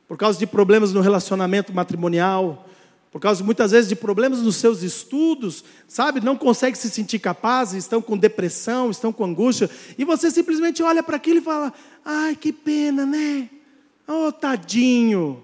por 0.08 0.18
causa 0.18 0.40
de 0.40 0.48
problemas 0.48 0.94
no 0.94 1.02
relacionamento 1.02 1.74
matrimonial, 1.74 2.66
por 3.12 3.20
causa 3.20 3.44
muitas 3.44 3.72
vezes 3.72 3.90
de 3.90 3.96
problemas 3.98 4.40
nos 4.40 4.56
seus 4.56 4.84
estudos, 4.84 5.66
sabe? 5.86 6.22
Não 6.22 6.38
consegue 6.38 6.78
se 6.78 6.90
sentir 6.90 7.20
capaz, 7.20 7.74
estão 7.74 8.02
com 8.02 8.18
depressão, 8.18 8.90
estão 8.90 9.12
com 9.12 9.26
angústia, 9.26 9.70
e 9.98 10.06
você 10.06 10.32
simplesmente 10.32 10.82
olha 10.82 11.04
para 11.04 11.18
aquilo 11.18 11.40
e 11.40 11.44
fala: 11.44 11.74
ai, 12.06 12.38
que 12.38 12.54
pena, 12.54 13.06
né? 13.06 13.50
Oh, 14.08 14.32
tadinho. 14.32 15.43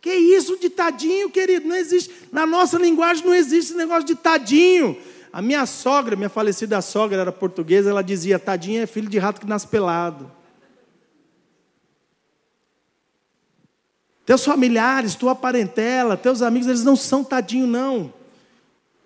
Que 0.00 0.12
isso 0.14 0.58
de 0.58 0.68
tadinho, 0.68 1.30
querido? 1.30 1.66
Não 1.66 1.76
existe. 1.76 2.12
Na 2.30 2.46
nossa 2.46 2.78
linguagem 2.78 3.24
não 3.24 3.34
existe 3.34 3.70
esse 3.70 3.76
negócio 3.76 4.04
de 4.04 4.14
tadinho. 4.14 4.96
A 5.32 5.40
minha 5.42 5.66
sogra, 5.66 6.14
minha 6.14 6.28
falecida 6.28 6.80
sogra, 6.82 7.22
era 7.22 7.32
portuguesa, 7.32 7.90
ela 7.90 8.02
dizia: 8.02 8.38
tadinho 8.38 8.82
é 8.82 8.86
filho 8.86 9.08
de 9.08 9.18
rato 9.18 9.40
que 9.40 9.46
nasce 9.46 9.66
pelado. 9.66 10.30
Teus 14.26 14.44
familiares, 14.44 15.14
tua 15.14 15.34
parentela, 15.34 16.16
teus 16.16 16.40
amigos, 16.40 16.68
eles 16.68 16.84
não 16.84 16.96
são 16.96 17.24
tadinho, 17.24 17.66
não. 17.66 18.12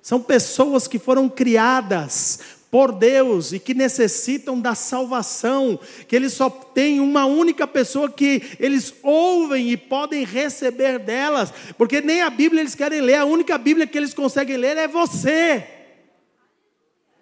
São 0.02 0.20
pessoas 0.20 0.86
que 0.86 0.98
foram 0.98 1.28
criadas 1.28 2.57
por 2.70 2.92
Deus 2.92 3.52
e 3.52 3.58
que 3.58 3.72
necessitam 3.72 4.60
da 4.60 4.74
salvação, 4.74 5.78
que 6.06 6.14
eles 6.14 6.34
só 6.34 6.50
têm 6.50 7.00
uma 7.00 7.24
única 7.24 7.66
pessoa 7.66 8.10
que 8.10 8.42
eles 8.60 8.94
ouvem 9.02 9.70
e 9.70 9.76
podem 9.76 10.24
receber 10.24 10.98
delas, 10.98 11.52
porque 11.78 12.00
nem 12.00 12.20
a 12.20 12.30
Bíblia 12.30 12.60
eles 12.60 12.74
querem 12.74 13.00
ler, 13.00 13.16
a 13.16 13.24
única 13.24 13.56
Bíblia 13.56 13.86
que 13.86 13.96
eles 13.96 14.12
conseguem 14.12 14.56
ler 14.56 14.76
é 14.76 14.86
você. 14.86 15.66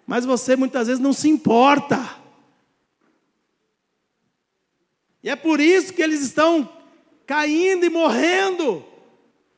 Mas 0.05 0.25
você 0.25 0.55
muitas 0.55 0.87
vezes 0.87 1.01
não 1.01 1.13
se 1.13 1.29
importa. 1.29 2.17
E 5.23 5.29
é 5.29 5.35
por 5.35 5.59
isso 5.59 5.93
que 5.93 6.01
eles 6.01 6.21
estão 6.21 6.69
caindo 7.25 7.85
e 7.85 7.89
morrendo. 7.89 8.85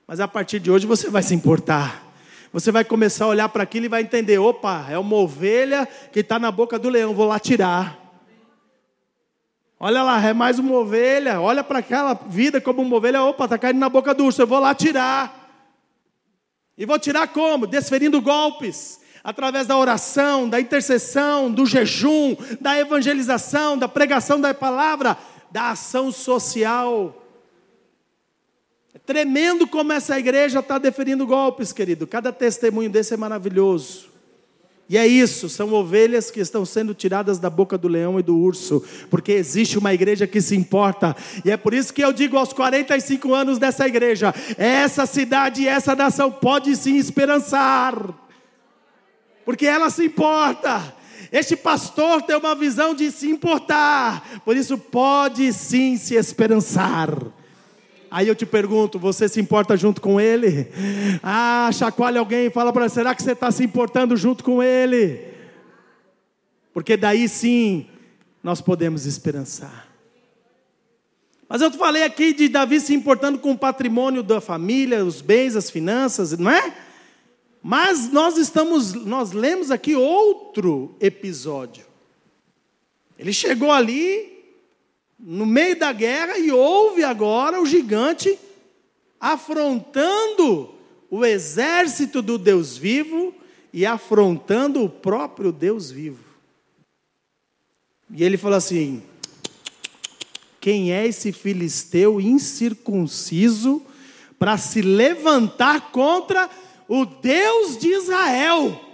Mas 0.08 0.20
a 0.20 0.28
partir 0.28 0.60
de 0.60 0.72
hoje 0.72 0.88
você 0.88 1.10
vai 1.10 1.22
se 1.22 1.36
importar 1.36 2.09
você 2.52 2.72
vai 2.72 2.84
começar 2.84 3.26
a 3.26 3.30
olhar 3.30 3.50
para 3.50 3.64
aquilo 3.64 3.86
e 3.86 3.90
vai 3.90 4.02
entender: 4.02 4.40
opa, 4.40 4.88
é 4.90 4.98
uma 4.98 5.16
ovelha 5.16 5.88
que 6.12 6.20
está 6.20 6.40
na 6.40 6.52
boca 6.52 6.80
do 6.80 6.90
leão, 6.90 7.14
vou 7.14 7.28
lá 7.28 7.40
tirar. 7.40 7.98
Olha 9.80 10.04
lá, 10.04 10.22
é 10.22 10.34
mais 10.34 10.60
uma 10.60 10.76
ovelha. 10.76 11.40
Olha 11.40 11.64
para 11.64 11.80
aquela 11.80 12.14
vida 12.14 12.60
como 12.60 12.82
uma 12.82 12.98
ovelha. 12.98 13.24
Opa, 13.24 13.46
está 13.46 13.58
caindo 13.58 13.80
na 13.80 13.88
boca 13.88 14.14
do 14.14 14.26
urso. 14.26 14.42
Eu 14.42 14.48
vou 14.48 14.60
lá 14.60 14.76
tirar. 14.76 15.40
E 16.78 16.86
vou 16.86 17.00
tirar 17.00 17.28
como? 17.30 17.66
Desferindo 17.66 18.22
golpes. 18.22 19.00
Através 19.24 19.68
da 19.68 19.78
oração, 19.78 20.50
da 20.50 20.60
intercessão, 20.60 21.50
do 21.50 21.66
jejum, 21.66 22.36
da 22.60 22.78
evangelização, 22.78 23.78
da 23.78 23.88
pregação 23.88 24.40
da 24.40 24.54
palavra, 24.54 25.18
da 25.50 25.72
ação 25.72 26.12
social. 26.12 27.19
Tremendo 29.10 29.66
como 29.66 29.92
essa 29.92 30.20
igreja 30.20 30.60
está 30.60 30.78
deferindo 30.78 31.26
golpes, 31.26 31.74
querido. 31.74 32.06
Cada 32.06 32.32
testemunho 32.32 32.92
desse 32.92 33.12
é 33.12 33.18
maravilhoso. 33.18 34.08
E 34.88 35.00
é 35.00 35.08
isso, 35.08 35.50
são 35.50 35.74
ovelhas 35.74 36.30
que 36.30 36.40
estão 36.40 36.64
sendo 36.64 36.94
tiradas 36.94 37.40
da 37.40 37.50
boca 37.50 37.76
do 37.76 37.88
leão 37.88 38.20
e 38.20 38.24
do 38.24 38.38
urso, 38.38 38.84
porque 39.10 39.32
existe 39.32 39.80
uma 39.80 39.96
igreja 39.96 40.28
que 40.28 40.40
se 40.40 40.56
importa, 40.56 41.16
e 41.44 41.50
é 41.50 41.58
por 41.58 41.74
isso 41.74 41.92
que 41.92 42.04
eu 42.04 42.14
digo 42.14 42.38
aos 42.38 42.54
45 42.54 43.34
anos 43.34 43.58
dessa 43.58 43.88
igreja: 43.88 44.32
essa 44.60 45.08
cidade 45.08 45.64
e 45.64 45.68
essa 45.68 45.96
nação 45.96 46.32
pode 46.32 46.76
sim 46.76 46.96
esperançar, 46.96 47.96
porque 49.44 49.66
ela 49.66 49.90
se 49.90 50.06
importa. 50.06 50.94
Este 51.32 51.56
pastor 51.56 52.22
tem 52.22 52.36
uma 52.36 52.54
visão 52.54 52.94
de 52.94 53.10
se 53.10 53.28
importar, 53.28 54.40
por 54.46 54.56
isso 54.56 54.78
pode 54.78 55.52
sim 55.52 55.98
se 55.98 56.14
esperançar. 56.14 57.39
Aí 58.12 58.28
eu 58.28 58.36
te 58.36 58.46
pergunto, 58.46 58.98
você 58.98 59.30
se 59.30 59.40
importa 59.40 59.78
junto 59.78 60.02
com 60.02 60.20
ele? 60.20 60.68
Ah, 61.22 61.70
chacoalha 61.72 62.20
alguém 62.20 62.48
e 62.48 62.50
fala 62.50 62.74
para 62.74 62.90
será 62.90 63.14
que 63.14 63.22
você 63.22 63.34
está 63.34 63.52
se 63.52 63.64
importando 63.64 64.18
junto 64.18 64.44
com 64.44 64.64
ele? 64.64 65.20
Porque 66.74 66.98
daí 66.98 67.28
sim 67.28 67.88
nós 68.44 68.62
podemos 68.62 69.06
esperançar. 69.06 69.88
Mas 71.48 71.62
eu 71.62 71.72
te 71.72 71.78
falei 71.78 72.04
aqui 72.04 72.34
de 72.34 72.48
Davi 72.48 72.80
se 72.80 72.94
importando 72.94 73.40
com 73.40 73.52
o 73.52 73.58
patrimônio 73.58 74.22
da 74.22 74.40
família, 74.40 75.04
os 75.04 75.20
bens, 75.20 75.56
as 75.56 75.70
finanças, 75.70 76.38
não 76.38 76.52
é? 76.52 76.74
Mas 77.62 78.12
nós 78.12 78.38
estamos, 78.38 78.94
nós 78.94 79.32
lemos 79.32 79.72
aqui 79.72 79.96
outro 79.96 80.96
episódio. 81.00 81.86
Ele 83.18 83.34
chegou 83.34 83.72
ali 83.72 84.39
no 85.20 85.46
meio 85.46 85.78
da 85.78 85.92
guerra 85.92 86.38
e 86.38 86.52
houve 86.52 87.04
agora 87.04 87.62
o 87.62 87.66
gigante 87.66 88.40
afrontando 89.20 90.74
o 91.10 91.26
exército 91.26 92.22
do 92.22 92.38
Deus 92.38 92.78
vivo 92.78 93.34
e 93.74 93.86
afrontando 93.86 94.84
o 94.84 94.90
próprio 94.90 95.52
Deus 95.52 95.92
vivo. 95.92 96.24
E 98.12 98.24
ele 98.24 98.38
falou 98.38 98.58
assim: 98.58 99.04
quem 100.62 100.94
é 100.94 101.06
esse 101.06 101.32
filisteu 101.32 102.22
incircunciso 102.22 103.86
para 104.38 104.58
se 104.58 104.82
levantar 104.82 105.92
contra 105.92 106.50
o 106.88 107.06
Deus 107.06 107.78
de 107.78 107.90
Israel 107.90 108.86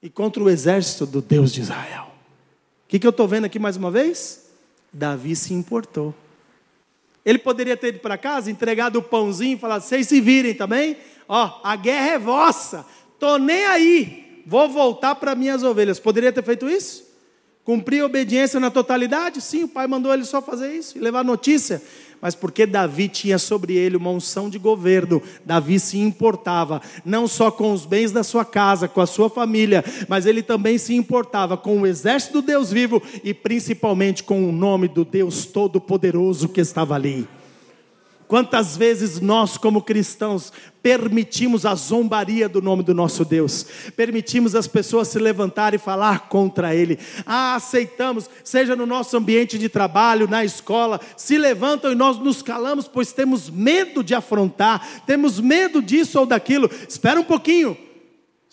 e 0.00 0.08
contra 0.08 0.42
o 0.42 0.48
exército 0.48 1.04
do 1.04 1.20
Deus 1.20 1.52
de 1.52 1.60
Israel. 1.60 2.12
O 2.84 2.88
que, 2.88 2.98
que 2.98 3.06
eu 3.06 3.10
estou 3.10 3.26
vendo 3.26 3.44
aqui 3.44 3.58
mais 3.58 3.76
uma 3.76 3.90
vez? 3.90 4.41
Davi 4.92 5.34
se 5.34 5.54
importou. 5.54 6.14
Ele 7.24 7.38
poderia 7.38 7.76
ter 7.76 7.88
ido 7.88 8.00
para 8.00 8.18
casa, 8.18 8.50
entregado 8.50 8.96
o 8.96 9.02
pãozinho 9.02 9.56
e 9.56 9.60
falado: 9.60 9.82
vocês 9.82 10.08
se 10.08 10.20
virem 10.20 10.54
também, 10.54 10.96
ó, 11.28 11.60
a 11.62 11.76
guerra 11.76 12.10
é 12.12 12.18
vossa, 12.18 12.84
estou 13.14 13.38
nem 13.38 13.64
aí, 13.64 14.42
vou 14.46 14.68
voltar 14.68 15.14
para 15.14 15.34
minhas 15.34 15.62
ovelhas. 15.62 16.00
Poderia 16.00 16.32
ter 16.32 16.42
feito 16.42 16.68
isso? 16.68 17.10
Cumprir 17.64 18.02
a 18.02 18.06
obediência 18.06 18.58
na 18.58 18.70
totalidade? 18.70 19.40
Sim, 19.40 19.64
o 19.64 19.68
pai 19.68 19.86
mandou 19.86 20.12
ele 20.12 20.24
só 20.24 20.42
fazer 20.42 20.74
isso 20.74 20.98
e 20.98 21.00
levar 21.00 21.24
notícia. 21.24 21.80
Mas 22.22 22.36
porque 22.36 22.64
Davi 22.64 23.08
tinha 23.08 23.36
sobre 23.36 23.74
ele 23.74 23.96
uma 23.96 24.10
unção 24.10 24.48
de 24.48 24.56
governo, 24.56 25.20
Davi 25.44 25.80
se 25.80 25.98
importava, 25.98 26.80
não 27.04 27.26
só 27.26 27.50
com 27.50 27.72
os 27.72 27.84
bens 27.84 28.12
da 28.12 28.22
sua 28.22 28.44
casa, 28.44 28.86
com 28.86 29.00
a 29.00 29.06
sua 29.06 29.28
família, 29.28 29.84
mas 30.08 30.24
ele 30.24 30.40
também 30.40 30.78
se 30.78 30.94
importava 30.94 31.56
com 31.56 31.80
o 31.80 31.86
exército 31.86 32.40
do 32.40 32.46
Deus 32.46 32.70
vivo 32.70 33.02
e 33.24 33.34
principalmente 33.34 34.22
com 34.22 34.48
o 34.48 34.52
nome 34.52 34.86
do 34.86 35.04
Deus 35.04 35.46
Todo-Poderoso 35.46 36.48
que 36.48 36.60
estava 36.60 36.94
ali. 36.94 37.26
Quantas 38.32 38.78
vezes 38.78 39.20
nós, 39.20 39.58
como 39.58 39.82
cristãos, 39.82 40.50
permitimos 40.82 41.66
a 41.66 41.74
zombaria 41.74 42.48
do 42.48 42.62
nome 42.62 42.82
do 42.82 42.94
nosso 42.94 43.26
Deus, 43.26 43.66
permitimos 43.94 44.54
as 44.54 44.66
pessoas 44.66 45.08
se 45.08 45.18
levantarem 45.18 45.76
e 45.76 45.78
falar 45.78 46.30
contra 46.30 46.74
Ele, 46.74 46.98
ah, 47.26 47.56
aceitamos, 47.56 48.30
seja 48.42 48.74
no 48.74 48.86
nosso 48.86 49.18
ambiente 49.18 49.58
de 49.58 49.68
trabalho, 49.68 50.26
na 50.26 50.46
escola, 50.46 50.98
se 51.14 51.36
levantam 51.36 51.92
e 51.92 51.94
nós 51.94 52.16
nos 52.16 52.40
calamos, 52.40 52.88
pois 52.88 53.12
temos 53.12 53.50
medo 53.50 54.02
de 54.02 54.14
afrontar, 54.14 55.02
temos 55.06 55.38
medo 55.38 55.82
disso 55.82 56.18
ou 56.18 56.24
daquilo. 56.24 56.70
Espera 56.88 57.20
um 57.20 57.24
pouquinho, 57.24 57.76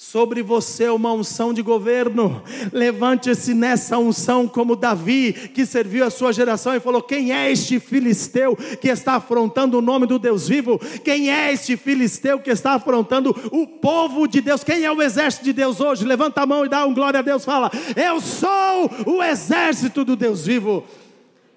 sobre 0.01 0.41
você 0.41 0.87
uma 0.87 1.11
unção 1.11 1.53
de 1.53 1.61
governo. 1.61 2.41
Levante-se 2.71 3.53
nessa 3.53 3.97
unção 3.97 4.47
como 4.47 4.77
Davi, 4.77 5.33
que 5.53 5.65
serviu 5.65 6.05
a 6.05 6.09
sua 6.09 6.31
geração 6.31 6.73
e 6.73 6.79
falou: 6.79 7.01
Quem 7.01 7.33
é 7.33 7.51
este 7.51 7.81
filisteu 7.81 8.55
que 8.55 8.87
está 8.87 9.15
afrontando 9.15 9.77
o 9.77 9.81
nome 9.81 10.07
do 10.07 10.17
Deus 10.17 10.47
vivo? 10.47 10.79
Quem 11.03 11.29
é 11.29 11.51
este 11.51 11.75
filisteu 11.75 12.39
que 12.39 12.49
está 12.49 12.75
afrontando 12.75 13.35
o 13.51 13.67
povo 13.67 14.25
de 14.25 14.39
Deus? 14.39 14.63
Quem 14.63 14.85
é 14.85 14.91
o 14.91 15.01
exército 15.01 15.43
de 15.43 15.51
Deus 15.51 15.81
hoje? 15.81 16.05
Levanta 16.05 16.43
a 16.43 16.45
mão 16.45 16.63
e 16.65 16.69
dá 16.69 16.85
um 16.85 16.93
glória 16.93 17.19
a 17.19 17.23
Deus, 17.23 17.43
fala: 17.43 17.69
Eu 17.93 18.21
sou 18.21 18.89
o 19.05 19.21
exército 19.21 20.05
do 20.05 20.15
Deus 20.15 20.45
vivo. 20.45 20.85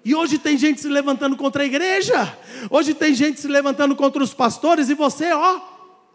E 0.03 0.13
hoje 0.13 0.37
tem 0.37 0.57
gente 0.57 0.81
se 0.81 0.89
levantando 0.89 1.37
contra 1.37 1.63
a 1.63 1.65
igreja, 1.65 2.37
hoje 2.69 2.93
tem 2.93 3.13
gente 3.13 3.39
se 3.39 3.47
levantando 3.47 3.95
contra 3.95 4.21
os 4.21 4.33
pastores, 4.33 4.89
e 4.89 4.93
você, 4.93 5.31
ó, 5.31 5.72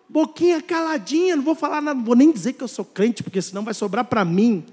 boquinha 0.09 0.63
caladinha, 0.63 1.37
não 1.37 1.43
vou 1.43 1.55
falar 1.55 1.81
nada, 1.81 1.99
não 1.99 2.05
vou 2.05 2.17
nem 2.17 2.33
dizer 2.33 2.55
que 2.55 2.63
eu 2.63 2.69
sou 2.69 2.85
crente, 2.85 3.23
porque 3.23 3.43
senão 3.43 3.65
vai 3.65 3.75
sobrar 3.75 4.05
para 4.05 4.25
mim. 4.25 4.65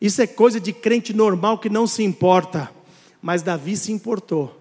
Isso 0.00 0.20
é 0.20 0.26
coisa 0.26 0.60
de 0.60 0.72
crente 0.72 1.12
normal 1.12 1.58
que 1.58 1.70
não 1.70 1.86
se 1.86 2.02
importa. 2.02 2.70
Mas 3.22 3.42
Davi 3.42 3.76
se 3.76 3.90
importou. 3.90 4.60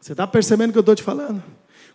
Você 0.00 0.12
está 0.12 0.26
percebendo 0.26 0.70
o 0.70 0.72
que 0.72 0.78
eu 0.78 0.80
estou 0.80 0.94
te 0.94 1.02
falando? 1.02 1.42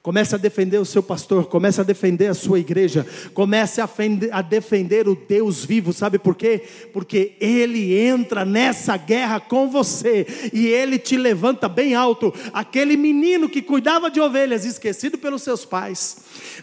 Comece 0.06 0.36
a 0.36 0.38
defender 0.38 0.78
o 0.78 0.86
seu 0.86 1.01
pastor, 1.01 1.47
comece 1.47 1.82
a 1.82 1.84
defender 1.84 2.28
a 2.28 2.36
sua 2.36 2.60
igreja, 2.60 3.08
comece 3.34 3.82
a, 3.82 3.89
a 4.34 4.41
defender 4.43 5.08
o 5.08 5.16
Deus 5.16 5.66
vivo, 5.66 5.91
sabe 5.91 6.20
por 6.20 6.36
quê? 6.36 6.62
Porque 6.93 7.36
Ele 7.39 7.97
entra 7.97 8.45
nessa 8.45 8.97
guerra 8.97 9.39
com 9.39 9.68
você 9.68 10.51
e 10.53 10.68
Ele 10.68 10.99
te 10.99 11.18
levanta 11.18 11.68
bem 11.68 11.95
alto. 11.95 12.32
Aquele 12.53 12.95
menino 12.95 13.49
que 13.49 13.64
cuidava 13.64 14.12
de 14.12 14.22
ovelhas, 14.22 14.64
esquecido 14.64 15.18
pelos 15.18 15.41
seus 15.41 15.66
pais, 15.66 16.18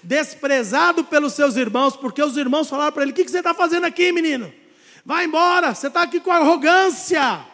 desprezado 0.04 1.02
pelos 1.02 1.32
seus 1.32 1.56
irmãos, 1.56 1.96
porque 1.96 2.22
os 2.22 2.36
irmãos 2.36 2.68
falaram 2.68 2.92
para 2.92 3.02
ele: 3.02 3.10
O 3.10 3.14
que, 3.16 3.24
que 3.24 3.30
você 3.32 3.38
está 3.38 3.52
fazendo 3.52 3.86
aqui, 3.86 4.12
menino? 4.12 4.52
Vai 5.04 5.24
embora, 5.24 5.74
você 5.74 5.88
está 5.88 6.02
aqui 6.02 6.20
com 6.20 6.30
arrogância. 6.30 7.51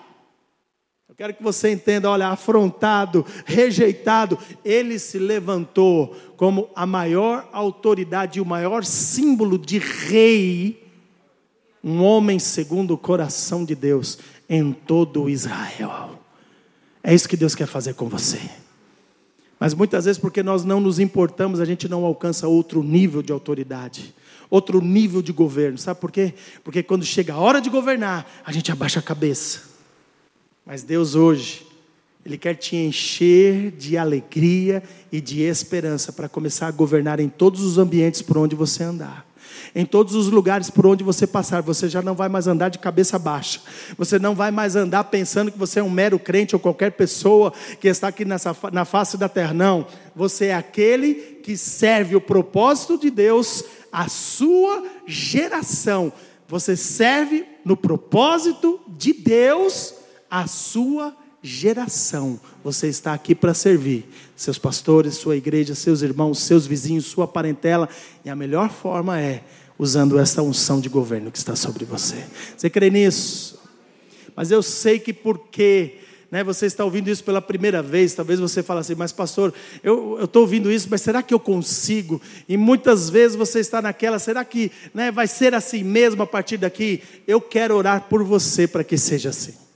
Quero 1.18 1.34
que 1.34 1.42
você 1.42 1.72
entenda, 1.72 2.08
olha, 2.08 2.28
afrontado, 2.28 3.26
rejeitado, 3.44 4.38
ele 4.64 5.00
se 5.00 5.18
levantou 5.18 6.14
como 6.36 6.70
a 6.76 6.86
maior 6.86 7.48
autoridade 7.52 8.38
e 8.38 8.40
o 8.40 8.46
maior 8.46 8.84
símbolo 8.84 9.58
de 9.58 9.80
rei, 9.80 10.80
um 11.82 12.04
homem 12.04 12.38
segundo 12.38 12.94
o 12.94 12.96
coração 12.96 13.64
de 13.64 13.74
Deus 13.74 14.20
em 14.48 14.72
todo 14.72 15.28
Israel. 15.28 16.20
É 17.02 17.12
isso 17.12 17.28
que 17.28 17.36
Deus 17.36 17.56
quer 17.56 17.66
fazer 17.66 17.94
com 17.94 18.08
você. 18.08 18.40
Mas 19.58 19.74
muitas 19.74 20.04
vezes, 20.04 20.20
porque 20.20 20.40
nós 20.40 20.62
não 20.62 20.78
nos 20.78 21.00
importamos, 21.00 21.58
a 21.58 21.64
gente 21.64 21.88
não 21.88 22.04
alcança 22.04 22.46
outro 22.46 22.80
nível 22.80 23.22
de 23.22 23.32
autoridade, 23.32 24.14
outro 24.48 24.80
nível 24.80 25.20
de 25.20 25.32
governo. 25.32 25.78
Sabe 25.78 25.98
por 25.98 26.12
quê? 26.12 26.34
Porque 26.62 26.80
quando 26.80 27.04
chega 27.04 27.34
a 27.34 27.38
hora 27.38 27.60
de 27.60 27.68
governar, 27.68 28.24
a 28.46 28.52
gente 28.52 28.70
abaixa 28.70 29.00
a 29.00 29.02
cabeça 29.02 29.67
mas 30.68 30.82
Deus 30.82 31.14
hoje, 31.14 31.66
Ele 32.26 32.36
quer 32.36 32.54
te 32.54 32.76
encher 32.76 33.70
de 33.70 33.96
alegria 33.96 34.82
e 35.10 35.18
de 35.18 35.40
esperança 35.40 36.12
para 36.12 36.28
começar 36.28 36.66
a 36.66 36.70
governar 36.70 37.18
em 37.20 37.28
todos 37.30 37.62
os 37.62 37.78
ambientes 37.78 38.20
por 38.20 38.36
onde 38.36 38.54
você 38.54 38.84
andar. 38.84 39.26
Em 39.74 39.86
todos 39.86 40.14
os 40.14 40.28
lugares 40.28 40.68
por 40.68 40.84
onde 40.84 41.02
você 41.02 41.26
passar, 41.26 41.62
você 41.62 41.88
já 41.88 42.02
não 42.02 42.14
vai 42.14 42.28
mais 42.28 42.46
andar 42.46 42.68
de 42.68 42.78
cabeça 42.78 43.18
baixa. 43.18 43.62
Você 43.96 44.18
não 44.18 44.34
vai 44.34 44.50
mais 44.50 44.76
andar 44.76 45.04
pensando 45.04 45.50
que 45.50 45.58
você 45.58 45.80
é 45.80 45.82
um 45.82 45.88
mero 45.88 46.18
crente 46.18 46.54
ou 46.54 46.60
qualquer 46.60 46.92
pessoa 46.92 47.50
que 47.80 47.88
está 47.88 48.08
aqui 48.08 48.26
nessa, 48.26 48.54
na 48.70 48.84
face 48.84 49.16
da 49.16 49.26
terra. 49.26 49.54
Não. 49.54 49.86
Você 50.14 50.46
é 50.46 50.54
aquele 50.54 51.14
que 51.42 51.56
serve 51.56 52.14
o 52.14 52.20
propósito 52.20 52.98
de 52.98 53.08
Deus 53.08 53.64
à 53.90 54.06
sua 54.06 54.84
geração. 55.06 56.12
Você 56.46 56.76
serve 56.76 57.46
no 57.64 57.74
propósito 57.74 58.78
de 58.86 59.14
Deus 59.14 59.97
a 60.30 60.46
sua 60.46 61.14
geração. 61.42 62.38
Você 62.64 62.88
está 62.88 63.12
aqui 63.12 63.34
para 63.34 63.54
servir 63.54 64.08
seus 64.36 64.58
pastores, 64.58 65.14
sua 65.14 65.36
igreja, 65.36 65.74
seus 65.74 66.02
irmãos, 66.02 66.40
seus 66.40 66.66
vizinhos, 66.66 67.06
sua 67.06 67.26
parentela, 67.26 67.88
e 68.24 68.30
a 68.30 68.36
melhor 68.36 68.70
forma 68.70 69.20
é 69.20 69.42
usando 69.78 70.18
essa 70.18 70.42
unção 70.42 70.80
de 70.80 70.88
governo 70.88 71.30
que 71.30 71.38
está 71.38 71.54
sobre 71.54 71.84
você. 71.84 72.24
Você 72.56 72.68
crê 72.68 72.90
nisso? 72.90 73.58
Mas 74.34 74.50
eu 74.50 74.62
sei 74.62 74.98
que 74.98 75.12
porque 75.12 75.98
né, 76.30 76.44
você 76.44 76.66
está 76.66 76.84
ouvindo 76.84 77.08
isso 77.08 77.24
pela 77.24 77.40
primeira 77.40 77.82
vez, 77.82 78.12
talvez 78.12 78.38
você 78.38 78.62
fale 78.62 78.80
assim, 78.80 78.94
mas 78.94 79.12
pastor, 79.12 79.54
eu 79.82 80.24
estou 80.24 80.42
ouvindo 80.42 80.70
isso, 80.70 80.88
mas 80.90 81.00
será 81.00 81.22
que 81.22 81.32
eu 81.32 81.40
consigo? 81.40 82.20
E 82.48 82.56
muitas 82.56 83.08
vezes 83.08 83.36
você 83.36 83.60
está 83.60 83.80
naquela, 83.80 84.18
será 84.18 84.44
que 84.44 84.70
né, 84.92 85.10
vai 85.10 85.26
ser 85.26 85.54
assim 85.54 85.82
mesmo 85.82 86.22
a 86.22 86.26
partir 86.26 86.58
daqui? 86.58 87.02
Eu 87.26 87.40
quero 87.40 87.74
orar 87.74 88.08
por 88.08 88.22
você 88.22 88.66
para 88.66 88.84
que 88.84 88.98
seja 88.98 89.30
assim. 89.30 89.67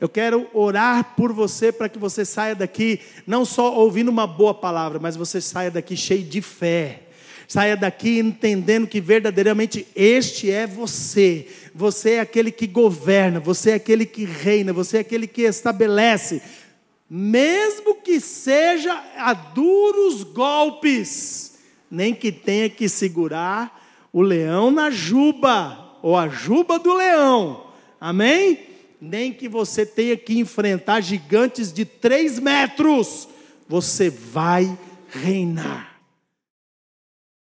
Eu 0.00 0.08
quero 0.08 0.46
orar 0.54 1.14
por 1.16 1.32
você 1.32 1.72
para 1.72 1.88
que 1.88 1.98
você 1.98 2.24
saia 2.24 2.54
daqui 2.54 3.00
não 3.26 3.44
só 3.44 3.74
ouvindo 3.74 4.08
uma 4.08 4.26
boa 4.26 4.54
palavra, 4.54 5.00
mas 5.00 5.16
você 5.16 5.40
saia 5.40 5.70
daqui 5.70 5.96
cheio 5.96 6.22
de 6.22 6.40
fé. 6.40 7.02
Saia 7.48 7.76
daqui 7.76 8.18
entendendo 8.18 8.86
que 8.86 9.00
verdadeiramente 9.00 9.86
este 9.96 10.50
é 10.50 10.66
você. 10.66 11.48
Você 11.74 12.12
é 12.12 12.20
aquele 12.20 12.52
que 12.52 12.66
governa, 12.66 13.40
você 13.40 13.70
é 13.70 13.74
aquele 13.74 14.04
que 14.04 14.24
reina, 14.24 14.72
você 14.72 14.98
é 14.98 15.00
aquele 15.00 15.26
que 15.26 15.42
estabelece, 15.42 16.42
mesmo 17.08 17.94
que 17.96 18.20
seja 18.20 18.92
a 19.16 19.32
duros 19.32 20.22
golpes, 20.22 21.58
nem 21.90 22.14
que 22.14 22.30
tenha 22.30 22.68
que 22.68 22.86
segurar 22.88 24.08
o 24.12 24.20
leão 24.20 24.70
na 24.70 24.90
juba, 24.90 25.96
ou 26.02 26.16
a 26.16 26.28
juba 26.28 26.78
do 26.78 26.92
leão. 26.92 27.64
Amém? 27.98 28.67
Nem 29.00 29.32
que 29.32 29.48
você 29.48 29.86
tenha 29.86 30.16
que 30.16 30.38
enfrentar 30.38 31.00
gigantes 31.00 31.72
de 31.72 31.84
três 31.84 32.38
metros, 32.38 33.28
você 33.68 34.10
vai 34.10 34.76
reinar. 35.08 35.87